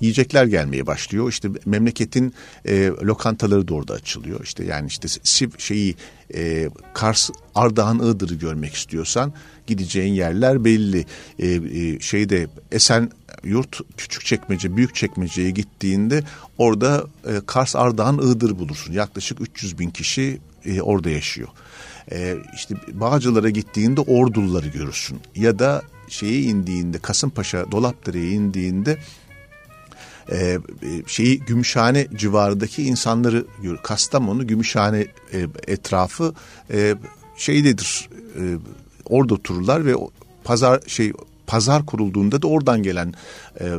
yiyecekler 0.00 0.44
gelmeye 0.44 0.86
başlıyor. 0.86 1.28
İşte 1.28 1.48
memleketin 1.66 2.34
e, 2.64 2.86
lokantaları 2.86 3.68
da 3.68 3.74
orada 3.74 3.94
açılıyor. 3.94 4.40
İşte 4.44 4.64
yani 4.64 4.86
işte 4.86 5.08
Siv 5.22 5.50
şeyi 5.58 5.94
e, 6.34 6.68
Kars, 6.94 7.30
Ardahan, 7.54 7.98
Iğdır'ı 7.98 8.34
görmek 8.34 8.74
istiyorsan 8.74 9.32
gideceğin 9.66 10.14
yerler 10.14 10.64
belli. 10.64 11.06
E, 11.38 11.46
e, 11.48 12.00
şeyde 12.00 12.46
Esen 12.72 13.10
yurt 13.44 13.80
küçük 13.96 14.24
çekmece 14.24 14.76
büyük 14.76 14.94
çekmeceye 14.94 15.50
gittiğinde 15.50 16.24
orada 16.58 17.06
e, 17.26 17.40
Kars, 17.46 17.76
Ardahan, 17.76 18.18
Iğdır 18.18 18.58
bulursun. 18.58 18.92
Yaklaşık 18.92 19.40
300 19.40 19.78
bin 19.78 19.90
kişi 19.90 20.40
e, 20.64 20.80
orada 20.82 21.10
yaşıyor. 21.10 21.48
E, 22.12 22.36
işte 22.54 22.74
Bağcılar'a 22.92 23.50
gittiğinde 23.50 24.00
Orduluları 24.00 24.68
görürsün. 24.68 25.18
Ya 25.36 25.58
da 25.58 25.82
şeye 26.08 26.42
indiğinde 26.42 26.98
Kasımpaşa 26.98 27.72
Dolapdere'ye 27.72 28.30
indiğinde 28.30 28.98
e, 30.32 30.58
şeyi 31.06 31.40
Gümüşhane 31.40 32.06
civarındaki 32.16 32.82
insanları. 32.82 33.46
Kastamonu 33.82 34.46
Gümüşhane 34.46 35.06
e, 35.32 35.46
etrafı 35.66 36.34
e, 36.72 36.94
şeydedir. 37.36 38.08
E, 38.34 38.42
orada 39.04 39.34
otururlar 39.34 39.86
ve 39.86 39.94
pazar 40.44 40.80
şey 40.86 41.12
pazar 41.46 41.86
kurulduğunda 41.86 42.42
da 42.42 42.46
oradan 42.46 42.82
gelen 42.82 43.14
e, 43.60 43.64
e, 43.64 43.70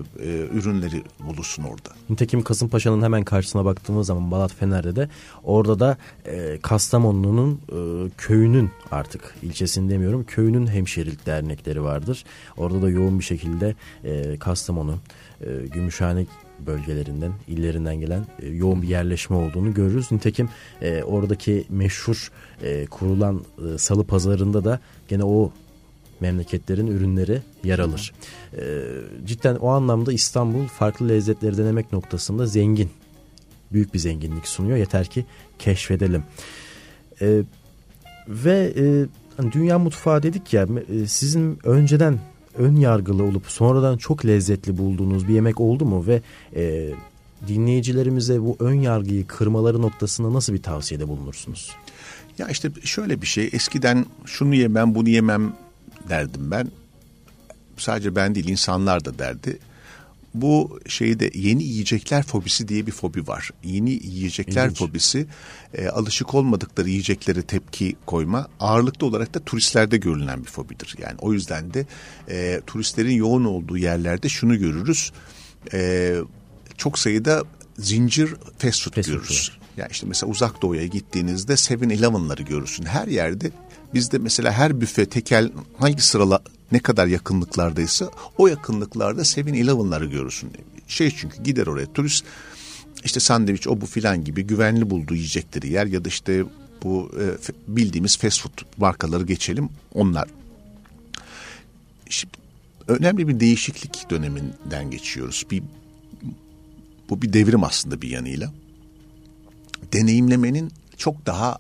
ürünleri 0.54 1.04
bulursun 1.20 1.64
orada. 1.64 1.90
Nitekim 2.10 2.42
Kasımpaşa'nın 2.42 3.02
hemen 3.02 3.24
karşısına 3.24 3.66
baktığımız 3.66 4.08
zaman 4.08 4.32
Balat 4.32 4.54
Fener'de 4.54 4.96
de 4.96 5.10
orada 5.44 5.80
da 5.80 5.98
e, 6.26 6.60
Kastamonu'nun 6.62 7.62
e, 7.70 8.10
köyünün 8.18 8.72
artık 8.92 9.36
ilçesini 9.42 9.90
demiyorum 9.90 10.24
köyünün 10.24 10.68
hemşerilik 10.68 11.26
dernekleri 11.26 11.84
vardır. 11.84 12.24
Orada 12.58 12.82
da 12.82 12.90
yoğun 12.90 13.20
bir 13.20 13.24
şekilde 13.24 13.76
e, 14.04 14.38
Kastamonu, 14.38 14.96
e, 15.42 15.68
Gümüşhane 15.74 16.26
bölgelerinden, 16.60 17.32
illerinden 17.48 17.96
gelen 17.96 18.26
e, 18.42 18.48
yoğun 18.48 18.82
bir 18.82 18.88
yerleşme 18.88 19.36
olduğunu 19.36 19.74
görürüz. 19.74 20.12
Nitekim 20.12 20.50
e, 20.82 21.04
oradaki 21.04 21.66
meşhur 21.70 22.32
e, 22.64 22.86
kurulan 22.86 23.46
e, 23.74 23.78
salı 23.78 24.04
pazarında 24.04 24.64
da 24.64 24.80
gene 25.08 25.24
o 25.24 25.52
memleketlerin 26.22 26.88
ürünleri 26.88 27.42
yer 27.64 27.80
alır. 27.80 28.14
E, 28.58 28.84
cidden 29.26 29.56
o 29.56 29.68
anlamda 29.68 30.14
İstanbul 30.14 30.68
farklı 30.68 31.10
lezzetleri 31.10 31.58
denemek 31.58 31.94
noktasında 31.94 32.46
zengin, 32.46 32.90
büyük 33.72 33.94
bir 33.94 34.00
zenginlik 34.00 34.48
sunuyor. 34.48 34.78
Yeter 34.78 35.06
ki 35.06 35.26
keşfedelim. 35.60 36.24
E, 37.22 37.42
ve 38.28 38.74
e, 38.78 39.06
hani 39.38 39.52
dünya 39.52 39.80
mutfağı 39.80 40.24
dedik 40.24 40.54
ya, 40.54 40.68
e, 40.90 41.08
sizin 41.08 41.60
önceden 41.64 42.20
ön 42.58 42.76
yargılı 42.76 43.24
olup 43.24 43.46
sonradan 43.48 43.98
çok 43.98 44.26
lezzetli 44.26 44.78
bulduğunuz 44.78 45.28
bir 45.28 45.34
yemek 45.34 45.62
oldu 45.62 45.86
mu 45.86 46.08
ve 46.08 46.22
e, 46.56 46.90
dinleyicilerimize 47.48 48.42
bu 48.42 48.58
ön 48.60 48.74
yargıyı 48.74 49.28
kırmaları 49.28 49.82
noktasında 49.82 50.34
nasıl 50.34 50.54
bir 50.54 50.64
tavsiyede 50.64 51.08
bulunursunuz? 51.08 51.76
Ya 52.38 52.48
işte 52.48 52.72
şöyle 52.84 53.22
bir 53.22 53.28
şey 53.28 53.50
eskiden 53.54 54.06
şunu 54.26 54.56
yemem 54.56 54.96
bunu 54.96 55.10
yemem 55.10 55.54
derdim 56.10 56.52
ben. 56.52 56.72
Sadece 57.78 58.16
ben 58.16 58.36
değil 58.36 58.48
insanlar 58.48 59.06
da 59.06 59.20
derdi. 59.20 59.60
Bu 60.34 60.80
şeyde 60.88 61.32
yeni 61.34 61.64
yiyecekler 61.64 62.24
fobisi 62.24 62.68
diye 62.68 62.88
bir 62.88 62.92
fobi 62.92 63.28
var. 63.28 63.52
Yeni 63.64 63.90
yiyecekler 63.90 64.66
İlginç. 64.66 64.78
fobisi 64.80 65.28
e, 65.74 65.88
alışık 65.88 66.36
olmadıkları 66.36 66.90
yiyeceklere 66.90 67.42
tepki 67.42 67.96
koyma 68.06 68.48
ağırlıklı 68.60 69.08
olarak 69.08 69.34
da 69.34 69.40
turistlerde 69.40 69.98
görülen 69.98 70.42
bir 70.42 70.50
fobidir. 70.50 70.96
Yani 71.02 71.16
o 71.20 71.34
yüzden 71.34 71.74
de 71.74 71.86
e, 72.30 72.62
turistlerin 72.68 73.16
yoğun 73.16 73.46
olduğu 73.46 73.78
yerlerde 73.78 74.30
şunu 74.30 74.60
görürüz. 74.60 75.12
E, 75.74 76.16
çok 76.78 77.00
sayıda 77.00 77.44
zincir 77.78 78.36
fast 78.58 78.84
food 78.84 78.96
fast 78.96 79.08
görürüz. 79.10 79.50
Food. 79.50 79.68
Yani 79.78 79.90
işte 79.92 80.08
mesela 80.08 80.32
uzak 80.32 80.62
doğuya 80.62 80.86
gittiğinizde 80.86 81.54
7-Eleven'ları 81.54 82.42
görürsün. 82.42 82.86
Her 82.86 83.08
yerde 83.08 83.52
bizde 83.94 84.18
mesela 84.18 84.52
her 84.52 84.82
büfe 84.82 85.06
tekel 85.06 85.52
hangi 85.78 86.02
sırala 86.02 86.42
ne 86.72 86.80
kadar 86.80 87.08
yakınlıklardaysa 87.08 88.10
o 88.38 88.48
yakınlıklarda 88.48 89.22
7-Eleven'ları 89.22 90.06
görürsün. 90.06 90.52
Şey 90.88 91.12
çünkü 91.12 91.44
gider 91.44 91.68
oraya 91.68 91.94
turist 91.94 92.26
işte 93.04 93.20
sandviç 93.20 93.68
o 93.68 93.82
bu 93.82 93.86
filan 93.86 94.24
gibi 94.24 94.44
güvenli 94.44 94.90
bulduğu 94.90 95.16
yiyecekleri 95.16 95.72
yer 95.72 95.86
ya 95.86 96.06
da 96.06 96.10
işte 96.10 96.44
bu 96.84 97.12
e, 97.20 97.54
bildiğimiz 97.68 98.18
fast 98.18 98.42
food 98.42 98.52
markaları 98.78 99.24
geçelim 99.24 99.70
onlar. 99.94 100.30
Şimdi, 102.10 102.34
önemli 102.88 103.28
bir 103.28 103.40
değişiklik 103.40 104.10
döneminden 104.10 104.92
geçiyoruz. 104.92 105.46
Bir 105.52 105.64
bu 107.10 107.22
bir 107.22 107.34
devrim 107.34 107.64
aslında 107.64 108.02
bir 108.02 108.10
yanıyla. 108.10 108.54
deneyimlemenin 109.94 110.72
çok 110.98 111.26
daha 111.26 111.60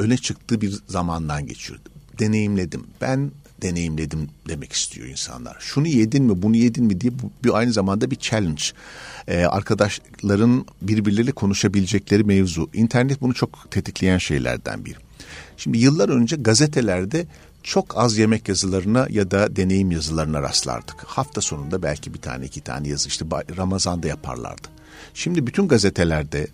öne 0.00 0.16
çıktığı 0.16 0.60
bir 0.60 0.78
zamandan 0.86 1.46
geçiyor. 1.46 1.80
Deneyimledim. 2.18 2.86
Ben 3.00 3.30
deneyimledim 3.62 4.28
demek 4.48 4.72
istiyor 4.72 5.06
insanlar. 5.06 5.56
Şunu 5.60 5.88
yedin 5.88 6.24
mi, 6.24 6.42
bunu 6.42 6.56
yedin 6.56 6.84
mi 6.84 7.00
diye 7.00 7.12
bu 7.12 7.30
bir 7.44 7.58
aynı 7.58 7.72
zamanda 7.72 8.10
bir 8.10 8.16
challenge. 8.16 8.62
Ee, 9.28 9.44
arkadaşların 9.44 10.66
birbirleriyle 10.82 11.32
konuşabilecekleri 11.32 12.24
mevzu. 12.24 12.70
İnternet 12.74 13.20
bunu 13.20 13.34
çok 13.34 13.70
tetikleyen 13.70 14.18
şeylerden 14.18 14.84
biri. 14.84 14.96
Şimdi 15.56 15.78
yıllar 15.78 16.08
önce 16.08 16.36
gazetelerde 16.36 17.26
çok 17.62 17.98
az 17.98 18.18
yemek 18.18 18.48
yazılarına 18.48 19.06
ya 19.10 19.30
da 19.30 19.56
deneyim 19.56 19.90
yazılarına 19.90 20.42
rastlardık. 20.42 21.04
Hafta 21.04 21.40
sonunda 21.40 21.82
belki 21.82 22.14
bir 22.14 22.20
tane 22.20 22.44
iki 22.44 22.60
tane 22.60 22.88
yazı 22.88 23.08
işte 23.08 23.24
Ramazan'da 23.56 24.08
yaparlardı. 24.08 24.68
Şimdi 25.14 25.46
bütün 25.46 25.68
gazetelerde 25.68 26.46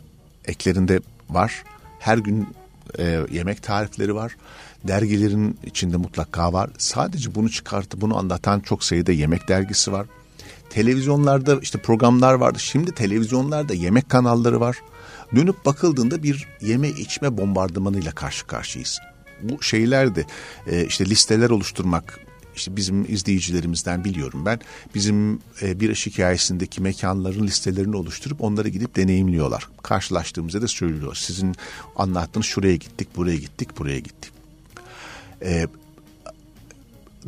eklerinde 0.45 1.01
var. 1.31 1.63
Her 1.99 2.19
gün 2.19 2.49
e, 2.99 3.21
yemek 3.31 3.63
tarifleri 3.63 4.15
var. 4.15 4.37
Dergilerin 4.85 5.59
içinde 5.65 5.97
mutlaka 5.97 6.53
var. 6.53 6.71
Sadece 6.79 7.35
bunu 7.35 7.51
çıkartıp 7.51 8.01
bunu 8.01 8.19
anlatan 8.19 8.61
çok 8.61 8.85
sayıda 8.85 9.13
yemek 9.13 9.49
dergisi 9.49 9.93
var. 9.93 10.07
Televizyonlarda 10.71 11.59
işte 11.63 11.79
programlar 11.79 12.35
vardı. 12.35 12.59
Şimdi 12.59 12.93
televizyonlarda 12.93 13.75
yemek 13.75 14.09
kanalları 14.09 14.61
var. 14.61 14.77
Dönüp 15.37 15.65
bakıldığında 15.65 16.23
bir 16.23 16.49
yeme 16.61 16.89
içme 16.89 17.37
bombardımanıyla 17.39 18.13
karşı 18.13 18.47
karşıyayız. 18.47 18.99
Bu 19.43 19.63
şeyler 19.63 20.15
de 20.15 20.25
e, 20.67 20.85
işte 20.85 21.07
listeler 21.07 21.51
oluşturmak 21.51 22.26
işte 22.57 22.77
bizim 22.77 23.15
izleyicilerimizden 23.15 24.05
biliyorum 24.05 24.47
ben 24.47 24.61
bizim 24.95 25.41
e, 25.63 25.81
bir 25.81 25.95
hikayesindeki 25.95 26.83
mekanların 26.83 27.47
listelerini 27.47 27.97
oluşturup 27.97 28.43
onları 28.43 28.69
gidip 28.69 28.97
deneyimliyorlar. 28.97 29.69
Karşılaştığımızda 29.83 30.63
da 30.63 30.69
söylüyor. 30.69 31.15
Sizin 31.15 31.55
anlattığınız 31.97 32.47
şuraya 32.47 32.77
gittik, 32.77 33.09
buraya 33.17 33.37
gittik, 33.37 33.79
buraya 33.79 33.99
gittik. 33.99 34.33
E, 35.43 35.67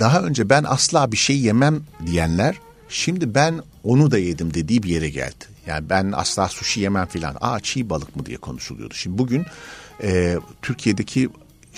daha 0.00 0.22
önce 0.22 0.50
ben 0.50 0.64
asla 0.64 1.12
bir 1.12 1.16
şey 1.16 1.38
yemem 1.38 1.80
diyenler 2.06 2.56
şimdi 2.88 3.34
ben 3.34 3.62
onu 3.84 4.10
da 4.10 4.18
yedim 4.18 4.54
dediği 4.54 4.82
bir 4.82 4.88
yere 4.88 5.08
geldi. 5.08 5.44
Yani 5.66 5.90
ben 5.90 6.12
asla 6.12 6.48
sushi 6.48 6.80
yemem 6.80 7.06
filan. 7.06 7.36
Aa 7.40 7.60
çiğ 7.60 7.90
balık 7.90 8.16
mı 8.16 8.26
diye 8.26 8.36
konuşuluyordu. 8.36 8.94
Şimdi 8.94 9.18
bugün 9.18 9.46
e, 10.02 10.38
Türkiye'deki 10.62 11.28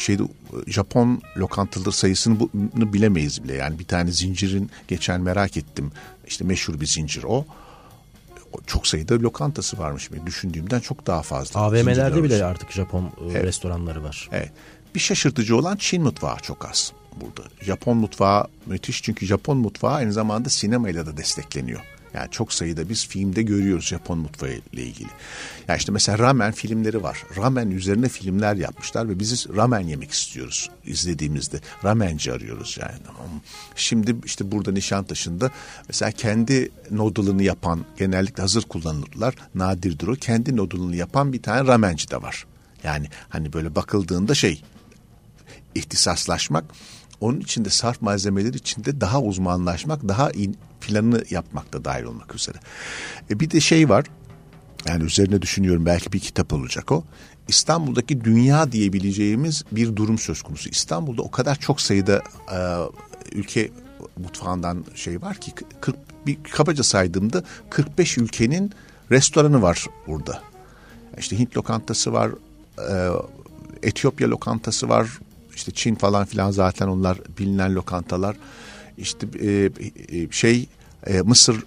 şeyde 0.00 0.22
Japon 0.66 1.22
lokantaları 1.36 1.92
sayısını 1.92 2.40
bunu 2.40 2.92
bilemeyiz 2.92 3.44
bile. 3.44 3.54
Yani 3.54 3.78
bir 3.78 3.84
tane 3.84 4.12
zincirin 4.12 4.70
geçen 4.88 5.20
merak 5.20 5.56
ettim. 5.56 5.92
İşte 6.26 6.44
meşhur 6.44 6.80
bir 6.80 6.86
zincir 6.86 7.22
o. 7.22 7.46
Çok 8.66 8.86
sayıda 8.86 9.14
lokantası 9.14 9.78
varmış. 9.78 10.10
Düşündüğümden 10.26 10.80
çok 10.80 11.06
daha 11.06 11.22
fazla. 11.22 11.60
AVM'lerde 11.60 12.22
bile 12.22 12.44
artık 12.44 12.72
Japon 12.72 13.04
e, 13.04 13.10
evet. 13.30 13.44
restoranları 13.44 14.04
var. 14.04 14.28
Evet. 14.32 14.52
Bir 14.94 15.00
şaşırtıcı 15.00 15.56
olan 15.56 15.76
Çin 15.76 16.02
mutfağı 16.02 16.36
çok 16.36 16.68
az 16.68 16.92
burada. 17.20 17.48
Japon 17.60 17.96
mutfağı 17.96 18.46
müthiş 18.66 19.02
çünkü 19.02 19.26
Japon 19.26 19.56
mutfağı 19.56 19.92
aynı 19.92 20.12
zamanda 20.12 20.48
sinemayla 20.48 21.06
da 21.06 21.16
destekleniyor. 21.16 21.80
Yani 22.14 22.30
çok 22.30 22.52
sayıda 22.52 22.88
biz 22.88 23.06
filmde 23.06 23.42
görüyoruz 23.42 23.86
Japon 23.86 24.18
mutfağı 24.18 24.50
ile 24.50 24.82
ilgili. 24.82 25.08
Yani 25.68 25.78
işte 25.78 25.92
mesela 25.92 26.18
ramen 26.18 26.52
filmleri 26.52 27.02
var. 27.02 27.24
Ramen 27.36 27.70
üzerine 27.70 28.08
filmler 28.08 28.54
yapmışlar 28.54 29.08
ve 29.08 29.18
biz 29.18 29.46
ramen 29.56 29.80
yemek 29.80 30.10
istiyoruz 30.10 30.70
izlediğimizde. 30.86 31.60
Ramenci 31.84 32.32
arıyoruz 32.32 32.78
yani. 32.80 32.92
Şimdi 33.76 34.16
işte 34.24 34.52
burada 34.52 34.72
Nişantaşı'nda 34.72 35.50
mesela 35.88 36.12
kendi 36.12 36.70
noodle'ını 36.90 37.42
yapan 37.42 37.84
genellikle 37.98 38.42
hazır 38.42 38.62
kullanırlar. 38.62 39.34
Nadirdir 39.54 40.06
o. 40.06 40.14
Kendi 40.14 40.56
noodle'ını 40.56 40.96
yapan 40.96 41.32
bir 41.32 41.42
tane 41.42 41.68
ramenci 41.68 42.10
de 42.10 42.22
var. 42.22 42.46
Yani 42.84 43.06
hani 43.28 43.52
böyle 43.52 43.74
bakıldığında 43.74 44.34
şey 44.34 44.62
ihtisaslaşmak 45.74 46.64
onun 47.20 47.40
içinde 47.40 47.70
sarf 47.70 48.02
malzemeleri 48.02 48.56
içinde 48.56 49.00
daha 49.00 49.22
uzmanlaşmak, 49.22 50.08
daha 50.08 50.30
in, 50.30 50.56
planını 50.80 51.24
yapmakta 51.30 51.84
dahil 51.84 52.04
olmak 52.04 52.34
üzere. 52.34 52.58
E 53.30 53.40
bir 53.40 53.50
de 53.50 53.60
şey 53.60 53.88
var. 53.88 54.04
Yani 54.88 55.04
üzerine 55.04 55.42
düşünüyorum 55.42 55.86
belki 55.86 56.12
bir 56.12 56.20
kitap 56.20 56.52
olacak 56.52 56.92
o. 56.92 57.04
İstanbul'daki 57.48 58.24
dünya 58.24 58.72
diyebileceğimiz 58.72 59.64
bir 59.72 59.96
durum 59.96 60.18
söz 60.18 60.42
konusu. 60.42 60.68
İstanbul'da 60.68 61.22
o 61.22 61.30
kadar 61.30 61.54
çok 61.56 61.80
sayıda 61.80 62.22
e, 62.52 62.58
ülke 63.32 63.70
mutfağından 64.18 64.84
şey 64.94 65.22
var 65.22 65.36
ki 65.36 65.52
40 65.80 65.96
bir 66.26 66.38
kabaca 66.42 66.82
saydığımda 66.82 67.44
45 67.70 68.18
ülkenin 68.18 68.72
restoranı 69.10 69.62
var 69.62 69.86
burada. 70.06 70.42
İşte 71.18 71.38
Hint 71.38 71.56
lokantası 71.56 72.12
var, 72.12 72.30
e, 72.90 73.10
Etiyopya 73.82 74.30
lokantası 74.30 74.88
var, 74.88 75.08
işte 75.54 75.72
Çin 75.72 75.94
falan 75.94 76.24
filan 76.24 76.50
zaten 76.50 76.88
onlar 76.88 77.18
bilinen 77.38 77.74
lokantalar. 77.74 78.36
İşte 79.00 79.26
e, 79.40 79.70
e, 80.08 80.30
şey 80.30 80.66
e, 81.06 81.20
Mısır 81.20 81.64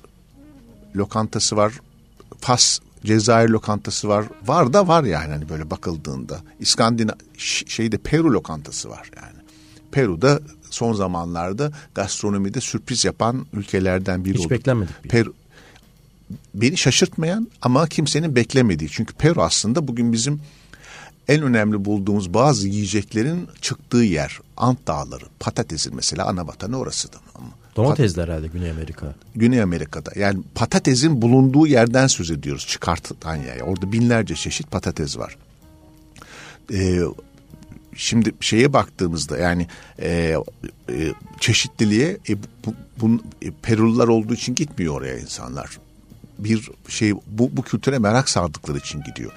lokantası 0.96 1.56
var. 1.56 1.74
Fas 2.40 2.80
Cezayir 3.06 3.50
lokantası 3.50 4.08
var. 4.08 4.26
Var 4.46 4.74
da 4.74 4.88
var 4.88 5.04
yani 5.04 5.32
hani 5.32 5.50
böyle 5.50 5.70
bakıldığında. 5.70 6.42
İskandinav 6.60 7.14
şeyde 7.68 7.98
Peru 7.98 8.34
lokantası 8.34 8.90
var 8.90 9.12
yani. 9.16 9.44
Peru'da 9.92 10.40
son 10.70 10.94
zamanlarda 10.94 11.72
gastronomide 11.96 12.62
sürpriz 12.62 13.06
yapan 13.06 13.46
ülkelerden 13.54 14.26
biri 14.26 14.34
Hiç 14.34 14.40
oldu. 14.40 14.50
beklenmedik 14.50 15.04
bir 15.04 15.10
Peru 15.10 15.34
beni 16.56 16.78
şaşırtmayan 16.78 17.48
ama 17.62 17.88
kimsenin 17.88 18.36
beklemediği. 18.36 18.90
Çünkü 18.90 19.14
Peru 19.14 19.42
aslında 19.42 19.88
bugün 19.88 20.14
bizim 20.14 20.42
en 21.28 21.42
önemli 21.42 21.86
bulduğumuz 21.86 22.34
bazı 22.34 22.68
yiyeceklerin 22.68 23.48
çıktığı 23.62 23.98
yer. 23.98 24.40
Ant 24.58 24.88
Dağları, 24.88 25.26
patatesin 25.40 25.96
mesela 25.96 26.28
ana 26.28 26.48
vatanı 26.48 26.80
orası 26.80 27.14
da. 27.14 27.18
Domatesler 27.76 28.28
herhalde 28.28 28.48
Güney 28.48 28.72
Amerika. 28.72 29.16
Güney 29.36 29.62
Amerika'da. 29.62 30.12
Yani 30.16 30.44
patatesin 30.56 31.22
bulunduğu 31.22 31.68
yerden 31.68 32.08
söz 32.08 32.32
ediyoruz. 32.32 32.68
Çıkartılan 32.68 33.36
yer. 33.36 33.60
Orada 33.60 33.92
binlerce 33.92 34.36
çeşit 34.36 34.72
patates 34.72 35.18
var. 35.18 35.38
Ee, 36.74 37.00
şimdi 37.96 38.32
şeye 38.40 38.74
baktığımızda 38.74 39.38
yani 39.38 39.68
e, 40.00 40.36
e, 40.90 41.14
çeşitliliğe 41.40 42.18
e, 42.30 42.38
bu, 42.66 42.74
bu, 43.02 43.22
e, 43.42 43.52
Perulular 43.52 44.08
olduğu 44.08 44.34
için 44.34 44.56
gitmiyor 44.56 44.94
oraya 44.94 45.20
insanlar 45.20 45.80
bir 46.40 46.70
şey 46.88 47.14
bu, 47.14 47.58
bu 47.58 47.62
kültüre 47.62 48.00
merak 48.00 48.30
sardıkları 48.30 48.78
için 48.78 49.04
gidiyor. 49.04 49.32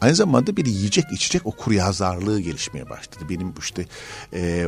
Aynı 0.00 0.14
zamanda 0.14 0.56
bir 0.56 0.66
yiyecek 0.66 1.04
içecek 1.12 1.46
o 1.46 1.50
kuryazarlığı 1.50 2.40
gelişmeye 2.40 2.90
başladı. 2.90 3.24
Benim 3.30 3.54
işte 3.58 3.86
e, 4.32 4.66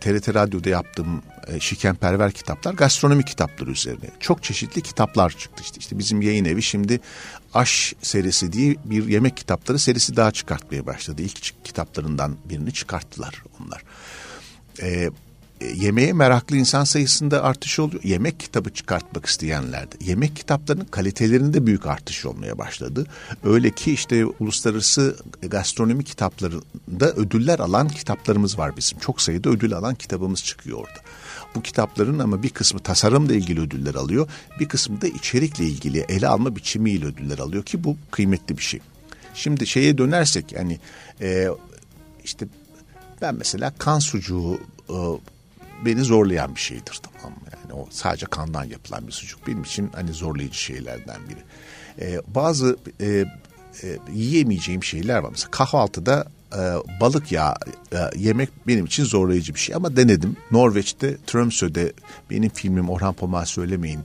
TRT 0.00 0.34
Radyo'da 0.34 0.68
yaptığım 0.68 1.22
e, 1.46 1.60
şikenperver 1.60 2.32
kitaplar 2.32 2.74
gastronomi 2.74 3.24
kitapları 3.24 3.70
üzerine. 3.70 4.10
Çok 4.20 4.42
çeşitli 4.42 4.82
kitaplar 4.82 5.30
çıktı 5.30 5.62
işte. 5.62 5.76
işte 5.78 5.98
bizim 5.98 6.22
yayın 6.22 6.44
evi 6.44 6.62
şimdi 6.62 7.00
Aş 7.54 7.94
serisi 8.02 8.52
diye 8.52 8.76
bir 8.84 9.08
yemek 9.08 9.36
kitapları 9.36 9.78
serisi 9.78 10.16
daha 10.16 10.30
çıkartmaya 10.30 10.86
başladı. 10.86 11.22
İlk 11.22 11.64
kitaplarından 11.64 12.36
birini 12.44 12.72
çıkarttılar 12.72 13.42
onlar. 13.60 13.82
E, 14.82 15.10
yemeğe 15.74 16.12
meraklı 16.12 16.56
insan 16.56 16.84
sayısında 16.84 17.42
artış 17.42 17.78
oluyor. 17.78 18.02
Yemek 18.04 18.40
kitabı 18.40 18.70
çıkartmak 18.70 19.26
isteyenlerde. 19.26 19.96
Yemek 20.00 20.36
kitaplarının 20.36 20.84
kalitelerinde 20.84 21.66
büyük 21.66 21.86
artış 21.86 22.26
olmaya 22.26 22.58
başladı. 22.58 23.06
Öyle 23.44 23.70
ki 23.70 23.92
işte 23.92 24.26
uluslararası 24.26 25.16
gastronomi 25.42 26.04
kitaplarında 26.04 27.12
ödüller 27.16 27.58
alan 27.58 27.88
kitaplarımız 27.88 28.58
var 28.58 28.76
bizim. 28.76 28.98
Çok 28.98 29.20
sayıda 29.20 29.50
ödül 29.50 29.74
alan 29.74 29.94
kitabımız 29.94 30.44
çıkıyor 30.44 30.78
orada. 30.78 31.00
Bu 31.54 31.62
kitapların 31.62 32.18
ama 32.18 32.42
bir 32.42 32.50
kısmı 32.50 32.80
tasarımla 32.80 33.34
ilgili 33.34 33.60
ödüller 33.60 33.94
alıyor. 33.94 34.28
Bir 34.60 34.68
kısmı 34.68 35.00
da 35.00 35.06
içerikle 35.06 35.64
ilgili 35.64 35.98
ele 36.08 36.28
alma 36.28 36.56
biçimiyle 36.56 37.06
ödüller 37.06 37.38
alıyor 37.38 37.62
ki 37.62 37.84
bu 37.84 37.96
kıymetli 38.10 38.58
bir 38.58 38.62
şey. 38.62 38.80
Şimdi 39.34 39.66
şeye 39.66 39.98
dönersek 39.98 40.52
yani 40.52 40.78
e, 41.20 41.48
işte 42.24 42.46
ben 43.22 43.34
mesela 43.34 43.72
kan 43.78 43.98
sucuğu 43.98 44.60
e, 44.88 44.96
beni 45.84 46.00
zorlayan 46.00 46.54
bir 46.54 46.60
şeydir 46.60 47.00
tamam 47.02 47.38
mı? 47.38 47.46
Yani 47.52 47.80
o 47.80 47.88
sadece 47.90 48.26
kandan 48.26 48.64
yapılan 48.64 49.06
bir 49.06 49.12
sucuk 49.12 49.46
benim 49.46 49.62
için 49.62 49.90
hani 49.94 50.12
zorlayıcı 50.12 50.58
şeylerden 50.58 51.20
biri. 51.28 51.42
Ee, 52.00 52.20
bazı 52.26 52.76
e, 53.00 53.24
e, 53.82 53.98
yiyemeyeceğim 54.12 54.84
şeyler 54.84 55.18
var. 55.18 55.30
Mesela 55.30 55.50
kahvaltıda 55.50 56.26
e, 56.52 56.60
balık 57.00 57.32
yağı 57.32 57.54
e, 57.92 57.98
yemek 58.16 58.48
benim 58.66 58.84
için 58.84 59.04
zorlayıcı 59.04 59.54
bir 59.54 59.60
şey 59.60 59.74
ama 59.74 59.96
denedim. 59.96 60.36
Norveç'te 60.50 61.16
Tromsø'de 61.26 61.92
benim 62.30 62.50
filmim 62.50 62.90
Orhan 62.90 63.14
Pamuk 63.14 63.48
Söylemeyin 63.48 64.00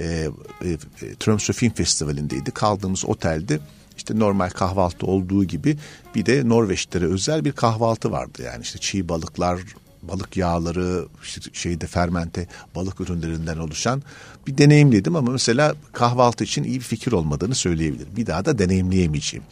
e, 0.00 0.04
e, 0.04 0.76
Tromsø 1.20 1.52
Film 1.52 1.72
Festivali'ndeydi. 1.72 2.50
Kaldığımız 2.50 3.04
otelde 3.04 3.60
işte 3.96 4.18
normal 4.18 4.50
kahvaltı 4.50 5.06
olduğu 5.06 5.44
gibi 5.44 5.76
bir 6.14 6.26
de 6.26 6.48
Norveçlere 6.48 7.06
özel 7.06 7.44
bir 7.44 7.52
kahvaltı 7.52 8.10
vardı. 8.10 8.42
Yani 8.42 8.62
işte 8.62 8.78
çiğ 8.78 9.08
balıklar, 9.08 9.60
balık 10.02 10.36
yağları, 10.36 11.04
şeyde 11.52 11.86
fermente 11.86 12.48
balık 12.74 13.00
ürünlerinden 13.00 13.58
oluşan 13.58 14.02
bir 14.46 14.58
deneyimledim 14.58 15.16
ama 15.16 15.30
mesela 15.30 15.74
kahvaltı 15.92 16.44
için 16.44 16.64
iyi 16.64 16.74
bir 16.78 16.84
fikir 16.84 17.12
olmadığını 17.12 17.54
söyleyebilirim. 17.54 18.16
Bir 18.16 18.26
daha 18.26 18.44
da 18.44 18.58
deneyimleyemeyeceğim. 18.58 19.44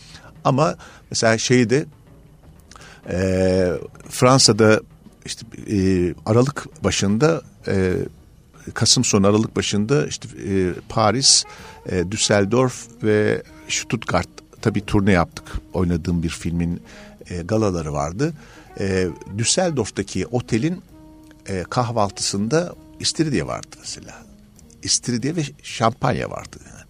Ama 0.44 0.76
mesela 1.10 1.38
şeyde 1.38 1.86
e, 3.10 3.72
Fransa'da 4.08 4.80
işte 5.24 5.46
e, 5.70 6.14
Aralık 6.26 6.84
başında 6.84 7.42
e, 7.66 7.94
Kasım 8.74 9.04
sonu 9.04 9.26
Aralık 9.26 9.56
başında 9.56 10.06
işte 10.06 10.28
e, 10.48 10.72
Paris, 10.88 11.44
e, 11.90 12.10
Düsseldorf 12.10 12.86
ve 13.02 13.42
Stuttgart 13.68 14.28
tabii 14.62 14.86
turne 14.86 15.12
yaptık. 15.12 15.44
Oynadığım 15.72 16.22
bir 16.22 16.28
filmin 16.28 16.82
e, 17.30 17.42
galaları 17.42 17.92
vardı. 17.92 18.32
E, 18.78 19.08
Düsseldorf'taki 19.38 20.26
otelin 20.26 20.82
e, 21.48 21.64
kahvaltısında 21.70 22.74
istiridye 23.00 23.46
vardı 23.46 23.76
mesela. 23.78 24.22
İstiridye 24.82 25.36
ve 25.36 25.42
şampanya 25.62 26.30
vardı. 26.30 26.56
Yani. 26.66 26.80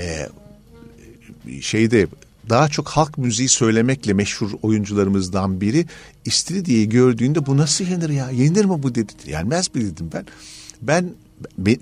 E, 0.00 0.28
şeyde 1.60 2.06
daha 2.48 2.68
çok 2.68 2.88
halk 2.88 3.18
müziği 3.18 3.48
söylemekle 3.48 4.12
meşhur 4.12 4.50
oyuncularımızdan 4.62 5.60
biri 5.60 5.86
İstiridye'yi 6.24 6.88
gördüğünde 6.88 7.46
bu 7.46 7.56
nasıl 7.56 7.84
yenir 7.84 8.08
ya? 8.08 8.30
Yenir 8.30 8.64
mi 8.64 8.82
bu 8.82 8.94
dedi. 8.94 9.12
Yenmez 9.26 9.74
mi 9.74 9.80
dedim 9.80 10.10
ben. 10.12 10.26
Ben 10.82 11.10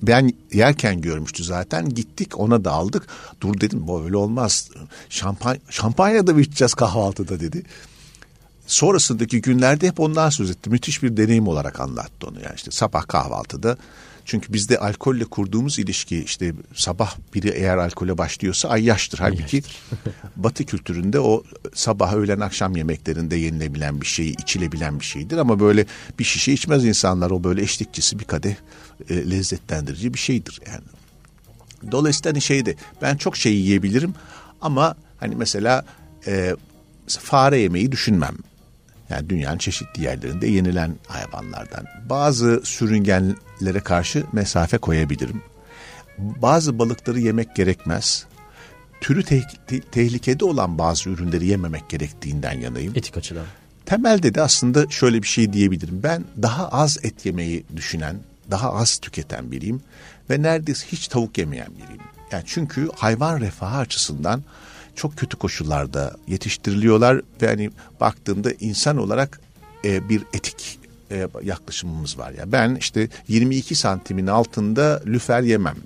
ben 0.02 0.32
yerken 0.52 1.00
görmüştü 1.00 1.44
zaten. 1.44 1.88
Gittik 1.88 2.40
ona 2.40 2.64
da 2.64 2.72
aldık. 2.72 3.06
Dur 3.40 3.60
dedim 3.60 3.86
bu 3.86 4.04
öyle 4.04 4.16
olmaz. 4.16 4.70
Şampanya, 5.08 5.60
şampanya 5.70 6.26
da 6.26 6.34
mı 6.34 6.40
içeceğiz 6.40 6.74
kahvaltıda 6.74 7.40
dedi. 7.40 7.62
Sonrasındaki 8.70 9.40
günlerde 9.40 9.88
hep 9.88 10.00
ondan 10.00 10.30
söz 10.30 10.50
etti. 10.50 10.70
Müthiş 10.70 11.02
bir 11.02 11.16
deneyim 11.16 11.48
olarak 11.48 11.80
anlattı 11.80 12.26
onu. 12.26 12.40
Yani 12.40 12.54
işte 12.56 12.70
sabah 12.70 13.08
kahvaltıda 13.08 13.76
çünkü 14.24 14.52
bizde 14.52 14.78
alkolle 14.78 15.24
kurduğumuz 15.24 15.78
ilişki 15.78 16.24
işte 16.24 16.54
sabah 16.74 17.16
biri 17.34 17.48
eğer 17.48 17.76
alkole 17.76 18.18
başlıyorsa 18.18 18.68
ay 18.68 18.84
yaştır. 18.84 19.18
Halbuki 19.18 19.62
batı 20.36 20.64
kültüründe 20.64 21.20
o 21.20 21.44
sabah 21.74 22.14
öğlen 22.14 22.40
akşam 22.40 22.76
yemeklerinde 22.76 23.36
yenilebilen 23.36 24.00
bir 24.00 24.06
şey, 24.06 24.30
içilebilen 24.30 25.00
bir 25.00 25.04
şeydir. 25.04 25.36
Ama 25.36 25.60
böyle 25.60 25.86
bir 26.18 26.24
şişe 26.24 26.52
içmez 26.52 26.84
insanlar. 26.84 27.30
O 27.30 27.44
böyle 27.44 27.62
eşlikçisi 27.62 28.18
bir 28.18 28.24
kadeh 28.24 28.54
e, 29.08 29.30
lezzetlendirici 29.30 30.14
bir 30.14 30.18
şeydir 30.18 30.60
yani. 30.66 30.84
Dolayısıyla 31.92 32.32
hani 32.32 32.40
şeyde 32.40 32.76
ben 33.02 33.16
çok 33.16 33.36
şey 33.36 33.54
yiyebilirim 33.54 34.14
ama 34.60 34.94
hani 35.20 35.36
mesela 35.36 35.84
e, 36.26 36.56
fare 37.08 37.58
yemeği 37.58 37.92
düşünmem. 37.92 38.36
Yani 39.10 39.28
dünyanın 39.28 39.58
çeşitli 39.58 40.02
yerlerinde 40.02 40.46
yenilen 40.46 40.94
hayvanlardan. 41.06 41.84
Bazı 42.10 42.60
sürüngenlere 42.64 43.80
karşı 43.84 44.24
mesafe 44.32 44.78
koyabilirim. 44.78 45.42
Bazı 46.18 46.78
balıkları 46.78 47.20
yemek 47.20 47.56
gerekmez. 47.56 48.26
Türü 49.00 49.24
te- 49.24 49.46
te- 49.66 49.80
tehlikede 49.80 50.44
olan 50.44 50.78
bazı 50.78 51.10
ürünleri 51.10 51.46
yememek 51.46 51.88
gerektiğinden 51.88 52.60
yanayım. 52.60 52.92
Etik 52.96 53.16
açıdan. 53.16 53.44
Temelde 53.86 54.34
de 54.34 54.42
aslında 54.42 54.90
şöyle 54.90 55.22
bir 55.22 55.26
şey 55.26 55.52
diyebilirim. 55.52 56.00
Ben 56.02 56.24
daha 56.42 56.68
az 56.68 56.98
et 57.02 57.26
yemeyi 57.26 57.64
düşünen, 57.76 58.16
daha 58.50 58.72
az 58.72 58.98
tüketen 58.98 59.52
biriyim 59.52 59.82
ve 60.30 60.42
neredeyse 60.42 60.86
hiç 60.86 61.08
tavuk 61.08 61.38
yemeyen 61.38 61.68
biriyim. 61.74 62.02
Yani 62.32 62.42
çünkü 62.46 62.88
hayvan 62.96 63.40
refahı 63.40 63.78
açısından 63.78 64.42
çok 64.94 65.16
kötü 65.16 65.36
koşullarda 65.36 66.16
yetiştiriliyorlar 66.28 67.20
ve 67.42 67.46
hani 67.46 67.70
baktığımda 68.00 68.52
insan 68.60 68.96
olarak 68.96 69.40
e, 69.84 70.08
bir 70.08 70.22
etik 70.32 70.78
e, 71.10 71.28
yaklaşımımız 71.42 72.18
var 72.18 72.32
ya. 72.32 72.52
Ben 72.52 72.74
işte 72.74 73.08
22 73.28 73.74
santimin 73.74 74.26
altında 74.26 75.02
lüfer 75.06 75.42
yemem. 75.42 75.76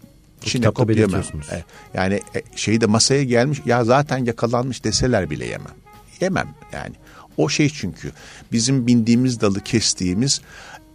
Çinekop 0.41 0.97
yemem. 0.97 1.23
E, 1.53 1.65
yani 1.95 2.15
e, 2.15 2.43
şeyi 2.57 2.81
de 2.81 2.87
masaya 2.87 3.25
gelmiş 3.25 3.61
ya 3.67 3.85
zaten 3.85 4.25
yakalanmış 4.25 4.85
deseler 4.85 5.31
bile 5.31 5.47
yemem. 5.47 5.75
Yemem 6.21 6.49
yani. 6.73 6.95
O 7.37 7.49
şey 7.49 7.69
çünkü 7.69 8.13
bizim 8.53 8.87
bindiğimiz 8.87 9.41
dalı 9.41 9.61
kestiğimiz 9.61 10.41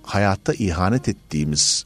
hayatta 0.03 0.53
ihanet 0.53 1.07
ettiğimiz 1.09 1.85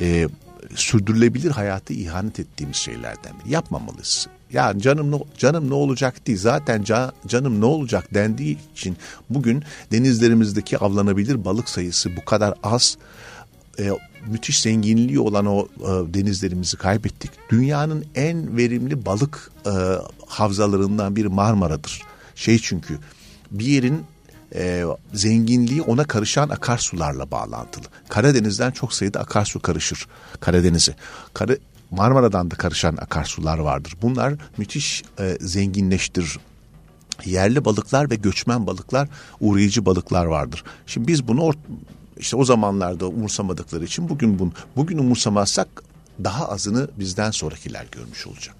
e, 0.00 0.28
sürdürülebilir 0.74 1.50
hayatı 1.50 1.92
ihanet 1.92 2.40
ettiğimiz 2.40 2.76
şeylerden 2.76 3.32
biri. 3.44 3.52
Yapmamalıyız. 3.52 4.28
Ya 4.52 4.78
canım 4.78 5.22
canım 5.38 5.70
ne 5.70 5.74
olacak 5.74 6.26
değil. 6.26 6.38
Zaten 6.38 6.82
can, 6.82 7.12
canım 7.26 7.60
ne 7.60 7.64
olacak 7.64 8.14
dendiği 8.14 8.58
için 8.72 8.96
bugün 9.30 9.64
denizlerimizdeki 9.92 10.78
avlanabilir 10.78 11.44
balık 11.44 11.68
sayısı 11.68 12.16
bu 12.16 12.24
kadar 12.24 12.54
az. 12.62 12.96
E, 13.78 13.90
müthiş 14.26 14.60
zenginliği 14.60 15.20
olan 15.20 15.46
o 15.46 15.68
e, 15.80 16.14
denizlerimizi 16.14 16.76
kaybettik. 16.76 17.30
Dünyanın 17.50 18.04
en 18.14 18.56
verimli 18.56 19.06
balık 19.06 19.50
e, 19.66 19.72
havzalarından 20.26 21.16
biri 21.16 21.28
Marmara'dır. 21.28 22.02
Şey 22.34 22.58
çünkü 22.58 22.98
bir 23.50 23.66
yerin 23.66 24.04
e, 24.54 24.84
zenginliği 25.14 25.82
ona 25.82 26.04
karışan 26.04 26.48
akarsularla 26.48 27.30
bağlantılı. 27.30 27.84
Karadeniz'den 28.08 28.70
çok 28.70 28.94
sayıda 28.94 29.20
akarsu 29.20 29.60
karışır 29.60 30.06
Karadeniz'e. 30.40 30.94
Kara, 31.34 31.56
Marmara'dan 31.92 32.50
da 32.50 32.54
karışan 32.54 32.96
akarsular 32.96 33.58
vardır. 33.58 33.94
Bunlar 34.02 34.34
müthiş 34.58 35.02
e, 35.18 35.36
zenginleştirir. 35.40 36.38
Yerli 37.24 37.64
balıklar 37.64 38.10
ve 38.10 38.14
göçmen 38.14 38.66
balıklar, 38.66 39.08
uğrayıcı 39.40 39.86
balıklar 39.86 40.24
vardır. 40.24 40.64
Şimdi 40.86 41.08
biz 41.08 41.28
bunu 41.28 41.52
işte 42.16 42.36
o 42.36 42.44
zamanlarda 42.44 43.06
umursamadıkları 43.06 43.84
için 43.84 44.08
bugün 44.08 44.38
bunu 44.38 44.52
bugün 44.76 44.98
umursamazsak 44.98 45.68
daha 46.24 46.48
azını 46.48 46.88
bizden 46.98 47.30
sonrakiler 47.30 47.86
görmüş 47.92 48.26
olacak. 48.26 48.54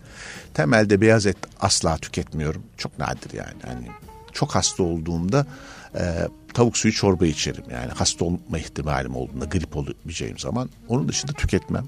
Temelde 0.55 1.01
beyaz 1.01 1.27
et 1.27 1.37
asla 1.61 1.97
tüketmiyorum. 1.97 2.63
Çok 2.77 2.99
nadir 2.99 3.35
yani. 3.35 3.57
yani 3.69 3.89
çok 4.33 4.55
hasta 4.55 4.83
olduğumda 4.83 5.47
e, 5.95 6.29
tavuk 6.55 6.77
suyu 6.77 6.95
çorba 6.95 7.27
içerim. 7.27 7.65
Yani 7.73 7.93
hasta 7.95 8.25
olma 8.25 8.59
ihtimalim 8.59 9.17
olduğunda 9.17 9.45
grip 9.45 9.77
olabileceğim 9.77 10.39
zaman. 10.39 10.71
Onun 10.89 11.09
dışında 11.09 11.33
tüketmem. 11.33 11.87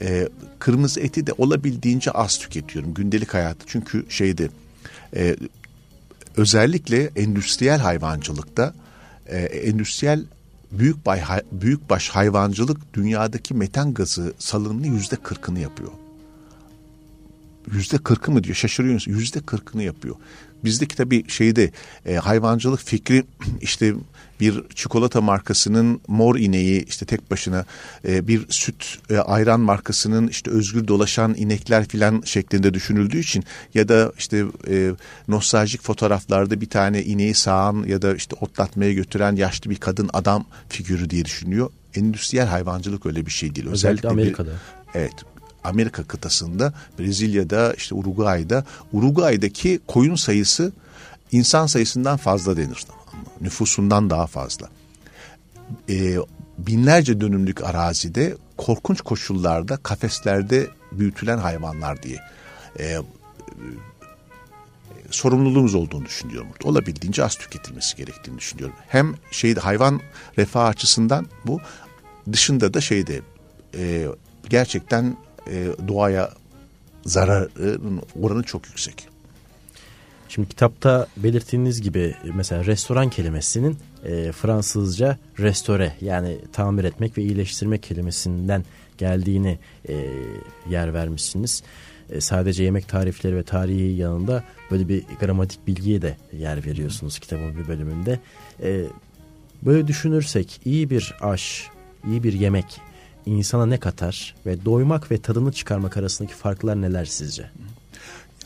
E, 0.00 0.28
kırmızı 0.58 1.00
eti 1.00 1.26
de 1.26 1.32
olabildiğince 1.38 2.10
az 2.10 2.38
tüketiyorum 2.38 2.94
gündelik 2.94 3.34
hayatı. 3.34 3.64
Çünkü 3.66 4.06
şeyde 4.08 4.48
e, 5.16 5.36
özellikle 6.36 7.10
endüstriyel 7.16 7.78
hayvancılıkta 7.80 8.74
e, 9.26 9.38
endüstriyel 9.38 10.24
büyük 10.72 11.06
bay, 11.06 11.22
büyükbaş 11.52 12.08
hayvancılık 12.08 12.94
dünyadaki 12.94 13.54
metan 13.54 13.94
gazı 13.94 14.34
salınımını 14.38 14.86
yüzde 14.86 15.16
kırkını 15.16 15.58
yapıyor. 15.58 15.90
Yüzde 17.72 17.98
kırkı 17.98 18.32
mı 18.32 18.44
diyor 18.44 18.54
şaşırıyorsunuz 18.54 19.18
yüzde 19.18 19.40
kırkını 19.40 19.82
yapıyor. 19.82 20.16
Bizdeki 20.64 20.96
tabii 20.96 21.30
şeyde 21.30 21.70
e, 22.06 22.14
hayvancılık 22.14 22.80
fikri 22.80 23.24
işte 23.60 23.94
bir 24.40 24.62
çikolata 24.74 25.20
markasının 25.20 26.00
mor 26.08 26.36
ineği 26.36 26.84
işte 26.84 27.06
tek 27.06 27.30
başına 27.30 27.64
e, 28.08 28.28
bir 28.28 28.46
süt 28.48 28.98
e, 29.10 29.18
ayran 29.18 29.60
markasının 29.60 30.28
işte 30.28 30.50
özgür 30.50 30.88
dolaşan 30.88 31.34
inekler 31.34 31.88
filan 31.88 32.22
şeklinde 32.24 32.74
düşünüldüğü 32.74 33.18
için 33.18 33.44
ya 33.74 33.88
da 33.88 34.12
işte 34.18 34.44
e, 34.68 34.90
nostaljik 35.28 35.82
fotoğraflarda 35.82 36.60
bir 36.60 36.68
tane 36.68 37.02
ineği 37.02 37.34
sağan 37.34 37.84
ya 37.88 38.02
da 38.02 38.14
işte 38.14 38.36
otlatmaya 38.40 38.92
götüren 38.92 39.36
yaşlı 39.36 39.70
bir 39.70 39.76
kadın 39.76 40.10
adam 40.12 40.44
figürü 40.68 41.10
diye 41.10 41.24
düşünüyor. 41.24 41.70
Endüstriyel 41.94 42.46
hayvancılık 42.46 43.06
öyle 43.06 43.26
bir 43.26 43.30
şey 43.30 43.54
değil. 43.54 43.68
Özellikle, 43.68 44.08
Özellikle 44.08 44.08
Amerika'da. 44.08 44.50
Bir, 44.50 45.00
evet 45.00 45.14
Amerika 45.64 46.04
kıtasında, 46.04 46.74
Brezilya'da, 46.98 47.74
işte 47.74 47.94
Uruguay'da, 47.94 48.64
Uruguay'daki 48.92 49.80
koyun 49.86 50.14
sayısı 50.14 50.72
insan 51.34 51.66
sayısından 51.66 52.16
fazla 52.16 52.56
denir. 52.56 52.86
Nüfusundan 53.40 54.10
daha 54.10 54.26
fazla. 54.26 54.68
Ee, 55.88 56.16
binlerce 56.58 57.20
dönümlük 57.20 57.64
arazide 57.64 58.36
korkunç 58.56 59.00
koşullarda 59.00 59.76
kafeslerde 59.76 60.66
büyütülen 60.92 61.38
hayvanlar 61.38 62.02
diye 62.02 62.18
e, 62.80 62.98
sorumluluğumuz 65.10 65.74
olduğunu 65.74 66.04
düşünüyorum. 66.04 66.48
Olabildiğince 66.64 67.24
az 67.24 67.34
tüketilmesi 67.34 67.96
gerektiğini 67.96 68.38
düşünüyorum. 68.38 68.76
Hem 68.88 69.14
şeyde 69.30 69.60
hayvan 69.60 70.00
refah 70.38 70.66
açısından 70.66 71.26
bu 71.46 71.60
dışında 72.32 72.74
da 72.74 72.80
şeyde 72.80 73.20
e, 73.74 74.06
gerçekten 74.48 75.16
e, 75.50 75.66
doğaya 75.88 76.32
zararın 77.06 78.02
oranı 78.22 78.42
çok 78.42 78.66
yüksek. 78.66 79.13
Şimdi 80.28 80.48
kitapta 80.48 81.06
belirttiğiniz 81.16 81.82
gibi 81.82 82.14
mesela 82.34 82.64
restoran 82.64 83.10
kelimesinin 83.10 83.78
e, 84.04 84.32
Fransızca 84.32 85.18
restore 85.38 85.92
yani 86.00 86.38
tamir 86.52 86.84
etmek 86.84 87.18
ve 87.18 87.22
iyileştirmek 87.22 87.82
kelimesinden 87.82 88.64
geldiğini 88.98 89.58
e, 89.88 89.94
yer 90.70 90.94
vermişsiniz. 90.94 91.62
E, 92.10 92.20
sadece 92.20 92.64
yemek 92.64 92.88
tarifleri 92.88 93.36
ve 93.36 93.42
tarihi 93.42 93.96
yanında 93.96 94.44
böyle 94.70 94.88
bir 94.88 95.04
gramatik 95.20 95.66
bilgiye 95.66 96.02
de 96.02 96.16
yer 96.32 96.66
veriyorsunuz 96.66 97.18
kitabın 97.18 97.56
bir 97.56 97.68
bölümünde. 97.68 98.20
E, 98.62 98.84
böyle 99.62 99.86
düşünürsek 99.86 100.60
iyi 100.64 100.90
bir 100.90 101.14
aş, 101.20 101.68
iyi 102.06 102.22
bir 102.22 102.32
yemek 102.32 102.80
insana 103.26 103.66
ne 103.66 103.80
katar 103.80 104.34
ve 104.46 104.64
doymak 104.64 105.10
ve 105.10 105.18
tadını 105.18 105.52
çıkarmak 105.52 105.96
arasındaki 105.96 106.34
farklar 106.34 106.82
neler 106.82 107.04
sizce? 107.04 107.50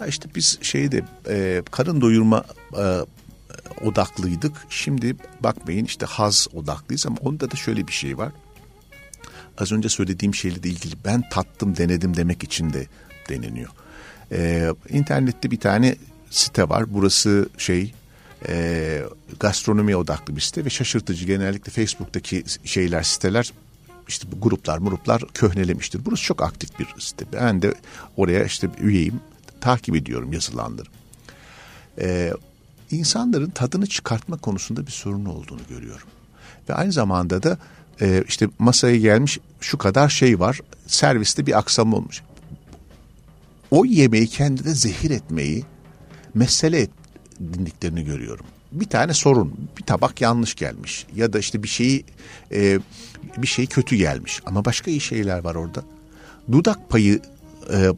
Ya 0.01 0.07
işte 0.07 0.29
biz 0.35 0.59
şeyde 0.63 1.05
e, 1.29 1.63
karın 1.71 2.01
doyurma 2.01 2.45
e, 2.79 2.85
odaklıydık. 3.85 4.53
Şimdi 4.71 5.17
bakmayın 5.41 5.85
işte 5.85 6.07
haz 6.07 6.49
odaklıyız 6.55 7.07
ama 7.07 7.17
onda 7.23 7.51
da 7.51 7.57
şöyle 7.57 7.87
bir 7.87 7.93
şey 7.93 8.19
var. 8.19 8.33
Az 9.59 9.73
önce 9.73 9.89
söylediğim 9.89 10.35
şeyle 10.35 10.63
de 10.63 10.69
ilgili 10.69 10.95
ben 11.05 11.29
tattım 11.29 11.77
denedim 11.77 12.17
demek 12.17 12.43
için 12.43 12.73
de 12.73 12.87
deneniyor. 13.29 13.71
Ee, 14.33 14.69
internette 14.89 15.51
bir 15.51 15.61
tane 15.61 15.97
site 16.31 16.69
var. 16.69 16.95
Burası 16.95 17.49
şey 17.59 17.95
e, 18.49 19.03
gastronomiye 19.41 19.97
odaklı 19.97 20.37
bir 20.37 20.41
site 20.41 20.65
ve 20.65 20.71
şaşırtıcı 20.71 21.27
genellikle 21.27 21.73
Facebook'taki 21.73 22.45
şeyler 22.65 23.03
siteler 23.03 23.53
işte 24.09 24.29
bu 24.33 24.41
gruplar 24.41 24.79
gruplar 24.79 25.23
köhnelemiştir. 25.35 26.05
Burası 26.05 26.23
çok 26.23 26.43
aktif 26.43 26.79
bir 26.79 26.87
site. 26.99 27.25
Ben 27.33 27.63
de 27.63 27.75
oraya 28.17 28.45
işte 28.45 28.71
üyeyim. 28.81 29.21
Takip 29.61 29.97
ediyorum 29.97 30.33
yazılanları. 30.33 30.89
Ee, 32.01 32.33
insanların 32.91 33.51
tadını 33.51 33.87
çıkartma 33.87 34.37
konusunda 34.37 34.87
bir 34.87 34.93
sorun 34.93 35.25
olduğunu 35.25 35.61
görüyorum. 35.69 36.09
Ve 36.69 36.75
aynı 36.75 36.93
zamanda 36.93 37.43
da 37.43 37.59
e, 38.01 38.25
işte 38.29 38.49
masaya 38.59 38.97
gelmiş 38.97 39.39
şu 39.61 39.79
kadar 39.79 40.09
şey 40.09 40.41
var. 40.41 40.61
Serviste 40.87 41.47
bir 41.47 41.59
aksam 41.59 41.95
olmuş. 41.95 42.23
O 43.71 43.85
yemeği 43.85 44.27
kendine 44.27 44.75
zehir 44.75 45.11
etmeyi 45.11 45.65
mesele 46.35 46.87
edindiklerini 47.41 48.05
görüyorum. 48.05 48.47
Bir 48.73 48.89
tane 48.89 49.15
sorun, 49.15 49.55
bir 49.79 49.83
tabak 49.83 50.21
yanlış 50.21 50.55
gelmiş 50.55 51.07
ya 51.17 51.33
da 51.33 51.39
işte 51.39 51.63
bir 51.63 51.69
şeyi 51.69 52.05
e, 52.53 52.79
bir 53.37 53.47
şey 53.47 53.67
kötü 53.67 53.97
gelmiş 53.97 54.41
ama 54.47 54.65
başka 54.65 54.91
iyi 54.91 55.01
şeyler 55.01 55.39
var 55.39 55.55
orada. 55.55 55.83
Dudak 56.53 56.91
payı 56.91 57.21
e, 57.73 57.93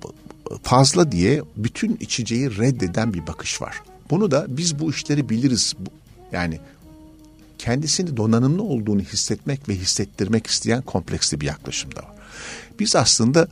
fazla 0.63 1.13
diye 1.13 1.43
bütün 1.57 1.97
içeceği 2.01 2.59
reddeden 2.59 3.15
bir 3.15 3.27
bakış 3.27 3.63
var. 3.63 3.83
Bunu 4.11 4.31
da 4.31 4.47
biz 4.49 4.79
bu 4.79 4.91
işleri 4.91 5.29
biliriz. 5.29 5.75
Yani 6.33 6.61
kendisini 7.59 8.17
donanımlı 8.17 8.63
olduğunu 8.63 9.01
hissetmek 9.01 9.69
ve 9.69 9.75
hissettirmek 9.75 10.47
isteyen 10.47 10.83
kompleksli 10.83 11.41
bir 11.41 11.47
yaklaşım 11.47 11.97
da 11.97 12.01
var. 12.01 12.15
Biz 12.79 12.97
aslında 12.97 13.49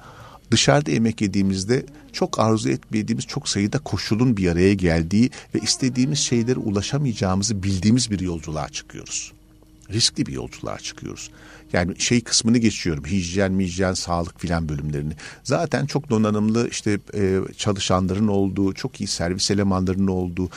dışarıda 0.50 0.90
yemek 0.90 1.20
yediğimizde 1.20 1.86
çok 2.12 2.40
arzu 2.40 2.68
etmediğimiz 2.68 3.26
çok 3.26 3.48
sayıda 3.48 3.78
koşulun 3.78 4.36
bir 4.36 4.48
araya 4.48 4.74
geldiği 4.74 5.30
ve 5.54 5.58
istediğimiz 5.58 6.18
şeylere 6.18 6.58
ulaşamayacağımızı 6.58 7.62
bildiğimiz 7.62 8.10
bir 8.10 8.20
yolculuğa 8.20 8.68
çıkıyoruz. 8.68 9.32
Riskli 9.92 10.26
bir 10.26 10.32
yolculuğa 10.32 10.78
çıkıyoruz. 10.78 11.30
Yani 11.72 12.00
şey 12.00 12.20
kısmını 12.20 12.58
geçiyorum. 12.58 13.04
Hijyen, 13.04 13.52
mijyen, 13.52 13.92
sağlık 13.92 14.40
filan 14.40 14.68
bölümlerini. 14.68 15.12
Zaten 15.44 15.86
çok 15.86 16.10
donanımlı 16.10 16.68
işte 16.68 16.98
e, 17.14 17.40
çalışanların 17.56 18.28
olduğu, 18.28 18.72
çok 18.72 19.00
iyi 19.00 19.06
servis 19.06 19.50
elemanlarının 19.50 20.06
olduğu 20.06 20.50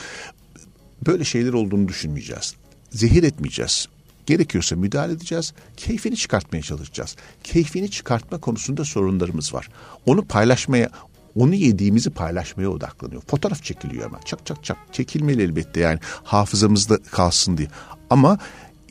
böyle 1.06 1.24
şeyler 1.24 1.52
olduğunu 1.52 1.88
düşünmeyeceğiz. 1.88 2.54
Zehir 2.90 3.22
etmeyeceğiz. 3.22 3.88
Gerekiyorsa 4.26 4.76
müdahale 4.76 5.12
edeceğiz. 5.12 5.52
Keyfini 5.76 6.16
çıkartmaya 6.16 6.62
çalışacağız. 6.62 7.16
Keyfini 7.44 7.90
çıkartma 7.90 8.38
konusunda 8.38 8.84
sorunlarımız 8.84 9.54
var. 9.54 9.68
Onu 10.06 10.24
paylaşmaya, 10.24 10.90
onu 11.34 11.54
yediğimizi 11.54 12.10
paylaşmaya 12.10 12.70
odaklanıyor. 12.70 13.22
Fotoğraf 13.22 13.62
çekiliyor 13.62 14.06
hemen. 14.06 14.20
Çak 14.20 14.46
çak 14.46 14.64
çak. 14.64 14.76
Çekilmeli 14.92 15.42
elbette 15.42 15.80
yani 15.80 15.98
hafızamızda 16.24 16.98
kalsın 17.02 17.56
diye. 17.58 17.68
Ama 18.10 18.38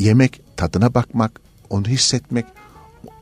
yemek, 0.01 0.41
tadına 0.57 0.93
bakmak, 0.93 1.41
onu 1.69 1.87
hissetmek, 1.87 2.45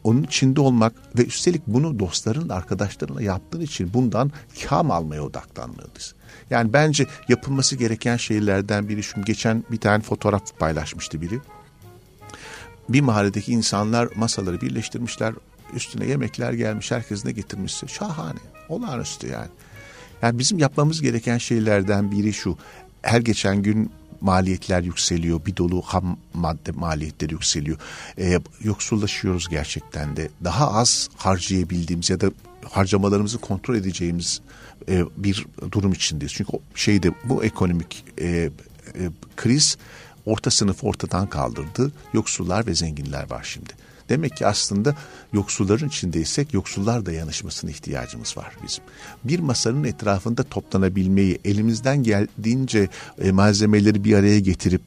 onun 0.03 0.23
içinde 0.23 0.61
olmak 0.61 0.93
ve 1.17 1.25
üstelik 1.25 1.67
bunu 1.67 1.99
dostların, 1.99 2.49
arkadaşlarınla 2.49 3.21
yaptığın 3.21 3.61
için 3.61 3.93
bundan 3.93 4.31
kam 4.65 4.91
almaya 4.91 5.23
odaklanmalıyız. 5.23 6.15
Yani 6.49 6.73
bence 6.73 7.07
yapılması 7.27 7.75
gereken 7.75 8.17
şeylerden 8.17 8.89
biri 8.89 9.03
şu. 9.03 9.21
Geçen 9.21 9.63
bir 9.71 9.77
tane 9.77 10.03
fotoğraf 10.03 10.59
paylaşmıştı 10.59 11.21
biri. 11.21 11.39
Bir 12.89 13.01
mahalledeki 13.01 13.51
insanlar 13.51 14.07
masaları 14.15 14.61
birleştirmişler. 14.61 15.33
Üstüne 15.73 16.05
yemekler 16.05 16.53
gelmiş. 16.53 16.91
Herkes 16.91 17.25
ne 17.25 17.31
getirmişse. 17.31 17.87
Şahane. 17.87 18.39
Olağanüstü 18.69 19.27
yani. 19.27 19.49
Yani 20.21 20.39
bizim 20.39 20.59
yapmamız 20.59 21.01
gereken 21.01 21.37
şeylerden 21.37 22.11
biri 22.11 22.33
şu. 22.33 22.57
Her 23.01 23.19
geçen 23.19 23.63
gün 23.63 23.91
maliyetler 24.21 24.83
yükseliyor. 24.83 25.45
Bir 25.45 25.57
dolu 25.57 25.81
ham 25.81 26.17
madde 26.33 26.71
maliyetleri 26.71 27.33
yükseliyor. 27.33 27.77
Ee, 28.17 28.39
yoksullaşıyoruz 28.63 29.47
gerçekten 29.49 30.15
de. 30.15 30.29
Daha 30.43 30.71
az 30.73 31.09
harcayabildiğimiz 31.15 32.09
ya 32.09 32.21
da 32.21 32.31
harcamalarımızı 32.69 33.37
kontrol 33.37 33.75
edeceğimiz 33.75 34.41
e, 34.89 35.03
bir 35.17 35.45
durum 35.71 35.93
içindeyiz. 35.93 36.33
Çünkü 36.33 36.51
şeyde 36.75 37.11
bu 37.23 37.43
ekonomik 37.43 38.05
e, 38.17 38.27
e, 38.27 38.49
kriz 39.37 39.77
orta 40.25 40.51
sınıf 40.51 40.83
ortadan 40.83 41.27
kaldırdı. 41.27 41.91
Yoksullar 42.13 42.67
ve 42.67 42.75
zenginler 42.75 43.29
var 43.29 43.43
şimdi. 43.43 43.73
Demek 44.09 44.37
ki 44.37 44.47
aslında 44.47 44.95
yoksulların 45.33 45.87
içindeysek 45.87 46.53
yoksullar 46.53 47.05
dayanışmasına 47.05 47.71
ihtiyacımız 47.71 48.37
var 48.37 48.51
bizim. 48.63 48.83
Bir 49.23 49.39
masanın 49.39 49.83
etrafında 49.83 50.43
toplanabilmeyi, 50.43 51.39
elimizden 51.45 52.03
geldiğince 52.03 52.87
e, 53.21 53.31
malzemeleri 53.31 54.03
bir 54.03 54.13
araya 54.13 54.39
getirip 54.39 54.81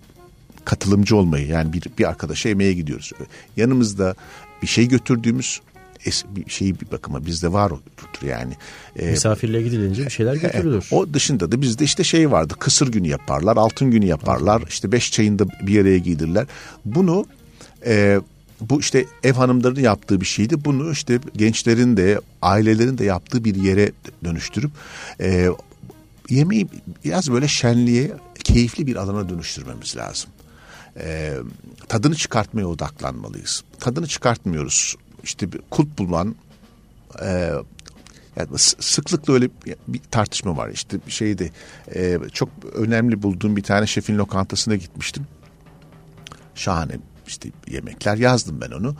katılımcı 0.65 1.17
olmayı 1.17 1.47
yani 1.47 1.73
bir, 1.73 1.83
bir 1.99 2.09
arkadaşa 2.09 2.49
yemeğe 2.49 2.73
gidiyoruz. 2.73 3.13
Yanımızda 3.57 4.15
bir 4.63 4.67
şey 4.67 4.89
götürdüğümüz 4.89 5.61
bir 6.07 6.51
şeyi 6.51 6.81
bir 6.81 6.91
bakıma 6.91 7.27
bizde 7.27 7.53
var 7.53 7.71
odur 7.71 8.27
yani. 8.27 8.57
Ee, 8.99 9.11
Misafirliğe 9.11 9.63
gidilince 9.63 10.05
bir 10.05 10.11
şeyler 10.11 10.35
götürülür. 10.35 10.89
E, 10.93 10.95
o 10.95 11.15
dışında 11.15 11.53
da 11.53 11.63
bizde 11.63 11.85
işte 11.85 12.05
şey 12.05 12.31
vardı 12.31 12.55
kısır 12.59 12.93
günü 12.93 13.09
yaparlar, 13.09 13.57
altın 13.57 13.91
günü 13.91 14.05
yaparlar, 14.05 14.63
işte 14.69 14.93
beş 14.93 15.13
çayında 15.13 15.49
bir 15.49 15.81
araya 15.81 15.99
giydirler. 15.99 16.47
Bunu 16.85 17.27
e, 17.87 18.21
bu 18.71 18.81
işte 18.81 19.07
ev 19.23 19.33
hanımlarının 19.33 19.81
yaptığı 19.81 20.21
bir 20.21 20.27
şeydi. 20.27 20.65
Bunu 20.65 20.93
işte 20.93 21.19
gençlerin 21.37 21.97
de 21.97 22.21
ailelerin 22.43 22.99
de 22.99 23.05
yaptığı 23.05 23.45
bir 23.45 23.55
yere 23.55 23.93
dönüştürüp 24.25 24.71
e, 25.21 25.49
yemeği 26.29 26.69
biraz 27.05 27.33
böyle 27.33 27.49
şenliğe, 27.49 28.13
keyifli 28.45 28.87
bir 28.87 28.97
alana 28.97 29.29
dönüştürmemiz 29.29 29.97
lazım. 29.97 30.31
E, 30.97 31.35
tadını 31.89 32.15
çıkartmaya 32.15 32.67
odaklanmalıyız. 32.67 33.65
Tadını 33.81 34.07
çıkartmıyoruz. 34.07 34.97
İşte 35.23 35.53
bir 35.53 35.61
kulp 35.71 35.99
bulman 35.99 36.35
e, 37.23 37.53
yani 38.37 38.49
sıklıkla 38.59 39.33
öyle 39.33 39.49
bir 39.89 40.01
tartışma 40.11 40.57
var. 40.57 40.69
İşte 40.69 40.99
şeyde 41.09 41.51
e, 41.95 42.19
çok 42.33 42.49
önemli 42.75 43.23
bulduğum 43.23 43.57
bir 43.57 43.63
tane 43.63 43.87
şefin 43.87 44.19
lokantasına 44.19 44.77
gitmiştim. 44.77 45.27
Şahane 46.55 46.99
işte 47.33 47.51
yemekler 47.69 48.17
yazdım 48.17 48.61
ben 48.61 48.71
onu. 48.71 48.97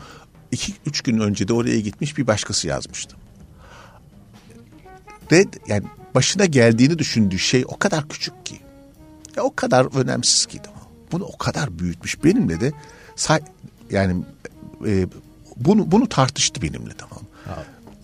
İki, 0.53 0.73
üç 0.87 1.01
gün 1.01 1.19
önce 1.19 1.49
de 1.49 1.53
oraya 1.53 1.81
gitmiş 1.81 2.19
bir 2.19 2.27
başkası 2.27 2.69
yazmıştı. 2.69 3.17
Ve 5.33 5.45
yani 5.67 5.85
başına 6.15 6.45
geldiğini 6.45 6.99
düşündüğü 6.99 7.39
şey 7.39 7.65
o 7.69 7.79
kadar 7.79 8.09
küçük 8.09 8.47
ki. 8.47 8.61
Ya 9.37 9.43
o 9.43 9.55
kadar 9.55 10.01
önemsiz 10.01 10.47
ki. 10.47 10.61
Bunu 11.13 11.25
o 11.25 11.37
kadar 11.39 11.79
büyütmüş. 11.79 12.25
Benimle 12.25 12.61
de 12.61 12.73
yani 13.91 14.23
e, 14.87 15.07
bunu 15.57 15.91
bunu 15.91 16.09
tartıştı 16.09 16.63
benimle 16.63 16.95
tamam. 16.99 17.23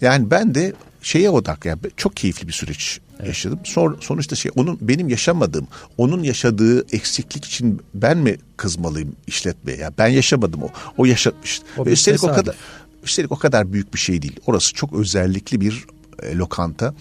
Yani 0.01 0.31
ben 0.31 0.55
de 0.55 0.73
şeye 1.03 1.31
odak 1.31 1.65
yani 1.65 1.81
çok 1.97 2.17
keyifli 2.17 2.49
bir 2.49 2.53
süreç 2.53 3.01
evet. 3.19 3.29
yaşadım. 3.29 3.61
Son, 3.65 3.97
sonuçta 4.01 4.37
şey 4.37 4.53
onun 4.57 4.79
benim 4.81 5.09
yaşamadığım, 5.09 5.69
onun 5.99 6.23
yaşadığı 6.23 6.95
eksiklik 6.95 7.45
için 7.45 7.81
ben 7.95 8.19
mi 8.19 8.37
kızmalıyım 8.57 9.17
işletmeye? 9.27 9.79
Yani 9.79 9.95
ben 9.99 10.09
yaşamadım 10.09 10.63
o. 10.63 10.69
O 10.97 11.05
yaşatmış. 11.05 11.63
O 11.79 11.87
Ve 11.87 11.91
üstelik 11.91 12.25
o 12.25 12.33
kadar 12.33 12.57
üstelik 13.05 13.33
o 13.33 13.37
kadar 13.39 13.73
büyük 13.73 13.95
bir 13.95 13.99
şey 13.99 14.23
değil. 14.23 14.41
Orası 14.47 14.75
çok 14.75 14.93
özellikli 14.93 15.61
bir 15.61 15.87
e, 16.23 16.37
lokanta 16.37 16.95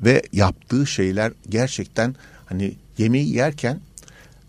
ve 0.00 0.22
yaptığı 0.32 0.86
şeyler 0.86 1.32
gerçekten 1.48 2.16
hani 2.46 2.74
yemeği 2.98 3.34
yerken 3.34 3.80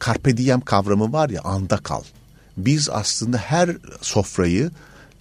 carpe 0.05 0.37
diem 0.37 0.61
kavramı 0.61 1.13
var 1.13 1.29
ya 1.29 1.41
anda 1.41 1.77
kal. 1.77 2.03
Biz 2.57 2.89
aslında 2.89 3.37
her 3.37 3.77
sofrayı 4.01 4.71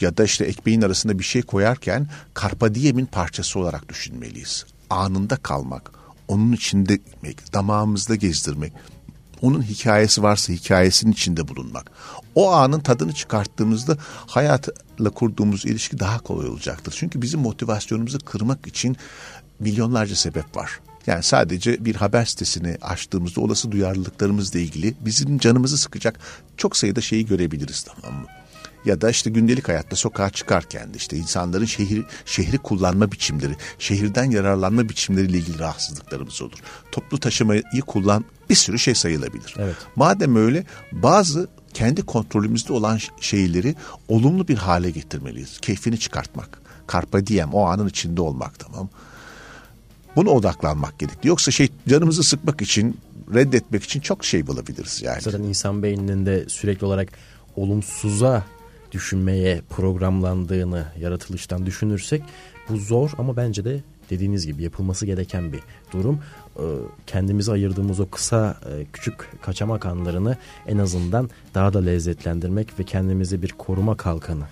ya 0.00 0.16
da 0.16 0.24
işte 0.24 0.44
ekmeğin 0.44 0.82
arasında 0.82 1.18
bir 1.18 1.24
şey 1.24 1.42
koyarken 1.42 2.08
karpa 2.34 2.74
diemin 2.74 3.06
parçası 3.06 3.58
olarak 3.58 3.88
düşünmeliyiz. 3.88 4.66
Anında 4.94 5.36
kalmak, 5.36 5.90
onun 6.28 6.52
içinde 6.52 6.96
gitmek, 6.96 7.52
damağımızda 7.52 8.14
gezdirmek, 8.14 8.72
onun 9.42 9.62
hikayesi 9.62 10.22
varsa 10.22 10.52
hikayesinin 10.52 11.12
içinde 11.12 11.48
bulunmak. 11.48 11.90
O 12.34 12.52
anın 12.52 12.80
tadını 12.80 13.12
çıkarttığımızda 13.12 13.96
hayatla 14.26 15.10
kurduğumuz 15.10 15.64
ilişki 15.64 15.98
daha 15.98 16.18
kolay 16.18 16.48
olacaktır. 16.48 16.94
Çünkü 16.98 17.22
bizim 17.22 17.40
motivasyonumuzu 17.40 18.18
kırmak 18.18 18.66
için 18.66 18.96
milyonlarca 19.60 20.16
sebep 20.16 20.56
var. 20.56 20.80
Yani 21.06 21.22
sadece 21.22 21.84
bir 21.84 21.94
haber 21.94 22.24
sitesini 22.24 22.78
açtığımızda 22.82 23.40
olası 23.40 23.72
duyarlılıklarımızla 23.72 24.58
ilgili 24.58 24.94
bizim 25.00 25.38
canımızı 25.38 25.78
sıkacak 25.78 26.18
çok 26.56 26.76
sayıda 26.76 27.00
şeyi 27.00 27.26
görebiliriz 27.26 27.82
tamam 27.82 28.20
mı? 28.20 28.26
Ya 28.84 29.00
da 29.00 29.10
işte 29.10 29.30
gündelik 29.30 29.68
hayatta 29.68 29.96
sokağa 29.96 30.30
çıkarken 30.30 30.94
de 30.94 30.96
işte 30.96 31.16
insanların 31.16 31.64
şehir 31.64 32.04
şehri 32.26 32.58
kullanma 32.58 33.12
biçimleri, 33.12 33.56
şehirden 33.78 34.30
yararlanma 34.30 34.88
biçimleriyle 34.88 35.38
ilgili 35.38 35.58
rahatsızlıklarımız 35.58 36.42
olur. 36.42 36.58
Toplu 36.92 37.20
taşımayı 37.20 37.62
kullan 37.86 38.24
bir 38.50 38.54
sürü 38.54 38.78
şey 38.78 38.94
sayılabilir. 38.94 39.54
Evet. 39.58 39.76
Madem 39.96 40.36
öyle 40.36 40.64
bazı 40.92 41.48
kendi 41.74 42.02
kontrolümüzde 42.02 42.72
olan 42.72 42.98
şeyleri 43.20 43.74
olumlu 44.08 44.48
bir 44.48 44.56
hale 44.56 44.90
getirmeliyiz. 44.90 45.58
Keyfini 45.58 45.98
çıkartmak. 45.98 46.58
Carpe 46.92 47.26
diem 47.26 47.54
o 47.54 47.64
anın 47.64 47.88
içinde 47.88 48.20
olmak 48.20 48.58
tamam. 48.58 48.88
Buna 50.16 50.30
odaklanmak 50.30 50.98
gerekli. 50.98 51.28
Yoksa 51.28 51.50
şey 51.50 51.68
canımızı 51.88 52.22
sıkmak 52.22 52.62
için 52.62 53.00
reddetmek 53.34 53.84
için 53.84 54.00
çok 54.00 54.24
şey 54.24 54.46
bulabiliriz 54.46 55.02
yani. 55.02 55.20
Zaten 55.20 55.42
insan 55.42 55.82
beyninin 55.82 56.26
de 56.26 56.44
sürekli 56.48 56.86
olarak 56.86 57.08
olumsuza 57.56 58.44
düşünmeye 58.94 59.60
programlandığını 59.70 60.86
yaratılıştan 61.00 61.66
düşünürsek 61.66 62.22
bu 62.68 62.76
zor 62.76 63.10
ama 63.18 63.36
bence 63.36 63.64
de 63.64 63.80
dediğiniz 64.10 64.46
gibi 64.46 64.62
yapılması 64.62 65.06
gereken 65.06 65.52
bir 65.52 65.60
durum. 65.92 66.20
Ee, 66.56 66.62
kendimizi 67.06 67.52
ayırdığımız 67.52 68.00
o 68.00 68.10
kısa 68.10 68.56
e, 68.66 68.84
küçük 68.92 69.42
kaçamak 69.42 69.86
anlarını 69.86 70.36
en 70.66 70.78
azından 70.78 71.30
daha 71.54 71.72
da 71.72 71.78
lezzetlendirmek 71.78 72.78
ve 72.78 72.84
kendimizi 72.84 73.42
bir 73.42 73.52
koruma 73.52 73.96
kalkanı 73.96 74.44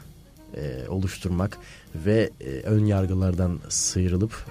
e, 0.57 0.89
oluşturmak 0.89 1.59
ve 1.95 2.31
e, 2.41 2.51
ön 2.51 2.85
yargılardan 2.85 3.59
sıyrılıp 3.69 4.47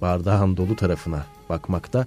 bardağın 0.00 0.56
dolu 0.56 0.76
tarafına 0.76 1.26
bakmakta 1.48 2.06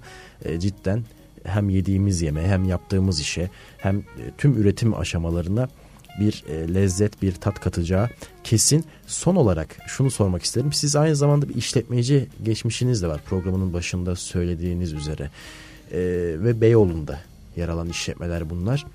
cidden 0.58 1.04
hem 1.44 1.68
yediğimiz 1.68 2.22
yeme 2.22 2.48
hem 2.48 2.64
yaptığımız 2.64 3.20
işe 3.20 3.50
hem 3.78 4.02
tüm 4.38 4.56
üretim 4.56 4.94
aşamalarına 4.94 5.68
bir 6.20 6.44
e, 6.48 6.74
lezzet, 6.74 7.22
bir 7.22 7.32
tat 7.32 7.60
katacağı 7.60 8.08
kesin. 8.44 8.84
Son 9.06 9.36
olarak 9.36 9.76
şunu 9.86 10.10
sormak 10.10 10.42
isterim. 10.42 10.72
Siz 10.72 10.96
aynı 10.96 11.16
zamanda 11.16 11.48
bir 11.48 11.54
işletmeci 11.54 12.28
geçmişiniz 12.42 13.02
de 13.02 13.08
var 13.08 13.20
programının 13.26 13.72
başında 13.72 14.16
söylediğiniz 14.16 14.92
üzere. 14.92 15.30
E, 15.92 16.00
ve 16.38 16.60
Beyoğlu'nda 16.60 17.20
yer 17.56 17.68
alan 17.68 17.88
işletmeler 17.88 18.50
bunlar. 18.50 18.86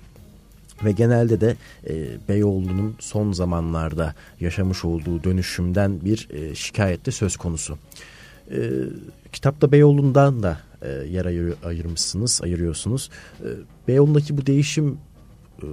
Ve 0.84 0.92
genelde 0.92 1.40
de 1.40 1.56
e, 1.88 2.06
Beyoğlu'nun 2.28 2.96
son 2.98 3.32
zamanlarda 3.32 4.14
yaşamış 4.40 4.84
olduğu 4.84 5.24
dönüşümden 5.24 6.04
bir 6.04 6.28
e, 6.30 6.54
şikayette 6.54 7.10
söz 7.10 7.36
konusu. 7.36 7.78
E, 8.50 8.58
kitapta 9.32 9.72
Beyoğlu'ndan 9.72 10.42
da 10.42 10.60
e, 10.82 10.90
yer 10.90 11.26
ayır, 11.26 11.54
ayırmışsınız, 11.64 12.40
ayırıyorsunuz. 12.42 13.10
E, 13.40 13.48
Beyoğlu'ndaki 13.88 14.38
bu 14.38 14.46
değişim 14.46 14.98
e, 15.62 15.66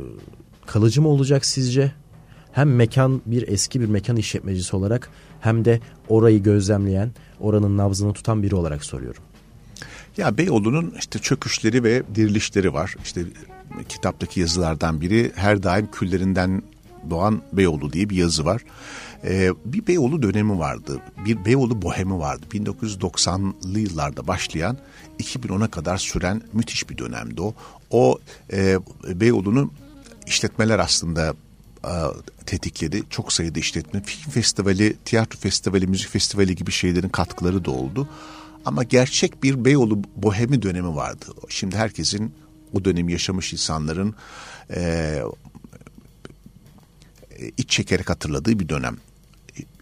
kalıcı 0.72 1.02
mı 1.02 1.08
olacak 1.08 1.46
sizce? 1.46 1.92
Hem 2.52 2.76
mekan 2.76 3.22
bir 3.26 3.48
eski 3.48 3.82
bir 3.82 3.86
mekan 3.86 4.16
işletmecisi 4.16 4.76
olarak 4.76 5.10
hem 5.42 5.66
de 5.66 5.80
orayı 6.10 6.44
gözlemleyen, 6.44 7.12
oranın 7.40 7.78
nabzını 7.78 8.14
tutan 8.14 8.44
biri 8.44 8.56
olarak 8.56 8.86
soruyorum. 8.86 9.24
Ya 10.18 10.38
Beyoğlu'nun 10.38 10.94
işte 11.00 11.20
çöküşleri 11.20 11.84
ve 11.84 12.04
dirilişleri 12.16 12.74
var. 12.74 12.96
İşte 13.04 13.22
kitaptaki 13.90 14.40
yazılardan 14.40 15.02
biri 15.02 15.32
her 15.36 15.64
daim 15.64 15.92
küllerinden 15.92 16.64
doğan 17.10 17.42
Beyoğlu 17.54 17.94
diye 17.94 18.10
bir 18.10 18.16
yazı 18.16 18.46
var. 18.46 18.62
Ee, 19.24 19.50
bir 19.66 19.88
Beyoğlu 19.88 20.22
dönemi 20.22 20.60
vardı. 20.60 21.00
Bir 21.26 21.46
Beyoğlu 21.46 21.82
bohemi 21.82 22.20
vardı. 22.20 22.46
1990'lı 22.52 23.80
yıllarda 23.80 24.28
başlayan 24.28 24.78
2010'a 25.20 25.68
kadar 25.68 25.98
süren 25.98 26.42
müthiş 26.54 26.90
bir 26.90 26.98
dönemdi 26.98 27.42
o. 27.42 27.54
O 27.92 28.20
e, 28.54 28.80
Beyoğlu'nun 29.08 29.72
işletmeler 30.32 30.80
aslında 30.80 31.34
e, 31.86 31.94
tetikledi. 32.46 33.04
Çok 33.10 33.34
sayıda 33.34 33.60
işletme, 33.60 34.02
film 34.04 34.32
festivali, 34.32 34.98
tiyatro 35.06 35.40
festivali, 35.40 35.88
müzik 35.88 36.10
festivali 36.10 36.56
gibi 36.56 36.72
şeylerin 36.72 37.10
katkıları 37.10 37.66
da 37.66 37.72
oldu. 37.72 38.10
Ama 38.66 38.84
gerçek 38.84 39.44
bir 39.44 39.66
Beyoğlu 39.66 40.04
bohemi 40.16 40.62
dönemi 40.62 40.96
vardı. 40.96 41.26
Şimdi 41.50 41.76
herkesin 41.76 42.34
o 42.74 42.86
dönemi 42.86 43.12
yaşamış 43.12 43.54
insanların 43.54 44.16
e, 44.76 45.22
iç 47.58 47.70
çekerek 47.70 48.10
hatırladığı 48.10 48.60
bir 48.60 48.70
dönem. 48.70 48.98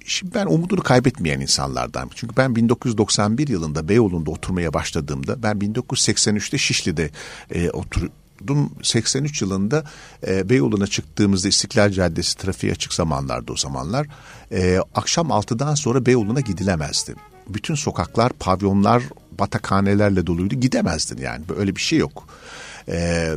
Şimdi 0.06 0.34
ben 0.34 0.46
umudunu 0.46 0.82
kaybetmeyen 0.82 1.40
insanlardan. 1.40 2.10
Çünkü 2.16 2.38
ben 2.38 2.56
1991 2.56 3.48
yılında 3.48 3.90
Beyoğlu'nda 3.90 4.32
oturmaya 4.32 4.74
başladığımda 4.74 5.44
ben 5.44 5.58
1983'te 5.58 6.58
Şişli'de 6.58 7.10
e, 7.52 7.70
otur, 7.70 8.10
Dum 8.48 8.72
83 8.84 9.42
yılında 9.42 9.84
e, 10.28 10.50
Beyoğlu'na 10.50 10.88
çıktığımızda 10.88 11.48
İstiklal 11.48 11.90
Caddesi 11.90 12.38
trafiğe 12.38 12.74
açık 12.74 12.94
zamanlarda 12.94 13.54
o 13.54 13.56
zamanlar. 13.56 14.08
E, 14.52 14.80
akşam 14.96 15.28
6'dan 15.28 15.76
sonra 15.76 16.06
Beyoğlu'na 16.06 16.40
gidilemezdi. 16.40 17.16
Bütün 17.50 17.76
sokaklar, 17.76 18.32
pavyonlar, 18.34 19.04
batakhanelerle 19.40 20.28
doluydu. 20.28 20.56
Gidemezdin 20.56 21.22
yani. 21.22 21.50
Böyle 21.50 21.76
bir 21.76 21.82
şey 21.82 22.00
yok. 22.00 22.28
E, 22.88 23.30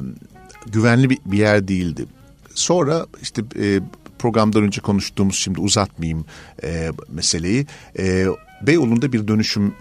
güvenli 0.66 1.10
bir, 1.10 1.18
bir 1.24 1.38
yer 1.38 1.68
değildi. 1.68 2.06
Sonra 2.54 3.06
işte 3.22 3.42
e, 3.60 3.80
programdan 4.18 4.62
önce 4.62 4.80
konuştuğumuz 4.80 5.36
şimdi 5.36 5.60
uzatmayayım 5.60 6.24
e, 6.62 6.90
meseleyi. 7.08 7.66
E, 7.98 8.26
Beyoğlu'nda 8.62 9.12
bir 9.12 9.28
dönüşüm 9.28 9.74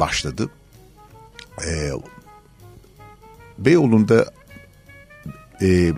başladı. 0.00 0.50
E, 1.66 1.90
Beyoğlu'nda 3.58 4.32
e, 5.62 5.92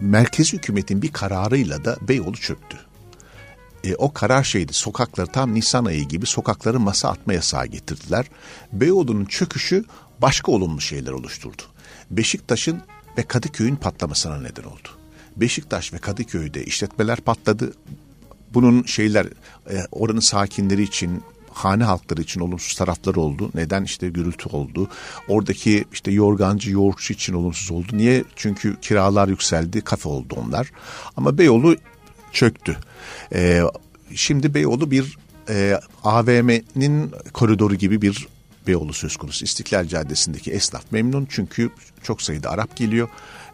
merkezi 0.00 0.56
hükümetin 0.56 1.02
bir 1.02 1.12
kararıyla 1.12 1.84
da 1.84 1.96
Beyoğlu 2.00 2.36
çöktü. 2.36 2.78
E, 3.84 3.94
o 3.94 4.12
karar 4.12 4.44
şeydi 4.44 4.72
sokakları 4.72 5.26
tam 5.26 5.54
Nisan 5.54 5.84
ayı 5.84 6.08
gibi 6.08 6.26
sokakları 6.26 6.80
masa 6.80 7.08
atma 7.08 7.32
yasağı 7.32 7.66
getirdiler. 7.66 8.26
Beyoğlu'nun 8.72 9.24
çöküşü 9.24 9.84
başka 10.18 10.52
olumlu 10.52 10.80
şeyler 10.80 11.12
oluşturdu. 11.12 11.62
Beşiktaş'ın 12.10 12.82
ve 13.18 13.22
Kadıköy'ün 13.22 13.76
patlamasına 13.76 14.40
neden 14.40 14.64
oldu. 14.64 14.88
Beşiktaş 15.36 15.92
ve 15.92 15.98
Kadıköy'de 15.98 16.64
işletmeler 16.64 17.20
patladı. 17.20 17.72
Bunun 18.54 18.82
şeyler 18.82 19.26
e, 19.70 19.86
oranın 19.92 20.20
sakinleri 20.20 20.82
için 20.82 21.22
hane 21.54 21.84
halkları 21.84 22.22
için 22.22 22.40
olumsuz 22.40 22.74
tarafları 22.78 23.20
oldu. 23.20 23.50
Neden 23.54 23.84
işte 23.84 24.08
gürültü 24.08 24.48
oldu. 24.48 24.88
Oradaki 25.28 25.84
işte 25.92 26.10
yorgancı, 26.10 26.70
yoğurtçu 26.70 27.12
için 27.12 27.34
olumsuz 27.34 27.70
oldu. 27.70 27.86
Niye? 27.92 28.24
Çünkü 28.36 28.76
kiralar 28.80 29.28
yükseldi, 29.28 29.80
kafe 29.80 30.08
oldu 30.08 30.34
onlar. 30.46 30.70
Ama 31.16 31.38
Beyoğlu 31.38 31.76
çöktü. 32.32 32.76
Ee, 33.32 33.62
şimdi 34.14 34.54
Beyoğlu 34.54 34.90
bir 34.90 35.18
e, 35.48 35.80
AVM'nin 36.04 37.12
koridoru 37.32 37.74
gibi 37.74 38.02
bir 38.02 38.28
Beyoğlu 38.66 38.92
söz 38.92 39.16
konusu. 39.16 39.44
İstiklal 39.44 39.86
Caddesi'ndeki 39.86 40.50
esnaf 40.50 40.84
memnun 40.90 41.26
çünkü 41.30 41.70
çok 42.02 42.22
sayıda 42.22 42.50
Arap 42.50 42.76
geliyor. 42.76 43.08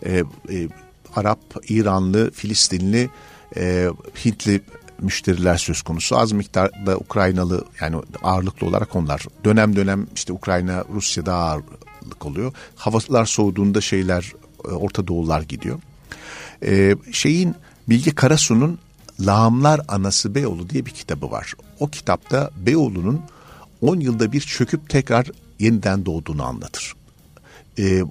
Ee, 0.06 0.24
e, 0.50 0.68
Arap, 1.16 1.40
İranlı, 1.68 2.30
Filistinli, 2.30 3.10
e, 3.56 3.88
Hintli 4.24 4.60
müşteriler 5.00 5.56
söz 5.56 5.82
konusu. 5.82 6.18
Az 6.18 6.32
miktarda 6.32 6.96
Ukraynalı 6.96 7.64
yani 7.80 7.96
ağırlıklı 8.22 8.66
olarak 8.66 8.96
onlar. 8.96 9.26
Dönem 9.44 9.76
dönem 9.76 10.06
işte 10.14 10.32
Ukrayna, 10.32 10.84
Rusya 10.94 11.26
daha 11.26 11.44
ağırlık 11.44 12.26
oluyor. 12.26 12.52
Havalar 12.76 13.26
soğuduğunda 13.26 13.80
şeyler 13.80 14.32
e, 14.64 14.68
Orta 14.68 15.06
Doğular 15.06 15.42
gidiyor. 15.42 15.78
Ee, 16.64 16.96
şeyin 17.12 17.54
Bilge 17.88 18.10
Karasu'nun 18.10 18.78
Lağımlar 19.20 19.80
Anası 19.88 20.34
Beyoğlu 20.34 20.70
diye 20.70 20.86
bir 20.86 20.90
kitabı 20.90 21.30
var. 21.30 21.54
O 21.80 21.88
kitapta 21.88 22.50
Beyoğlu'nun 22.56 23.20
10 23.80 24.00
yılda 24.00 24.32
bir 24.32 24.40
çöküp 24.40 24.90
tekrar 24.90 25.30
yeniden 25.58 26.06
doğduğunu 26.06 26.44
anlatır. 26.44 26.94
Ee, 27.78 28.02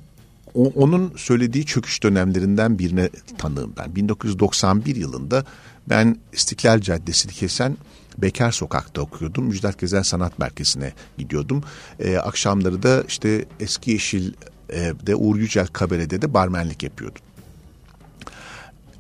o, 0.54 0.64
onun 0.76 1.14
söylediği 1.18 1.66
çöküş 1.66 2.04
dönemlerinden 2.04 2.80
birine 2.80 3.10
tanığım 3.38 3.74
ben. 3.78 3.96
1991 3.96 4.96
yılında 4.96 5.46
ben 5.90 6.18
İstiklal 6.34 6.82
Caddesi'ni 6.82 7.32
kesen 7.32 7.78
Bekar 8.18 8.52
Sokak'ta 8.52 9.02
okuyordum. 9.02 9.46
Müjdat 9.46 9.80
Gezen 9.80 10.02
Sanat 10.02 10.40
Merkezi'ne 10.40 10.94
gidiyordum. 11.18 11.64
E, 12.00 12.18
akşamları 12.18 12.84
da 12.84 13.04
işte 13.08 13.46
Eski 13.60 13.92
Yeşil'de 13.92 15.16
Uğur 15.16 15.36
Yücel 15.36 15.68
Kabere'de 15.68 16.22
de 16.22 16.34
barmenlik 16.34 16.84
yapıyordum. 16.84 17.22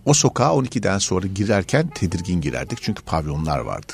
O 0.06 0.14
sokağa 0.14 0.50
12'den 0.50 0.98
sonra 0.98 1.28
girerken 1.28 1.88
tedirgin 1.88 2.42
girerdik 2.42 2.80
çünkü 2.82 3.04
pavyonlar 3.04 3.60
vardı. 3.60 3.94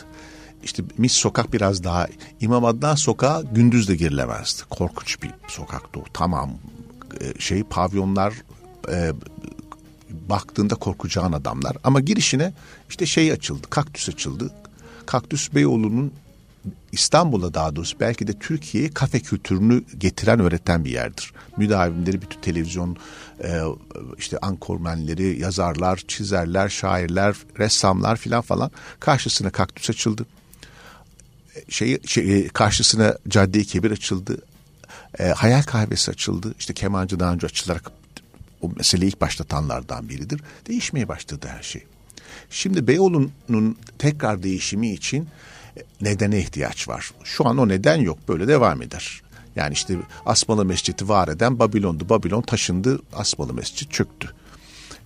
İşte 0.64 0.84
Mis 0.98 1.12
Sokak 1.12 1.54
biraz 1.54 1.84
daha 1.84 2.08
İmam 2.42 2.66
Adnan 2.66 2.96
Sokağı 2.96 3.46
gündüz 3.54 3.88
de 3.88 3.96
girilemezdi. 3.96 4.64
Korkunç 4.70 5.24
bir 5.24 5.32
sokaktı 5.48 6.00
o. 6.00 6.04
Tamam 6.14 6.52
e, 7.22 7.40
şey 7.40 7.64
pavyonlar 7.64 8.34
e, 8.92 9.12
baktığında 10.30 10.76
korkacağın 10.76 11.34
adamlar. 11.34 11.78
Ama 11.84 12.00
girişine 12.00 12.54
işte 12.90 13.06
şey 13.06 13.32
açıldı, 13.32 13.68
kaktüs 13.70 14.10
açıldı. 14.10 14.52
Kaktüs 15.06 15.54
Beyoğlu'nun 15.54 16.14
İstanbul'a 16.92 17.54
daha 17.54 17.76
doğrusu 17.76 18.00
belki 18.00 18.28
de 18.28 18.34
Türkiye'ye 18.40 18.90
kafe 18.90 19.20
kültürünü 19.20 19.84
getiren 19.98 20.40
öğreten 20.40 20.86
bir 20.86 20.92
yerdir. 20.92 21.34
Müdavimleri 21.58 22.22
bütün 22.22 22.42
televizyon 22.42 22.98
e, 23.44 23.62
işte 24.18 24.38
ankormenleri, 24.38 25.40
yazarlar, 25.42 26.04
çizerler, 26.08 26.70
şairler, 26.70 27.36
ressamlar 27.60 28.18
filan 28.18 28.42
falan 28.42 28.72
karşısına 29.00 29.50
kaktüs 29.50 29.90
açıldı. 29.90 30.26
Şey, 31.70 32.02
şey 32.06 32.48
karşısına 32.48 33.18
Cadde-i 33.28 33.66
Kebir 33.66 33.92
açıldı. 33.92 34.38
E, 35.20 35.28
hayal 35.28 35.64
kahvesi 35.64 36.12
açıldı. 36.12 36.54
İşte 36.60 36.74
kemancı 36.74 37.20
daha 37.20 37.34
önce 37.34 37.48
açılarak 37.48 37.92
o 38.66 38.72
meseleyi 38.76 39.12
ilk 39.12 39.22
başlatanlardan 39.22 40.10
biridir. 40.10 40.42
Değişmeye 40.68 41.08
başladı 41.08 41.48
her 41.58 41.64
şey. 41.64 41.84
Şimdi 42.50 42.88
Beyoğlu'nun 42.88 43.78
tekrar 44.00 44.44
değişimi 44.44 44.94
için 44.94 45.28
nedene 46.02 46.40
ihtiyaç 46.40 46.88
var. 46.88 47.12
Şu 47.24 47.48
an 47.48 47.58
o 47.58 47.68
neden 47.68 47.98
yok. 47.98 48.18
Böyle 48.28 48.48
devam 48.48 48.82
eder. 48.82 49.22
Yani 49.56 49.74
işte 49.74 49.96
Asmalı 50.26 50.66
Mescid'i 50.66 51.10
var 51.10 51.28
eden 51.28 51.60
Babilon'du. 51.60 52.10
Babilon 52.10 52.42
taşındı. 52.42 53.00
Asmalı 53.14 53.54
Mescid 53.54 53.90
çöktü. 53.90 54.32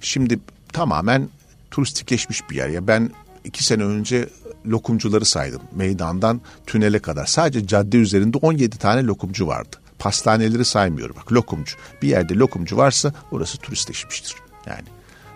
Şimdi 0.02 0.40
tamamen 0.74 1.30
turistikleşmiş 1.72 2.50
bir 2.50 2.56
yer. 2.56 2.70
Ya 2.70 2.88
ben 2.88 3.12
iki 3.44 3.64
sene 3.64 3.84
önce 3.84 4.30
lokumcuları 4.68 5.26
saydım. 5.26 5.62
Meydandan 5.76 6.42
tünele 6.68 7.00
kadar. 7.00 7.26
Sadece 7.26 7.68
cadde 7.68 7.98
üzerinde 7.98 8.38
17 8.38 8.78
tane 8.78 9.04
lokumcu 9.04 9.48
vardı. 9.48 9.76
Pastaneleri 10.00 10.66
saymıyorum. 10.66 11.16
Bak 11.16 11.34
lokumcu. 11.34 11.76
Bir 12.02 12.08
yerde 12.08 12.36
lokumcu 12.36 12.78
varsa 12.78 13.14
orası 13.32 13.58
turistleşmiştir. 13.58 14.36
Yani 14.66 14.86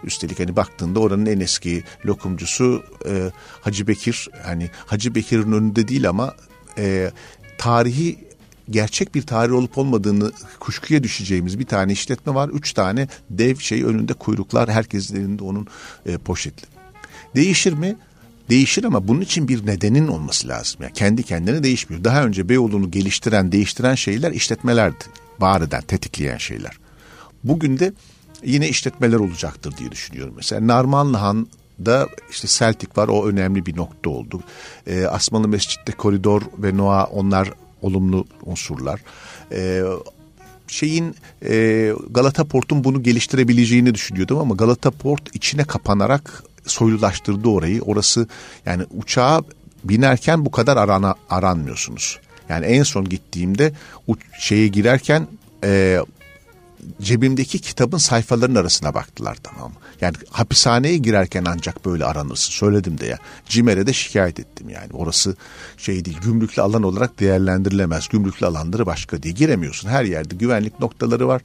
Üstelik 0.04 0.40
hani 0.40 0.56
baktığında 0.56 1.00
oranın 1.00 1.26
en 1.26 1.40
eski 1.40 1.84
lokumcusu 2.06 2.84
e, 3.06 3.32
Hacı 3.62 3.88
Bekir. 3.88 4.30
Hani 4.44 4.70
Hacı 4.86 5.16
Bekir'in 5.16 5.52
önünde 5.52 5.88
değil 5.88 6.10
ama 6.10 6.36
e, 6.78 7.12
tarihi 7.58 8.20
gerçek 8.70 9.16
bir 9.16 9.22
tarih 9.22 9.54
olup 9.54 9.78
olmadığını 9.78 10.32
kuşkuya 10.60 11.04
düşeceğimiz 11.04 11.60
bir 11.60 11.66
tane 11.66 11.92
işletme 11.92 12.34
var. 12.34 12.50
Üç 12.50 12.74
tane 12.74 13.08
dev 13.30 13.56
şey 13.56 13.84
önünde 13.84 14.14
kuyruklar 14.14 14.72
herkesin 14.72 15.16
elinde 15.16 15.44
onun 15.44 15.68
e, 16.06 16.18
poşetli. 16.18 16.68
Değişir 17.36 17.74
mi? 17.74 17.96
Değişir 18.50 18.84
ama 18.84 19.08
bunun 19.08 19.22
için 19.22 19.48
bir 19.48 19.66
nedenin 19.66 20.08
olması 20.08 20.48
lazım. 20.48 20.82
Yani 20.82 20.94
kendi 20.94 21.24
kendine 21.24 21.64
değişmiyor. 21.64 22.04
Daha 22.04 22.24
önce 22.24 22.50
Beyoğlu'nu 22.50 22.92
geliştiren, 22.92 23.52
değiştiren 23.52 23.96
şeyler 23.96 24.32
işletmelerdi. 24.32 25.04
Var 25.40 25.62
eden, 25.62 25.82
tetikleyen 25.82 26.38
şeyler. 26.38 26.80
Bugün 27.44 27.80
de 27.80 27.94
yine 28.44 28.70
işletmeler 28.70 29.18
olacaktır 29.18 29.78
diye 29.78 29.92
düşünüyorum. 29.92 30.34
Mesela 30.38 30.68
Narmanlıhan 30.68 31.48
da 31.86 32.10
işte 32.32 32.48
Celtic 32.48 32.90
var 32.96 33.08
o 33.08 33.26
önemli 33.28 33.66
bir 33.66 33.78
nokta 33.78 34.10
oldu. 34.10 34.44
E, 34.88 35.06
Asmalı 35.06 35.48
Mescid'de 35.48 35.92
koridor 35.92 36.42
ve 36.58 36.78
Noa 36.78 37.06
onlar 37.06 37.52
olumlu 37.82 38.26
unsurlar. 38.46 39.02
E, 39.52 39.84
şeyin 40.68 41.16
e, 41.46 41.94
Galata 42.10 42.44
Port'un 42.44 42.84
bunu 42.84 43.04
geliştirebileceğini 43.04 43.94
düşünüyordum 43.94 44.38
ama 44.38 44.56
Galata 44.56 44.92
Port 44.92 45.36
içine 45.36 45.64
kapanarak 45.64 46.44
soylulaştırdı 46.66 47.50
orayı. 47.50 47.82
Orası 47.82 48.28
yani 48.66 48.84
uçağa 48.98 49.42
binerken 49.84 50.46
bu 50.46 50.52
kadar 50.52 50.78
arana, 50.78 51.16
aranmıyorsunuz. 51.30 52.20
Yani 52.50 52.66
en 52.66 52.84
son 52.84 53.10
gittiğimde 53.10 53.74
şeye 54.40 54.68
girerken 54.68 55.28
e, 55.64 56.00
cebimdeki 57.02 57.60
kitabın 57.60 57.98
sayfalarının 57.98 58.60
arasına 58.60 58.94
baktılar 58.94 59.38
tamam 59.44 59.72
mı? 59.72 59.78
Yani 60.02 60.16
hapishaneye 60.30 60.98
girerken 60.98 61.46
ancak 61.48 61.86
böyle 61.86 62.06
aranırsın. 62.06 62.52
Söyledim 62.52 63.00
de 63.00 63.06
ya. 63.06 63.18
Cimer'e 63.46 63.88
de 63.88 63.94
şikayet 63.94 64.40
ettim 64.40 64.70
yani. 64.70 64.90
Orası 64.94 65.36
şey 65.78 66.06
değil 66.06 66.18
gümrüklü 66.24 66.62
alan 66.62 66.84
olarak 66.84 67.20
değerlendirilemez. 67.20 68.08
Gümrüklü 68.08 68.46
alanları 68.46 68.86
başka 68.86 69.24
diye 69.24 69.34
giremiyorsun. 69.34 69.90
Her 69.90 70.04
yerde 70.04 70.36
güvenlik 70.36 70.80
noktaları 70.80 71.28
var. 71.28 71.42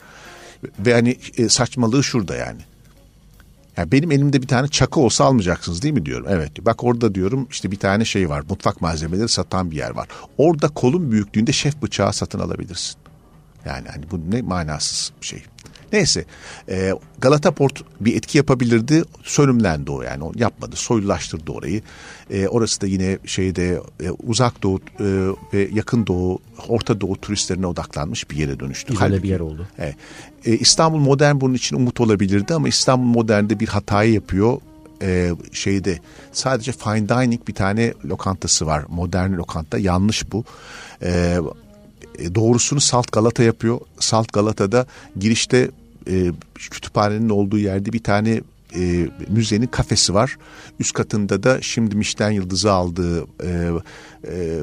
Ve 0.78 0.92
hani 0.94 1.16
e, 1.36 1.48
saçmalığı 1.48 2.04
şurada 2.04 2.36
yani. 2.36 2.60
Yani 3.78 3.92
benim 3.92 4.12
elimde 4.12 4.42
bir 4.42 4.46
tane 4.46 4.68
çakı 4.68 5.00
olsa 5.00 5.24
almayacaksınız 5.24 5.82
değil 5.82 5.94
mi 5.94 6.06
diyorum. 6.06 6.26
Evet 6.28 6.52
bak 6.66 6.84
orada 6.84 7.14
diyorum 7.14 7.46
işte 7.50 7.70
bir 7.70 7.76
tane 7.76 8.04
şey 8.04 8.28
var 8.28 8.42
mutfak 8.48 8.80
malzemeleri 8.80 9.28
satan 9.28 9.70
bir 9.70 9.76
yer 9.76 9.90
var. 9.90 10.08
Orada 10.38 10.68
kolun 10.68 11.12
büyüklüğünde 11.12 11.52
şef 11.52 11.82
bıçağı 11.82 12.12
satın 12.12 12.38
alabilirsin. 12.38 12.96
Yani 13.66 13.88
hani 13.88 14.10
bu 14.10 14.20
ne 14.30 14.42
manasız 14.42 15.12
bir 15.20 15.26
şey. 15.26 15.42
Neyse 15.92 16.24
e, 16.68 16.94
Galata 17.18 17.50
Port 17.50 17.82
bir 18.00 18.16
etki 18.16 18.38
yapabilirdi. 18.38 19.04
Sönümlendi 19.24 19.90
o 19.90 20.02
yani 20.02 20.24
o 20.24 20.32
yapmadı. 20.36 20.76
Soylulaştırdı 20.76 21.52
orayı. 21.52 21.82
E, 22.30 22.48
orası 22.48 22.80
da 22.80 22.86
yine 22.86 23.18
şeyde 23.26 23.80
e, 24.02 24.10
uzak 24.10 24.62
doğu 24.62 24.78
e, 24.78 25.04
ve 25.52 25.68
yakın 25.72 26.06
doğu, 26.06 26.38
orta 26.68 27.00
doğu 27.00 27.16
turistlerine 27.16 27.66
odaklanmış 27.66 28.30
bir 28.30 28.36
yere 28.36 28.60
dönüştü. 28.60 28.92
Güzel 28.92 29.08
Halbuki, 29.08 29.22
bir 29.22 29.28
yer 29.28 29.40
oldu. 29.40 29.66
E, 29.78 29.94
e, 30.44 30.56
İstanbul 30.56 30.98
Modern 30.98 31.40
bunun 31.40 31.54
için 31.54 31.76
umut 31.76 32.00
olabilirdi 32.00 32.54
ama 32.54 32.68
İstanbul 32.68 33.06
Modern'de 33.06 33.60
bir 33.60 33.68
hatayı 33.68 34.12
yapıyor 34.12 34.60
e, 35.02 35.30
şeyde 35.52 35.98
sadece 36.32 36.72
fine 36.72 37.08
dining 37.08 37.48
bir 37.48 37.54
tane 37.54 37.94
lokantası 38.04 38.66
var. 38.66 38.84
Modern 38.88 39.32
lokanta 39.32 39.78
yanlış 39.78 40.32
bu. 40.32 40.44
E, 41.02 41.38
e, 42.18 42.34
doğrusunu 42.34 42.80
Salt 42.80 43.12
Galata 43.12 43.42
yapıyor. 43.42 43.80
Salt 44.00 44.32
Galata'da 44.32 44.86
girişte 45.18 45.70
e, 46.10 46.32
kütüphanenin 46.54 47.28
olduğu 47.28 47.58
yerde 47.58 47.92
bir 47.92 48.02
tane 48.02 48.40
e, 48.76 49.08
müzenin 49.28 49.66
kafesi 49.66 50.14
var. 50.14 50.36
Üst 50.80 50.92
katında 50.92 51.42
da 51.42 51.62
şimdi 51.62 51.96
Michelin 51.96 52.30
yıldızı 52.34 52.72
aldığı 52.72 53.26
e, 53.44 53.70
e, 54.28 54.60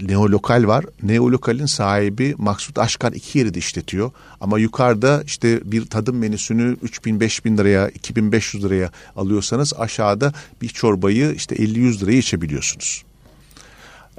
Neolokal 0.00 0.66
var. 0.66 0.84
Neolokal'in 1.02 1.66
sahibi 1.66 2.34
Maksut 2.38 2.78
Aşkar 2.78 3.12
iki 3.12 3.38
yeri 3.38 3.54
de 3.54 3.58
işletiyor. 3.58 4.10
Ama 4.40 4.58
yukarıda 4.58 5.22
işte 5.26 5.60
bir 5.72 5.86
tadım 5.86 6.18
menüsünü 6.18 6.76
3000 6.82 7.20
5000 7.20 7.58
liraya 7.58 7.88
2500 7.88 8.64
liraya 8.64 8.90
alıyorsanız 9.16 9.72
aşağıda 9.78 10.32
bir 10.62 10.68
çorbayı 10.68 11.32
işte 11.32 11.56
50-100 11.56 12.00
liraya 12.00 12.18
içebiliyorsunuz. 12.18 13.04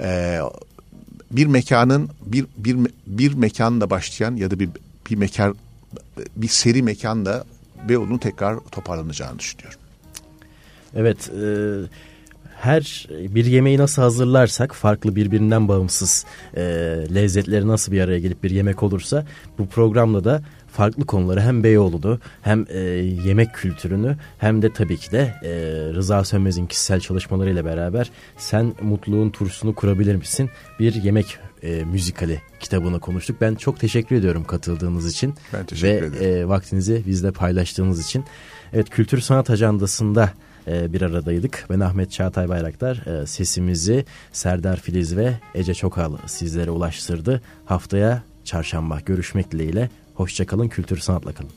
Ee, 0.00 0.38
bir 1.30 1.46
mekanın 1.46 2.08
bir 2.26 2.46
bir 2.56 2.76
bir 3.06 3.34
mekanla 3.34 3.90
başlayan 3.90 4.36
ya 4.36 4.50
da 4.50 4.60
bir 4.60 4.68
bir 5.10 5.16
mekan 5.16 5.56
bir 6.36 6.48
seri 6.48 6.82
mekanla 6.82 7.44
Beyoğlu'nun 7.88 8.18
tekrar 8.18 8.58
toparlanacağını 8.58 9.38
düşünüyorum. 9.38 9.80
Evet, 10.94 11.30
e, 11.30 11.46
her 12.60 13.08
bir 13.10 13.44
yemeği 13.44 13.78
nasıl 13.78 14.02
hazırlarsak 14.02 14.74
farklı 14.74 15.16
birbirinden 15.16 15.68
bağımsız 15.68 16.24
e, 16.56 16.62
lezzetleri 17.14 17.68
nasıl 17.68 17.92
bir 17.92 18.00
araya 18.00 18.18
gelip 18.18 18.42
bir 18.42 18.50
yemek 18.50 18.82
olursa 18.82 19.26
bu 19.58 19.66
programda 19.66 20.24
da 20.24 20.42
farklı 20.78 21.06
konuları 21.06 21.40
hem 21.40 21.64
Beyoğlu'nu 21.64 22.18
hem 22.42 22.66
e, 22.68 22.78
yemek 23.24 23.54
kültürünü 23.54 24.16
hem 24.38 24.62
de 24.62 24.72
tabii 24.72 24.96
ki 24.96 25.12
de 25.12 25.34
e, 25.42 25.50
Rıza 25.94 26.24
Sönmez'in 26.24 26.66
kişisel 26.66 27.00
çalışmalarıyla 27.00 27.64
beraber 27.64 28.10
sen 28.36 28.74
mutluluğun 28.82 29.30
turşusunu 29.30 29.74
kurabilir 29.74 30.14
misin? 30.14 30.50
Bir 30.80 30.94
yemek 30.94 31.38
e, 31.62 31.84
müzikali 31.84 32.42
kitabını 32.60 33.00
konuştuk. 33.00 33.36
Ben 33.40 33.54
çok 33.54 33.80
teşekkür 33.80 34.16
ediyorum 34.16 34.44
katıldığınız 34.44 35.12
için. 35.12 35.34
Ben 35.52 35.64
teşekkür 35.64 36.02
ve, 36.02 36.06
ederim. 36.06 36.20
Ve 36.20 36.48
vaktinizi 36.48 37.02
bizle 37.06 37.30
paylaştığınız 37.30 38.06
için. 38.06 38.24
Evet 38.72 38.90
kültür 38.90 39.20
sanat 39.20 39.50
ajandasında 39.50 40.32
e, 40.66 40.92
bir 40.92 41.02
aradaydık. 41.02 41.66
Ben 41.70 41.80
Ahmet 41.80 42.12
Çağatay 42.12 42.48
Bayraktar. 42.48 43.22
E, 43.22 43.26
sesimizi 43.26 44.04
Serdar 44.32 44.80
Filiz 44.80 45.16
ve 45.16 45.32
Ece 45.54 45.74
Çokal 45.74 46.16
sizlere 46.26 46.70
ulaştırdı. 46.70 47.42
Haftaya 47.64 48.22
çarşamba 48.44 49.00
görüşmek 49.06 49.52
dileğiyle. 49.52 49.90
Hoşçakalın, 50.18 50.68
kültür 50.68 50.98
sanatla 50.98 51.32
kalın. 51.32 51.50